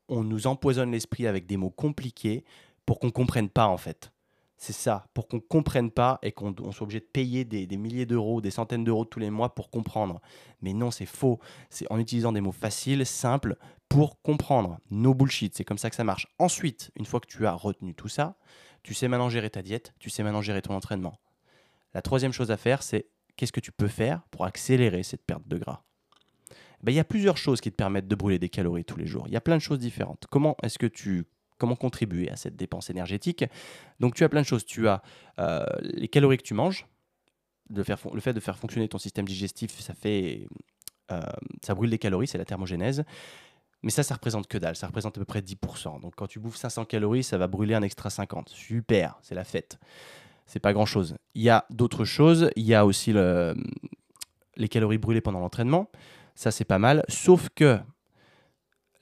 on 0.09 0.23
nous 0.23 0.47
empoisonne 0.47 0.91
l'esprit 0.91 1.27
avec 1.27 1.45
des 1.45 1.57
mots 1.57 1.71
compliqués 1.71 2.43
pour 2.91 2.99
qu'on 2.99 3.09
comprenne 3.09 3.47
pas 3.47 3.67
en 3.67 3.77
fait. 3.77 4.11
C'est 4.57 4.73
ça, 4.73 5.07
pour 5.13 5.29
qu'on 5.29 5.39
comprenne 5.39 5.91
pas 5.91 6.19
et 6.23 6.33
qu'on 6.33 6.53
soit 6.73 6.83
obligé 6.83 6.99
de 6.99 7.05
payer 7.05 7.45
des, 7.45 7.77
milliers 7.77 8.05
d'euros, 8.05 8.41
des 8.41 8.51
centaines 8.51 8.83
d'euros 8.83 9.05
tous 9.05 9.21
les 9.21 9.29
mois 9.29 9.55
pour 9.55 9.69
comprendre. 9.69 10.19
Mais 10.61 10.73
non, 10.73 10.91
c'est 10.91 11.05
faux. 11.05 11.39
C'est 11.69 11.89
en 11.89 11.97
utilisant 11.99 12.33
des 12.33 12.41
mots 12.41 12.51
faciles, 12.51 13.05
simples, 13.05 13.55
pour 13.87 14.21
comprendre. 14.21 14.77
No 14.89 15.13
bullshit, 15.13 15.55
c'est 15.55 15.63
comme 15.63 15.77
ça 15.77 15.89
que 15.89 15.95
ça 15.95 16.03
marche. 16.03 16.27
Ensuite, 16.37 16.91
une 16.97 17.05
fois 17.05 17.21
que 17.21 17.27
tu 17.27 17.47
as 17.47 17.53
retenu 17.53 17.95
tout 17.95 18.09
ça, 18.09 18.35
tu 18.83 18.93
sais 18.93 19.07
maintenant 19.07 19.29
gérer 19.29 19.49
ta 19.49 19.61
diète, 19.61 19.93
tu 19.97 20.09
sais 20.09 20.21
maintenant 20.21 20.41
gérer 20.41 20.61
ton 20.61 20.73
entraînement. 20.73 21.17
La 21.93 22.01
troisième 22.01 22.33
chose 22.33 22.51
à 22.51 22.57
faire, 22.57 22.83
c'est 22.83 23.07
qu'est-ce 23.37 23.53
que 23.53 23.61
tu 23.61 23.71
peux 23.71 23.87
faire 23.87 24.21
pour 24.31 24.43
accélérer 24.43 25.03
cette 25.03 25.25
perte 25.25 25.47
de 25.47 25.57
gras? 25.57 25.81
Ben, 26.83 26.91
Il 26.91 26.95
y 26.95 26.99
a 26.99 27.05
plusieurs 27.05 27.37
choses 27.37 27.61
qui 27.61 27.71
te 27.71 27.77
permettent 27.77 28.09
de 28.09 28.15
brûler 28.15 28.37
des 28.37 28.49
calories 28.49 28.83
tous 28.83 28.97
les 28.97 29.07
jours. 29.07 29.23
Il 29.27 29.33
y 29.33 29.37
a 29.37 29.41
plein 29.41 29.55
de 29.55 29.61
choses 29.61 29.79
différentes. 29.79 30.25
Comment 30.29 30.57
est-ce 30.61 30.77
que 30.77 30.87
tu 30.87 31.25
comment 31.61 31.75
contribuer 31.75 32.27
à 32.31 32.35
cette 32.35 32.55
dépense 32.55 32.89
énergétique. 32.89 33.45
Donc 33.99 34.15
tu 34.15 34.23
as 34.23 34.29
plein 34.29 34.41
de 34.41 34.47
choses. 34.47 34.65
Tu 34.65 34.87
as 34.87 35.03
euh, 35.37 35.63
les 35.81 36.07
calories 36.07 36.37
que 36.37 36.43
tu 36.43 36.55
manges, 36.55 36.87
le 37.69 37.83
fait 37.83 38.33
de 38.33 38.39
faire 38.39 38.57
fonctionner 38.57 38.87
ton 38.87 38.97
système 38.97 39.27
digestif, 39.27 39.79
ça 39.79 39.93
fait, 39.93 40.47
euh, 41.11 41.21
ça 41.61 41.75
brûle 41.75 41.91
des 41.91 41.99
calories, 41.99 42.25
c'est 42.25 42.39
la 42.39 42.45
thermogénèse. 42.45 43.03
Mais 43.83 43.91
ça, 43.91 44.01
ça 44.01 44.15
représente 44.15 44.47
que 44.47 44.57
dalle, 44.57 44.75
ça 44.75 44.87
représente 44.87 45.17
à 45.17 45.21
peu 45.21 45.25
près 45.25 45.41
10%. 45.41 46.01
Donc 46.01 46.15
quand 46.15 46.25
tu 46.25 46.39
bouffes 46.39 46.57
500 46.57 46.85
calories, 46.85 47.23
ça 47.23 47.37
va 47.37 47.45
brûler 47.45 47.75
un 47.75 47.83
extra 47.83 48.09
50. 48.09 48.49
Super, 48.49 49.19
c'est 49.21 49.35
la 49.35 49.43
fête. 49.43 49.77
C'est 50.47 50.59
pas 50.59 50.73
grand 50.73 50.87
chose. 50.87 51.15
Il 51.35 51.43
y 51.43 51.49
a 51.49 51.65
d'autres 51.69 52.05
choses. 52.05 52.49
Il 52.55 52.63
y 52.63 52.73
a 52.73 52.87
aussi 52.87 53.13
le, 53.13 53.55
les 54.55 54.67
calories 54.67 54.97
brûlées 54.97 55.21
pendant 55.21 55.39
l'entraînement. 55.39 55.91
Ça, 56.33 56.49
c'est 56.49 56.65
pas 56.65 56.79
mal. 56.79 57.03
Sauf 57.07 57.49
que 57.55 57.79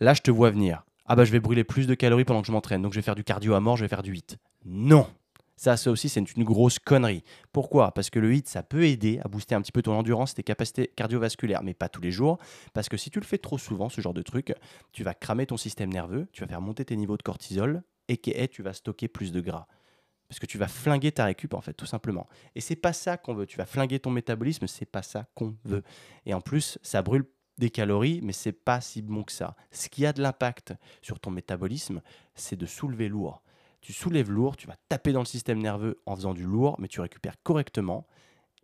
là, 0.02 0.14
je 0.14 0.22
te 0.22 0.32
vois 0.32 0.50
venir 0.50 0.84
ah 1.10 1.16
bah 1.16 1.26
je 1.26 1.32
vais 1.32 1.40
brûler 1.40 1.64
plus 1.64 1.88
de 1.88 1.96
calories 1.96 2.24
pendant 2.24 2.42
que 2.42 2.48
je 2.48 2.52
m'entraîne, 2.52 2.82
donc 2.82 2.94
je 2.94 3.00
vais 3.00 3.04
faire 3.04 3.16
du 3.16 3.24
cardio 3.24 3.56
à 3.56 3.60
mort, 3.60 3.76
je 3.76 3.84
vais 3.84 3.90
faire 3.90 4.04
du 4.04 4.14
HIIT. 4.14 4.38
Non 4.66 5.08
ça, 5.58 5.76
ça 5.76 5.92
aussi, 5.92 6.08
c'est 6.08 6.22
une 6.22 6.46
grosse 6.46 6.80
connerie. 6.80 7.22
Pourquoi? 7.52 7.92
Parce 7.92 8.10
que 8.10 8.18
le 8.18 8.34
HIIT, 8.34 8.44
ça 8.46 8.64
peut 8.64 8.86
aider 8.86 9.20
à 9.26 9.28
booster 9.28 9.56
un 9.56 9.62
petit 9.62 9.74
peu 9.74 9.82
ton 9.82 9.92
endurance, 9.92 10.34
tes 10.34 10.42
capacités 10.42 10.88
cardiovasculaires, 10.88 11.64
mais 11.64 11.74
pas 11.74 11.90
tous 11.90 12.00
les 12.00 12.14
jours. 12.14 12.38
Parce 12.74 12.88
que 12.88 12.96
si 12.96 13.10
tu 13.10 13.20
le 13.20 13.26
fais 13.26 13.40
trop 13.40 13.58
souvent, 13.58 13.90
ce 13.90 14.00
genre 14.00 14.14
de 14.14 14.22
truc, 14.22 14.54
tu 14.94 15.04
vas 15.04 15.14
cramer 15.14 15.48
ton 15.48 15.58
système 15.58 15.92
nerveux, 15.92 16.30
tu 16.32 16.40
vas 16.40 16.48
faire 16.48 16.62
monter 16.62 16.86
tes 16.86 16.96
niveaux 16.96 17.18
de 17.18 17.24
cortisol, 17.24 17.84
et 18.08 18.18
tu 18.48 18.64
vas 18.64 18.72
stocker 18.72 19.10
plus 19.10 19.34
de 19.34 19.42
gras. 19.42 19.68
Parce 20.30 20.40
que 20.40 20.46
tu 20.46 20.58
vas 20.58 20.70
flinguer 20.70 21.12
ta 21.12 21.26
récup, 21.26 21.54
en 21.54 21.60
fait, 21.60 21.74
tout 21.74 21.86
simplement. 21.86 22.30
Et 22.56 22.62
c'est 22.62 22.78
pas 22.78 22.94
ça 22.94 23.18
qu'on 23.18 23.34
veut. 23.34 23.46
Tu 23.46 23.58
vas 23.58 23.66
flinguer 23.66 24.00
ton 24.00 24.12
métabolisme, 24.12 24.66
c'est 24.66 24.86
pas 24.86 25.02
ça 25.02 25.28
qu'on 25.36 25.58
veut. 25.66 25.84
Et 26.26 26.34
en 26.34 26.40
plus, 26.40 26.80
ça 26.84 27.02
brûle 27.02 27.26
des 27.60 27.70
calories, 27.70 28.22
mais 28.24 28.34
c'est 28.34 28.54
pas 28.54 28.82
si 28.82 29.02
bon 29.02 29.24
que 29.24 29.32
ça. 29.32 29.56
Ce 29.72 29.90
qui 29.90 30.06
a 30.06 30.14
de 30.14 30.22
l'impact 30.22 30.74
sur 31.02 31.20
ton 31.20 31.30
métabolisme, 31.30 32.02
c'est 32.34 32.56
de 32.56 32.66
soulever 32.66 33.10
lourd. 33.10 33.44
Tu 33.82 33.94
soulèves 33.94 34.32
lourd, 34.32 34.58
tu 34.58 34.68
vas 34.68 34.76
taper 34.90 35.12
dans 35.12 35.20
le 35.20 35.26
système 35.26 35.60
nerveux 35.60 36.02
en 36.06 36.16
faisant 36.16 36.34
du 36.34 36.44
lourd, 36.44 36.76
mais 36.80 36.88
tu 36.88 37.02
récupères 37.02 37.42
correctement. 37.44 38.08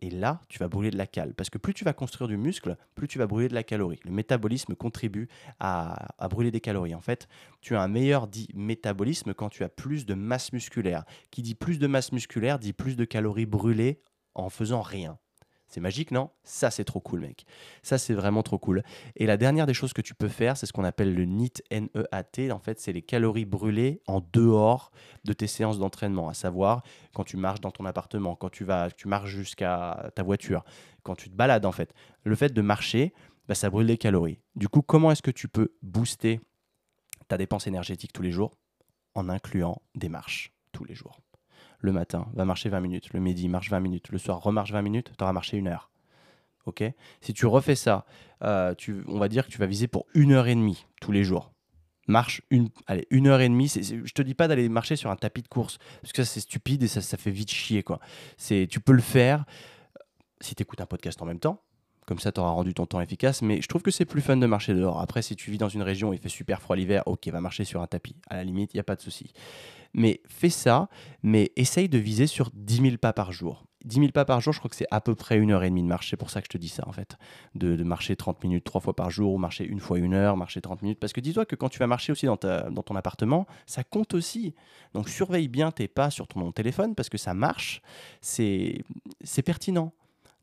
Et 0.00 0.10
là, 0.10 0.42
tu 0.48 0.58
vas 0.58 0.68
brûler 0.68 0.90
de 0.90 0.98
la 0.98 1.06
cale. 1.06 1.32
Parce 1.34 1.48
que 1.48 1.56
plus 1.56 1.72
tu 1.72 1.84
vas 1.84 1.94
construire 1.94 2.28
du 2.28 2.36
muscle, 2.36 2.76
plus 2.94 3.08
tu 3.08 3.18
vas 3.18 3.26
brûler 3.26 3.48
de 3.48 3.54
la 3.54 3.62
calorie. 3.62 3.98
Le 4.04 4.10
métabolisme 4.10 4.74
contribue 4.74 5.28
à, 5.58 6.08
brûler 6.28 6.50
des 6.50 6.60
calories. 6.60 6.94
En 6.94 7.00
fait, 7.00 7.28
tu 7.62 7.76
as 7.76 7.80
un 7.80 7.88
meilleur 7.88 8.26
dit 8.26 8.48
métabolisme 8.54 9.32
quand 9.32 9.48
tu 9.48 9.64
as 9.64 9.70
plus 9.70 10.04
de 10.04 10.12
masse 10.12 10.52
musculaire. 10.52 11.04
Qui 11.30 11.40
dit 11.40 11.54
plus 11.54 11.78
de 11.78 11.86
masse 11.86 12.12
musculaire 12.12 12.58
dit 12.58 12.74
plus 12.74 12.96
de 12.96 13.06
calories 13.06 13.46
brûlées 13.46 14.00
en 14.34 14.50
faisant 14.50 14.82
rien. 14.82 15.18
C'est 15.68 15.80
magique, 15.80 16.12
non? 16.12 16.30
Ça, 16.44 16.70
c'est 16.70 16.84
trop 16.84 17.00
cool, 17.00 17.20
mec. 17.20 17.44
Ça, 17.82 17.98
c'est 17.98 18.14
vraiment 18.14 18.42
trop 18.42 18.58
cool. 18.58 18.82
Et 19.16 19.26
la 19.26 19.36
dernière 19.36 19.66
des 19.66 19.74
choses 19.74 19.92
que 19.92 20.00
tu 20.00 20.14
peux 20.14 20.28
faire, 20.28 20.56
c'est 20.56 20.66
ce 20.66 20.72
qu'on 20.72 20.84
appelle 20.84 21.14
le 21.14 21.24
NEAT, 21.24 21.62
N-E-A-T. 21.70 22.52
En 22.52 22.60
fait, 22.60 22.78
c'est 22.78 22.92
les 22.92 23.02
calories 23.02 23.44
brûlées 23.44 24.00
en 24.06 24.20
dehors 24.32 24.92
de 25.24 25.32
tes 25.32 25.48
séances 25.48 25.78
d'entraînement, 25.78 26.28
à 26.28 26.34
savoir 26.34 26.82
quand 27.14 27.24
tu 27.24 27.36
marches 27.36 27.60
dans 27.60 27.72
ton 27.72 27.84
appartement, 27.84 28.36
quand 28.36 28.50
tu 28.50 28.64
vas, 28.64 28.90
tu 28.90 29.08
marches 29.08 29.30
jusqu'à 29.30 30.10
ta 30.14 30.22
voiture, 30.22 30.64
quand 31.02 31.16
tu 31.16 31.28
te 31.30 31.34
balades, 31.34 31.66
en 31.66 31.72
fait. 31.72 31.92
Le 32.22 32.36
fait 32.36 32.52
de 32.52 32.62
marcher, 32.62 33.12
bah, 33.48 33.54
ça 33.54 33.68
brûle 33.68 33.88
des 33.88 33.98
calories. 33.98 34.40
Du 34.54 34.68
coup, 34.68 34.82
comment 34.82 35.10
est-ce 35.10 35.22
que 35.22 35.30
tu 35.30 35.48
peux 35.48 35.74
booster 35.82 36.40
ta 37.28 37.36
dépense 37.36 37.66
énergétique 37.66 38.12
tous 38.12 38.22
les 38.22 38.32
jours? 38.32 38.52
En 39.14 39.28
incluant 39.30 39.80
des 39.94 40.10
marches 40.10 40.52
tous 40.72 40.84
les 40.84 40.94
jours 40.94 41.18
le 41.80 41.92
matin, 41.92 42.26
va 42.34 42.44
marcher 42.44 42.68
20 42.68 42.80
minutes, 42.80 43.12
le 43.12 43.20
midi, 43.20 43.48
marche 43.48 43.70
20 43.70 43.80
minutes, 43.80 44.08
le 44.10 44.18
soir, 44.18 44.40
remarche 44.42 44.72
20 44.72 44.82
minutes, 44.82 45.12
tu 45.16 45.22
auras 45.22 45.32
marché 45.32 45.56
une 45.56 45.68
heure. 45.68 45.90
Ok? 46.66 46.82
Si 47.20 47.32
tu 47.32 47.46
refais 47.46 47.76
ça, 47.76 48.04
euh, 48.42 48.74
tu, 48.74 49.02
on 49.06 49.18
va 49.18 49.28
dire 49.28 49.46
que 49.46 49.52
tu 49.52 49.58
vas 49.58 49.66
viser 49.66 49.86
pour 49.86 50.06
une 50.14 50.32
heure 50.32 50.48
et 50.48 50.54
demie 50.54 50.86
tous 51.00 51.12
les 51.12 51.24
jours. 51.24 51.52
Marche 52.08 52.42
une, 52.50 52.68
allez, 52.86 53.06
une 53.10 53.26
heure 53.26 53.40
et 53.40 53.48
demie. 53.48 53.68
je 53.68 54.12
te 54.12 54.22
dis 54.22 54.34
pas 54.34 54.48
d'aller 54.48 54.68
marcher 54.68 54.96
sur 54.96 55.10
un 55.10 55.16
tapis 55.16 55.42
de 55.42 55.48
course, 55.48 55.78
parce 56.02 56.12
que 56.12 56.22
ça 56.24 56.34
c'est 56.34 56.40
stupide 56.40 56.82
et 56.82 56.88
ça, 56.88 57.00
ça 57.00 57.16
fait 57.16 57.30
vite 57.30 57.50
chier. 57.50 57.82
quoi. 57.82 58.00
Tu 58.38 58.80
peux 58.80 58.92
le 58.92 59.02
faire 59.02 59.44
euh, 59.96 60.02
si 60.40 60.54
tu 60.54 60.62
écoutes 60.62 60.80
un 60.80 60.86
podcast 60.86 61.20
en 61.22 61.26
même 61.26 61.40
temps. 61.40 61.62
Comme 62.06 62.20
ça, 62.20 62.30
tu 62.30 62.40
auras 62.40 62.50
rendu 62.50 62.72
ton 62.72 62.86
temps 62.86 63.00
efficace. 63.00 63.42
Mais 63.42 63.60
je 63.60 63.66
trouve 63.66 63.82
que 63.82 63.90
c'est 63.90 64.04
plus 64.04 64.22
fun 64.22 64.36
de 64.36 64.46
marcher 64.46 64.74
dehors. 64.74 65.00
Après, 65.00 65.22
si 65.22 65.34
tu 65.34 65.50
vis 65.50 65.58
dans 65.58 65.68
une 65.68 65.82
région 65.82 66.10
où 66.10 66.12
il 66.12 66.20
fait 66.20 66.28
super 66.28 66.62
froid 66.62 66.76
l'hiver, 66.76 67.02
ok, 67.06 67.26
va 67.28 67.40
marcher 67.40 67.64
sur 67.64 67.82
un 67.82 67.86
tapis. 67.88 68.16
À 68.30 68.36
la 68.36 68.44
limite, 68.44 68.72
il 68.72 68.76
n'y 68.76 68.80
a 68.80 68.84
pas 68.84 68.94
de 68.94 69.00
souci. 69.00 69.32
Mais 69.92 70.20
fais 70.28 70.50
ça, 70.50 70.88
mais 71.22 71.52
essaye 71.56 71.88
de 71.88 71.98
viser 71.98 72.28
sur 72.28 72.50
10 72.54 72.76
000 72.76 72.96
pas 72.98 73.12
par 73.12 73.32
jour. 73.32 73.64
10 73.86 73.96
000 73.96 74.12
pas 74.12 74.24
par 74.24 74.40
jour, 74.40 74.52
je 74.52 74.58
crois 74.58 74.68
que 74.68 74.76
c'est 74.76 74.86
à 74.90 75.00
peu 75.00 75.14
près 75.14 75.38
une 75.38 75.50
heure 75.50 75.64
et 75.64 75.70
demie 75.70 75.82
de 75.82 75.88
marche. 75.88 76.10
C'est 76.10 76.16
pour 76.16 76.30
ça 76.30 76.40
que 76.40 76.46
je 76.46 76.50
te 76.50 76.58
dis 76.58 76.68
ça, 76.68 76.84
en 76.86 76.92
fait. 76.92 77.16
De, 77.56 77.82
marcher 77.82 78.14
30 78.14 78.42
minutes 78.44 78.64
trois 78.64 78.80
fois 78.80 78.94
par 78.94 79.10
jour, 79.10 79.34
ou 79.34 79.38
marcher 79.38 79.64
une 79.64 79.80
fois 79.80 79.98
une 79.98 80.14
heure, 80.14 80.36
marcher 80.36 80.60
30 80.60 80.82
minutes. 80.82 81.00
Parce 81.00 81.12
que 81.12 81.20
dis-toi 81.20 81.44
que 81.44 81.56
quand 81.56 81.68
tu 81.68 81.78
vas 81.80 81.86
marcher 81.88 82.12
aussi 82.12 82.26
dans, 82.26 82.36
dans 82.36 82.82
ton 82.82 82.94
appartement, 82.94 83.46
ça 83.66 83.82
compte 83.82 84.14
aussi. 84.14 84.54
Donc 84.94 85.08
surveille 85.08 85.48
bien 85.48 85.72
tes 85.72 85.88
pas 85.88 86.10
sur 86.10 86.28
ton 86.28 86.52
téléphone, 86.52 86.94
parce 86.94 87.08
que 87.08 87.18
ça 87.18 87.34
marche. 87.34 87.80
C'est 88.20 88.84
pertinent 89.44 89.92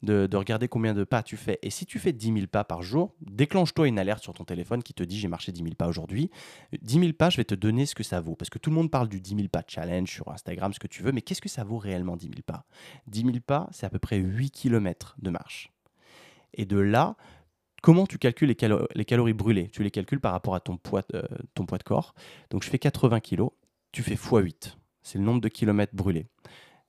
de, 0.04 0.36
regarder 0.36 0.68
combien 0.68 0.94
de 0.94 1.04
pas 1.04 1.24
tu 1.24 1.38
fais. 1.38 1.60
Et 1.64 1.70
si 1.70 1.86
tu 1.86 1.98
fais 1.98 2.12
10 2.12 2.34
000 2.34 2.48
pas 2.48 2.64
par 2.64 2.82
jour, 2.82 3.16
déclenche-toi 3.22 3.88
une 3.88 3.98
alerte 3.98 4.22
sur 4.22 4.34
ton 4.34 4.44
téléphone 4.44 4.84
qui 4.84 4.94
te 4.94 5.02
dit 5.02 5.18
j'ai 5.18 5.30
marché 5.30 5.52
10 5.52 5.64
000 5.64 5.76
pas 5.76 5.88
aujourd'hui. 5.88 6.30
10 6.82 7.00
000 7.00 7.14
pas, 7.14 7.30
je 7.30 7.38
vais 7.38 7.46
te 7.46 7.56
donner 7.56 7.86
ce 7.86 7.96
que 7.96 8.04
ça 8.04 8.20
vaut. 8.20 8.36
Parce 8.36 8.50
que 8.50 8.60
tout 8.60 8.70
le 8.70 8.76
monde 8.76 8.92
parle 8.92 9.08
du 9.08 9.22
10 9.22 9.36
000 9.36 9.48
pas 9.48 9.64
challenge 9.66 10.12
sur 10.12 10.30
Instagram, 10.30 10.74
ce 10.74 10.80
que 10.80 10.88
tu 10.88 11.04
veux, 11.04 11.12
mais 11.12 11.22
qu'est-ce 11.22 11.42
que 11.42 11.50
ça 11.50 11.64
vaut 11.64 11.78
réellement 11.78 12.18
10 12.18 12.28
000 12.28 12.42
pas? 12.46 12.66
10 13.08 13.22
000 13.22 13.32
pas, 13.46 13.70
c'est 13.72 13.86
à 13.86 13.90
peu 13.90 14.00
près 14.00 14.18
8 14.18 14.52
km 14.52 15.16
de 15.22 15.30
marche. 15.30 15.72
Et 16.54 16.66
de 16.66 16.78
là, 16.78 17.16
comment 17.82 18.06
tu 18.06 18.18
calcules 18.18 18.50
les, 18.50 19.06
calories 19.06 19.34
brûlées? 19.34 19.70
Tu 19.70 19.84
les 19.84 19.92
calcules 19.92 20.20
par 20.20 20.34
rapport 20.34 20.54
à 20.54 20.60
ton 20.60 20.76
poids, 20.76 21.04
euh, 21.16 21.24
ton 21.56 21.66
poids 21.66 21.78
de 21.78 21.84
corps. 21.84 22.14
Donc 22.50 22.64
je 22.64 22.70
fais 22.70 22.78
80 22.78 23.22
kg, 23.22 23.48
tu 23.94 24.04
fais 24.04 24.16
x8. 24.16 24.76
C'est 25.02 25.18
le 25.18 25.24
nombre 25.24 25.42
de 25.42 25.50
kilomètres 25.50 25.96
brûlés. 25.96 26.28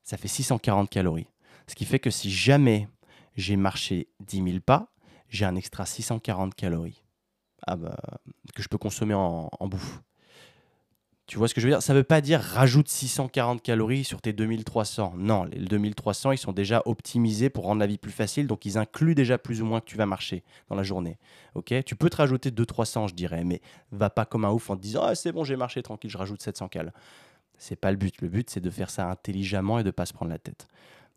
Ça 0.02 0.16
fait 0.16 0.28
640 0.28 0.90
calories. 0.90 1.28
Ce 1.68 1.74
qui 1.74 1.84
fait 1.84 1.98
que 1.98 2.10
si 2.10 2.30
jamais 2.30 2.88
j'ai 3.34 3.56
marché 3.56 4.08
10 4.20 4.42
000 4.44 4.60
pas, 4.60 4.92
j'ai 5.28 5.44
un 5.44 5.56
extra 5.56 5.86
640 5.86 6.54
calories 6.54 7.04
ah 7.66 7.76
bah, 7.76 7.96
que 8.54 8.62
je 8.62 8.68
peux 8.68 8.78
consommer 8.78 9.14
en, 9.14 9.48
bouffe. 9.62 10.02
Tu 11.26 11.38
vois 11.38 11.48
ce 11.48 11.54
que 11.54 11.60
je 11.62 11.66
veux 11.66 11.72
dire? 11.72 11.82
Ça 11.82 11.94
ne 11.94 11.98
veut 11.98 12.04
pas 12.04 12.20
dire 12.20 12.38
rajoute 12.40 12.88
640 12.88 13.62
calories 13.62 14.04
sur 14.04 14.20
tes 14.20 14.34
2300. 14.34 15.14
Non, 15.16 15.44
les 15.44 15.58
2300, 15.58 16.32
ils 16.32 16.38
sont 16.38 16.52
déjà 16.52 16.82
optimisés 16.84 17.48
pour 17.48 17.64
rendre 17.64 17.80
la 17.80 17.86
vie 17.86 17.96
plus 17.96 18.12
facile, 18.12 18.46
donc 18.46 18.66
ils 18.66 18.76
incluent 18.76 19.14
déjà 19.14 19.38
plus 19.38 19.62
ou 19.62 19.64
moins 19.64 19.80
que 19.80 19.86
tu 19.86 19.96
vas 19.96 20.04
marcher 20.04 20.44
dans 20.68 20.76
la 20.76 20.82
journée. 20.82 21.18
Ok? 21.54 21.72
Tu 21.86 21.96
peux 21.96 22.10
te 22.10 22.16
rajouter 22.16 22.50
200-300, 22.50 23.08
je 23.08 23.14
dirais, 23.14 23.44
mais 23.44 23.62
va 23.90 24.10
pas 24.10 24.26
comme 24.26 24.44
un 24.44 24.50
ouf 24.50 24.68
en 24.68 24.76
te 24.76 24.82
disant 24.82 25.02
ah, 25.02 25.14
c'est 25.14 25.32
bon, 25.32 25.44
j'ai 25.44 25.56
marché 25.56 25.82
tranquille, 25.82 26.10
je 26.10 26.18
rajoute 26.18 26.42
700 26.42 26.68
cal. 26.68 26.92
C'est 27.56 27.76
pas 27.76 27.90
le 27.90 27.96
but. 27.96 28.20
Le 28.20 28.28
but, 28.28 28.50
c'est 28.50 28.60
de 28.60 28.70
faire 28.70 28.90
ça 28.90 29.08
intelligemment 29.08 29.78
et 29.78 29.84
de 29.84 29.90
pas 29.90 30.04
se 30.04 30.12
prendre 30.12 30.30
la 30.30 30.38
tête. 30.38 30.68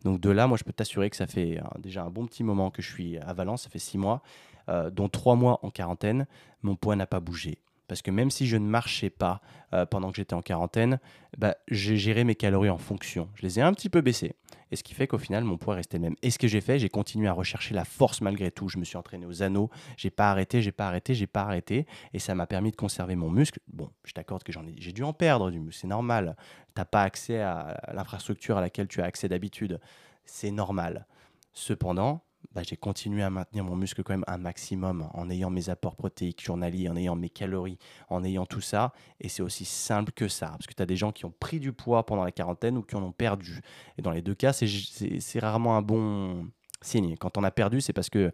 Donc 0.04 0.20
de 0.20 0.30
là, 0.30 0.46
moi, 0.46 0.56
je 0.56 0.64
peux 0.64 0.72
t'assurer 0.72 1.10
que 1.10 1.16
ça 1.16 1.26
fait 1.26 1.60
déjà 1.78 2.04
un 2.04 2.10
bon 2.10 2.26
petit 2.26 2.44
moment 2.44 2.70
que 2.70 2.82
je 2.82 2.90
suis 2.90 3.18
à 3.18 3.32
Valence, 3.32 3.62
ça 3.62 3.70
fait 3.70 3.78
six 3.78 3.98
mois, 3.98 4.22
euh, 4.68 4.90
dont 4.90 5.08
trois 5.08 5.34
mois 5.34 5.58
en 5.62 5.70
quarantaine. 5.70 6.26
Mon 6.62 6.76
poids 6.76 6.96
n'a 6.96 7.06
pas 7.06 7.20
bougé. 7.20 7.58
Parce 7.88 8.02
que 8.02 8.10
même 8.10 8.30
si 8.30 8.46
je 8.46 8.56
ne 8.56 8.66
marchais 8.66 9.10
pas 9.10 9.40
euh, 9.72 9.86
pendant 9.86 10.10
que 10.10 10.16
j'étais 10.16 10.34
en 10.34 10.42
quarantaine, 10.42 11.00
bah, 11.36 11.56
j'ai 11.68 11.96
géré 11.96 12.22
mes 12.22 12.34
calories 12.34 12.70
en 12.70 12.78
fonction. 12.78 13.28
Je 13.34 13.42
les 13.42 13.58
ai 13.58 13.62
un 13.62 13.72
petit 13.72 13.88
peu 13.88 14.00
baissées. 14.00 14.34
Et 14.70 14.76
ce 14.76 14.82
qui 14.82 14.94
fait 14.94 15.06
qu'au 15.06 15.18
final, 15.18 15.44
mon 15.44 15.56
poids 15.56 15.74
restait 15.74 15.96
le 15.96 16.02
même. 16.02 16.16
Et 16.22 16.30
ce 16.30 16.38
que 16.38 16.46
j'ai 16.46 16.60
fait, 16.60 16.78
j'ai 16.78 16.90
continué 16.90 17.26
à 17.26 17.32
rechercher 17.32 17.74
la 17.74 17.84
force 17.84 18.20
malgré 18.20 18.50
tout. 18.50 18.68
Je 18.68 18.78
me 18.78 18.84
suis 18.84 18.98
entraîné 18.98 19.24
aux 19.24 19.42
anneaux. 19.42 19.70
J'ai 19.96 20.10
pas 20.10 20.30
arrêté, 20.30 20.60
j'ai 20.60 20.72
pas 20.72 20.86
arrêté, 20.86 21.14
j'ai 21.14 21.26
pas 21.26 21.42
arrêté. 21.42 21.86
Et 22.12 22.18
ça 22.18 22.34
m'a 22.34 22.46
permis 22.46 22.70
de 22.70 22.76
conserver 22.76 23.16
mon 23.16 23.30
muscle. 23.30 23.60
Bon, 23.68 23.90
je 24.04 24.12
t'accorde 24.12 24.42
que 24.42 24.52
j'en 24.52 24.66
ai, 24.66 24.74
j'ai 24.78 24.92
dû 24.92 25.02
en 25.02 25.14
perdre 25.14 25.50
du 25.50 25.58
muscle. 25.58 25.80
C'est 25.80 25.88
normal. 25.88 26.36
T'as 26.74 26.84
pas 26.84 27.02
accès 27.02 27.40
à 27.40 27.80
l'infrastructure 27.94 28.58
à 28.58 28.60
laquelle 28.60 28.88
tu 28.88 29.00
as 29.00 29.04
accès 29.04 29.28
d'habitude. 29.28 29.80
C'est 30.26 30.50
normal. 30.50 31.06
Cependant, 31.54 32.22
bah, 32.52 32.62
j'ai 32.64 32.76
continué 32.76 33.22
à 33.22 33.30
maintenir 33.30 33.64
mon 33.64 33.76
muscle 33.76 34.02
quand 34.02 34.12
même 34.12 34.24
un 34.26 34.38
maximum 34.38 35.08
en 35.12 35.28
ayant 35.30 35.50
mes 35.50 35.68
apports 35.68 35.96
protéiques 35.96 36.42
journaliers, 36.42 36.88
en 36.88 36.96
ayant 36.96 37.14
mes 37.14 37.28
calories, 37.28 37.78
en 38.08 38.24
ayant 38.24 38.46
tout 38.46 38.60
ça. 38.60 38.92
Et 39.20 39.28
c'est 39.28 39.42
aussi 39.42 39.64
simple 39.64 40.12
que 40.12 40.28
ça. 40.28 40.48
Parce 40.48 40.66
que 40.66 40.74
tu 40.74 40.82
as 40.82 40.86
des 40.86 40.96
gens 40.96 41.12
qui 41.12 41.24
ont 41.24 41.34
pris 41.38 41.60
du 41.60 41.72
poids 41.72 42.06
pendant 42.06 42.24
la 42.24 42.32
quarantaine 42.32 42.78
ou 42.78 42.82
qui 42.82 42.96
en 42.96 43.02
ont 43.02 43.12
perdu. 43.12 43.60
Et 43.98 44.02
dans 44.02 44.10
les 44.10 44.22
deux 44.22 44.34
cas, 44.34 44.52
c'est 44.52 45.38
rarement 45.40 45.76
un 45.76 45.82
bon 45.82 46.48
signe. 46.80 47.16
Quand 47.16 47.36
on 47.36 47.44
a 47.44 47.50
perdu, 47.50 47.80
c'est 47.80 47.92
parce 47.92 48.10
que 48.10 48.32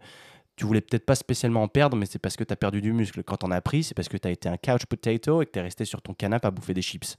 tu 0.55 0.65
voulais 0.65 0.81
peut-être 0.81 1.05
pas 1.05 1.15
spécialement 1.15 1.63
en 1.63 1.67
perdre, 1.67 1.97
mais 1.97 2.05
c'est 2.05 2.19
parce 2.19 2.37
que 2.37 2.43
tu 2.43 2.53
as 2.53 2.55
perdu 2.55 2.81
du 2.81 2.93
muscle. 2.93 3.23
Quand 3.23 3.43
on 3.43 3.51
a 3.51 3.59
pris, 3.59 3.83
c'est 3.83 3.93
parce 3.93 4.07
que 4.07 4.17
tu 4.17 4.27
as 4.27 4.31
été 4.31 4.47
un 4.47 4.57
couch 4.57 4.85
potato 4.85 5.41
et 5.41 5.45
que 5.45 5.51
tu 5.51 5.59
es 5.59 5.61
resté 5.61 5.83
sur 5.83 6.01
ton 6.01 6.13
canapé 6.13 6.47
à 6.47 6.51
bouffer 6.51 6.73
des 6.73 6.81
chips. 6.81 7.17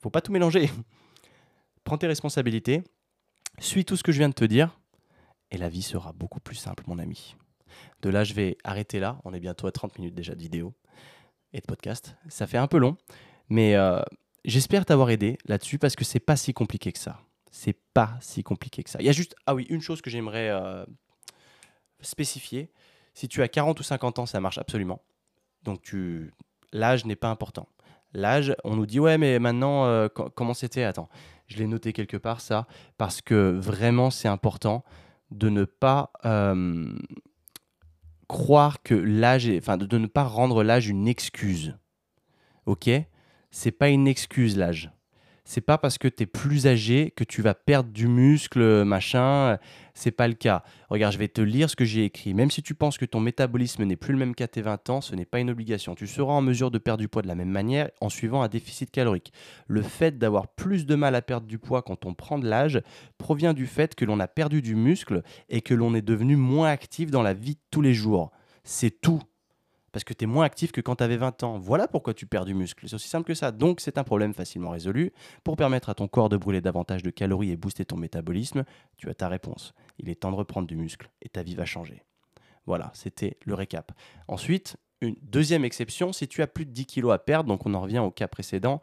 Faut 0.00 0.10
pas 0.10 0.20
tout 0.20 0.32
mélanger. 0.32 0.70
Prends 1.84 1.98
tes 1.98 2.06
responsabilités, 2.06 2.84
suis 3.58 3.84
tout 3.84 3.96
ce 3.96 4.04
que 4.04 4.12
je 4.12 4.18
viens 4.18 4.28
de 4.28 4.34
te 4.34 4.44
dire 4.44 4.78
et 5.52 5.58
la 5.58 5.68
vie 5.68 5.82
sera 5.82 6.12
beaucoup 6.12 6.40
plus 6.40 6.56
simple, 6.56 6.82
mon 6.86 6.98
ami. 6.98 7.36
De 8.00 8.08
là, 8.08 8.24
je 8.24 8.34
vais 8.34 8.56
arrêter 8.64 8.98
là. 8.98 9.20
On 9.24 9.32
est 9.34 9.40
bientôt 9.40 9.66
à 9.66 9.72
30 9.72 9.98
minutes 9.98 10.14
déjà 10.14 10.34
de 10.34 10.40
vidéo 10.40 10.74
et 11.52 11.60
de 11.60 11.66
podcast. 11.66 12.16
Ça 12.28 12.46
fait 12.46 12.58
un 12.58 12.66
peu 12.66 12.78
long, 12.78 12.96
mais 13.48 13.76
euh, 13.76 14.00
j'espère 14.44 14.86
t'avoir 14.86 15.10
aidé 15.10 15.38
là-dessus 15.44 15.78
parce 15.78 15.94
que 15.94 16.04
c'est 16.04 16.20
pas 16.20 16.36
si 16.36 16.54
compliqué 16.54 16.90
que 16.90 16.98
ça. 16.98 17.20
C'est 17.50 17.76
pas 17.92 18.16
si 18.20 18.42
compliqué 18.42 18.82
que 18.82 18.88
ça. 18.88 18.98
Il 19.00 19.06
y 19.06 19.10
a 19.10 19.12
juste, 19.12 19.36
ah 19.46 19.54
oui, 19.54 19.66
une 19.68 19.82
chose 19.82 20.00
que 20.00 20.08
j'aimerais 20.08 20.48
euh, 20.48 20.86
spécifier. 22.00 22.70
Si 23.12 23.28
tu 23.28 23.42
as 23.42 23.48
40 23.48 23.78
ou 23.78 23.82
50 23.82 24.20
ans, 24.20 24.26
ça 24.26 24.40
marche 24.40 24.56
absolument. 24.56 25.02
Donc 25.62 25.82
tu, 25.82 26.32
l'âge 26.72 27.04
n'est 27.04 27.16
pas 27.16 27.28
important. 27.28 27.68
L'âge, 28.14 28.54
on 28.64 28.76
nous 28.76 28.86
dit 28.86 29.00
ouais, 29.00 29.18
mais 29.18 29.38
maintenant, 29.38 29.84
euh, 29.84 30.08
comment 30.08 30.54
c'était? 30.54 30.84
Attends, 30.84 31.10
je 31.46 31.58
l'ai 31.58 31.66
noté 31.66 31.92
quelque 31.92 32.16
part 32.16 32.40
ça, 32.40 32.66
parce 32.96 33.20
que 33.20 33.50
vraiment 33.50 34.10
c'est 34.10 34.28
important 34.28 34.82
de 35.32 35.48
ne 35.48 35.64
pas 35.64 36.12
euh, 36.24 36.92
croire 38.28 38.82
que 38.82 38.94
l'âge, 38.94 39.50
enfin 39.58 39.76
de, 39.76 39.98
ne 39.98 40.06
pas 40.06 40.24
rendre 40.24 40.62
l'âge 40.62 40.88
une 40.88 41.08
excuse. 41.08 41.76
Ok? 42.66 42.88
C'est 43.50 43.72
pas 43.72 43.88
une 43.88 44.08
excuse 44.08 44.56
l'âge 44.56 44.90
c'est 45.44 45.60
pas 45.60 45.76
parce 45.76 45.98
que 45.98 46.06
tu 46.08 46.22
es 46.22 46.26
plus 46.26 46.66
âgé 46.66 47.12
que 47.16 47.24
tu 47.24 47.42
vas 47.42 47.54
perdre 47.54 47.90
du 47.90 48.06
muscle, 48.06 48.84
machin. 48.84 49.58
C'est 49.94 50.12
pas 50.12 50.28
le 50.28 50.34
cas. 50.34 50.62
Regarde, 50.88 51.12
je 51.12 51.18
vais 51.18 51.28
te 51.28 51.40
lire 51.40 51.68
ce 51.68 51.76
que 51.76 51.84
j'ai 51.84 52.04
écrit. 52.04 52.32
Même 52.32 52.50
si 52.50 52.62
tu 52.62 52.74
penses 52.74 52.96
que 52.96 53.04
ton 53.04 53.20
métabolisme 53.20 53.84
n'est 53.84 53.96
plus 53.96 54.12
le 54.12 54.18
même 54.18 54.34
qu'à 54.34 54.48
tes 54.48 54.62
20 54.62 54.88
ans, 54.88 55.00
ce 55.00 55.14
n'est 55.14 55.26
pas 55.26 55.40
une 55.40 55.50
obligation. 55.50 55.94
Tu 55.94 56.06
seras 56.06 56.32
en 56.32 56.42
mesure 56.42 56.70
de 56.70 56.78
perdre 56.78 57.00
du 57.00 57.08
poids 57.08 57.22
de 57.22 57.28
la 57.28 57.34
même 57.34 57.50
manière 57.50 57.90
en 58.00 58.08
suivant 58.08 58.42
un 58.42 58.48
déficit 58.48 58.90
calorique. 58.90 59.32
Le 59.66 59.82
fait 59.82 60.16
d'avoir 60.16 60.48
plus 60.48 60.86
de 60.86 60.94
mal 60.94 61.14
à 61.14 61.22
perdre 61.22 61.46
du 61.46 61.58
poids 61.58 61.82
quand 61.82 62.06
on 62.06 62.14
prend 62.14 62.38
de 62.38 62.48
l'âge 62.48 62.80
provient 63.18 63.52
du 63.52 63.66
fait 63.66 63.94
que 63.94 64.04
l'on 64.04 64.20
a 64.20 64.28
perdu 64.28 64.62
du 64.62 64.76
muscle 64.76 65.22
et 65.48 65.60
que 65.60 65.74
l'on 65.74 65.94
est 65.94 66.02
devenu 66.02 66.36
moins 66.36 66.70
actif 66.70 67.10
dans 67.10 67.22
la 67.22 67.34
vie 67.34 67.54
de 67.54 67.60
tous 67.70 67.82
les 67.82 67.94
jours. 67.94 68.30
C'est 68.64 69.00
tout. 69.00 69.22
Parce 69.92 70.04
que 70.04 70.14
tu 70.14 70.24
es 70.24 70.26
moins 70.26 70.44
actif 70.44 70.72
que 70.72 70.80
quand 70.80 70.96
tu 70.96 71.04
avais 71.04 71.16
20 71.16 71.42
ans. 71.42 71.58
Voilà 71.58 71.86
pourquoi 71.86 72.14
tu 72.14 72.26
perds 72.26 72.44
du 72.44 72.54
muscle. 72.54 72.88
C'est 72.88 72.94
aussi 72.94 73.08
simple 73.08 73.26
que 73.26 73.34
ça. 73.34 73.52
Donc 73.52 73.80
c'est 73.80 73.98
un 73.98 74.04
problème 74.04 74.34
facilement 74.34 74.70
résolu. 74.70 75.12
Pour 75.44 75.56
permettre 75.56 75.90
à 75.90 75.94
ton 75.94 76.08
corps 76.08 76.28
de 76.28 76.36
brûler 76.36 76.60
davantage 76.60 77.02
de 77.02 77.10
calories 77.10 77.50
et 77.50 77.56
booster 77.56 77.84
ton 77.84 77.96
métabolisme, 77.96 78.64
tu 78.96 79.08
as 79.10 79.14
ta 79.14 79.28
réponse. 79.28 79.74
Il 79.98 80.08
est 80.08 80.16
temps 80.16 80.32
de 80.32 80.36
reprendre 80.36 80.66
du 80.66 80.76
muscle 80.76 81.10
et 81.20 81.28
ta 81.28 81.42
vie 81.42 81.54
va 81.54 81.66
changer. 81.66 82.02
Voilà, 82.66 82.90
c'était 82.94 83.38
le 83.44 83.54
récap. 83.54 83.92
Ensuite, 84.28 84.76
une 85.00 85.16
deuxième 85.20 85.64
exception, 85.64 86.12
si 86.12 86.28
tu 86.28 86.42
as 86.42 86.46
plus 86.46 86.64
de 86.64 86.70
10 86.70 86.86
kg 86.86 87.10
à 87.10 87.18
perdre, 87.18 87.48
donc 87.48 87.66
on 87.66 87.74
en 87.74 87.80
revient 87.80 87.98
au 87.98 88.10
cas 88.10 88.28
précédent, 88.28 88.80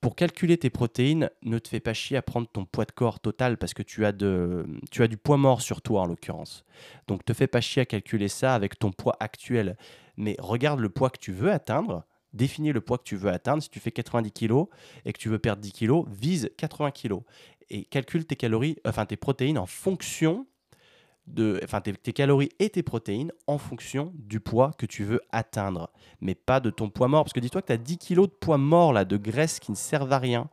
pour 0.00 0.16
calculer 0.16 0.56
tes 0.56 0.70
protéines, 0.70 1.30
ne 1.42 1.58
te 1.58 1.68
fais 1.68 1.80
pas 1.80 1.92
chier 1.92 2.16
à 2.16 2.22
prendre 2.22 2.48
ton 2.48 2.64
poids 2.64 2.86
de 2.86 2.92
corps 2.92 3.20
total 3.20 3.58
parce 3.58 3.74
que 3.74 3.82
tu 3.82 4.06
as, 4.06 4.12
de, 4.12 4.66
tu 4.90 5.02
as 5.02 5.08
du 5.08 5.18
poids 5.18 5.36
mort 5.36 5.60
sur 5.60 5.82
toi 5.82 6.02
en 6.02 6.06
l'occurrence. 6.06 6.64
Donc 7.06 7.24
te 7.24 7.34
fais 7.34 7.46
pas 7.46 7.60
chier 7.60 7.82
à 7.82 7.86
calculer 7.86 8.28
ça 8.28 8.54
avec 8.54 8.78
ton 8.78 8.92
poids 8.92 9.16
actuel. 9.20 9.76
Mais 10.16 10.36
regarde 10.38 10.80
le 10.80 10.88
poids 10.88 11.10
que 11.10 11.18
tu 11.18 11.32
veux 11.32 11.50
atteindre, 11.50 12.04
définis 12.32 12.72
le 12.72 12.80
poids 12.80 12.96
que 12.96 13.04
tu 13.04 13.16
veux 13.16 13.30
atteindre. 13.30 13.62
Si 13.62 13.68
tu 13.68 13.78
fais 13.78 13.90
90 13.90 14.32
kg 14.32 14.64
et 15.04 15.12
que 15.12 15.18
tu 15.18 15.28
veux 15.28 15.38
perdre 15.38 15.60
10 15.60 15.72
kg, 15.72 16.04
vise 16.08 16.50
80 16.56 16.92
kg. 16.92 17.18
Et 17.68 17.84
calcule 17.84 18.24
tes 18.24 18.36
calories, 18.36 18.76
enfin 18.86 19.04
tes 19.04 19.16
protéines 19.16 19.58
en 19.58 19.66
fonction 19.66 20.46
de, 21.34 21.60
enfin 21.64 21.80
tes, 21.80 22.12
calories 22.12 22.50
et 22.58 22.70
tes 22.70 22.82
protéines 22.82 23.32
en 23.46 23.58
fonction 23.58 24.12
du 24.16 24.40
poids 24.40 24.72
que 24.78 24.86
tu 24.86 25.04
veux 25.04 25.20
atteindre, 25.30 25.90
mais 26.20 26.34
pas 26.34 26.60
de 26.60 26.70
ton 26.70 26.90
poids 26.90 27.08
mort. 27.08 27.24
Parce 27.24 27.32
que 27.32 27.40
dis-toi 27.40 27.62
que 27.62 27.68
tu 27.68 27.72
as 27.72 27.78
10 27.78 27.98
kilos 27.98 28.28
de 28.28 28.34
poids 28.34 28.58
mort 28.58 28.92
là, 28.92 29.04
de 29.04 29.16
graisse 29.16 29.60
qui 29.60 29.70
ne 29.70 29.76
servent 29.76 30.12
à 30.12 30.18
rien. 30.18 30.48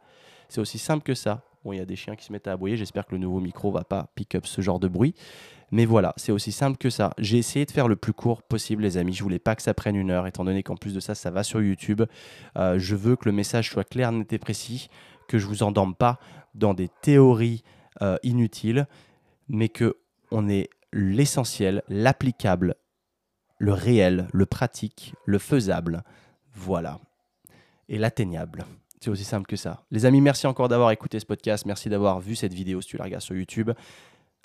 C'est 0.50 0.62
aussi 0.62 0.78
simple 0.78 1.04
que 1.04 1.14
ça. 1.14 1.44
Bon, 1.64 1.74
il 1.74 1.78
y 1.78 1.82
a 1.82 1.86
des 1.86 1.96
chiens 1.96 2.16
qui 2.16 2.26
se 2.26 2.32
mettent 2.32 2.48
à 2.48 2.54
aboyer. 2.54 2.78
J'espère 2.78 3.06
que 3.06 3.14
le 3.14 3.18
nouveau 3.18 3.40
micro 3.40 3.72
va 3.72 3.84
pas 3.84 4.10
pick 4.16 4.36
up 4.36 4.46
ce 4.46 4.62
genre 4.62 4.80
de 4.80 4.88
bruit. 4.88 5.16
Mais 5.72 5.86
voilà, 5.86 6.14
c'est 6.16 6.32
aussi 6.32 6.52
simple 6.52 6.78
que 6.78 6.90
ça. 6.90 7.12
J'ai 7.18 7.38
essayé 7.38 7.66
de 7.66 7.72
faire 7.72 7.90
le 7.90 7.98
plus 7.98 8.14
court 8.14 8.42
possible, 8.42 8.84
les 8.84 8.98
amis. 8.98 9.14
Je 9.14 9.24
voulais 9.24 9.40
pas 9.40 9.56
que 9.56 9.62
ça 9.62 9.74
prenne 9.74 9.98
une 9.98 10.12
heure, 10.12 10.28
étant 10.28 10.46
donné 10.46 10.64
qu'en 10.64 10.76
plus 10.76 10.94
de 10.94 11.02
ça, 11.02 11.14
ça 11.14 11.30
va 11.30 11.44
sur 11.44 11.62
YouTube. 11.62 12.04
Euh, 12.58 12.80
je 12.80 12.96
veux 12.96 13.18
que 13.18 13.28
le 13.28 13.34
message 13.34 13.70
soit 13.70 13.84
clair, 13.84 14.12
net 14.14 14.32
et 14.32 14.38
précis, 14.38 14.90
que 15.28 15.38
je 15.38 15.46
vous 15.46 15.64
endorme 15.64 15.94
pas 15.94 16.20
dans 16.56 16.74
des 16.74 16.88
théories 17.02 17.64
euh, 18.02 18.18
inutiles, 18.24 18.88
mais 19.50 19.68
que 19.68 19.98
on 20.32 20.50
est 20.50 20.70
l'essentiel, 20.94 21.84
l'applicable, 21.88 22.76
le 23.58 23.74
réel, 23.74 24.28
le 24.34 24.46
pratique, 24.46 25.14
le 25.26 25.40
faisable. 25.40 26.04
Voilà. 26.54 27.00
Et 27.90 27.98
l'atteignable. 27.98 28.66
C'est 29.00 29.10
aussi 29.10 29.24
simple 29.24 29.48
que 29.48 29.56
ça. 29.56 29.84
Les 29.92 30.06
amis, 30.06 30.22
merci 30.22 30.48
encore 30.48 30.68
d'avoir 30.68 30.92
écouté 30.92 31.20
ce 31.20 31.26
podcast. 31.26 31.66
Merci 31.66 31.90
d'avoir 31.90 32.20
vu 32.20 32.36
cette 32.36 32.54
vidéo 32.54 32.82
si 32.82 32.90
tu 32.90 32.98
la 32.98 33.06
regardes 33.06 33.24
sur 33.24 33.36
YouTube. 33.36 33.72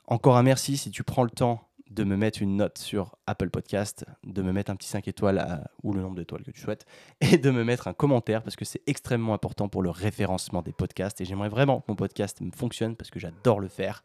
Encore 0.07 0.37
un 0.37 0.43
merci 0.43 0.77
si 0.77 0.91
tu 0.91 1.05
prends 1.05 1.25
le 1.25 1.31
temps 1.31 1.69
de 1.93 2.05
me 2.05 2.17
mettre 2.17 2.43
une 2.43 2.57
note 2.57 2.79
sur 2.79 3.17
Apple 3.27 3.51
Podcast, 3.51 4.05
de 4.25 4.43
me 4.43 4.53
mettre 4.53 4.71
un 4.71 4.77
petit 4.77 4.89
5 4.89 5.07
étoiles 5.09 5.69
ou 5.83 5.93
le 5.93 6.01
nombre 6.01 6.17
d'étoiles 6.17 6.43
que 6.43 6.51
tu 6.51 6.61
souhaites, 6.61 6.87
et 7.21 7.39
de 7.39 7.51
me 7.51 7.65
mettre 7.65 7.89
un 7.89 7.93
commentaire 7.93 8.43
parce 8.43 8.57
que 8.57 8.65
c'est 8.65 8.83
extrêmement 8.87 9.35
important 9.35 9.69
pour 9.69 9.83
le 9.83 9.91
référencement 9.91 10.63
des 10.63 10.73
podcasts. 10.73 11.21
Et 11.21 11.25
j'aimerais 11.25 11.49
vraiment 11.49 11.81
que 11.81 11.87
mon 11.89 11.97
podcast 11.97 12.41
fonctionne 12.55 12.97
parce 12.97 13.11
que 13.11 13.21
j'adore 13.21 13.61
le 13.61 13.69
faire. 13.69 14.03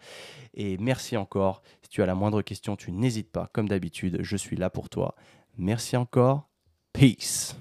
Et 0.54 0.78
merci 0.78 1.18
encore. 1.18 1.62
Si 1.82 1.90
tu 1.90 2.04
as 2.04 2.06
la 2.06 2.16
moindre 2.16 2.42
question, 2.42 2.76
tu 2.76 2.92
n'hésites 2.92 3.32
pas. 3.32 3.50
Comme 3.54 3.70
d'habitude, 3.70 4.20
je 4.22 4.38
suis 4.38 4.58
là 4.58 4.70
pour 4.70 4.90
toi. 4.90 5.16
Merci 5.58 5.96
encore. 5.96 6.50
Peace. 6.94 7.56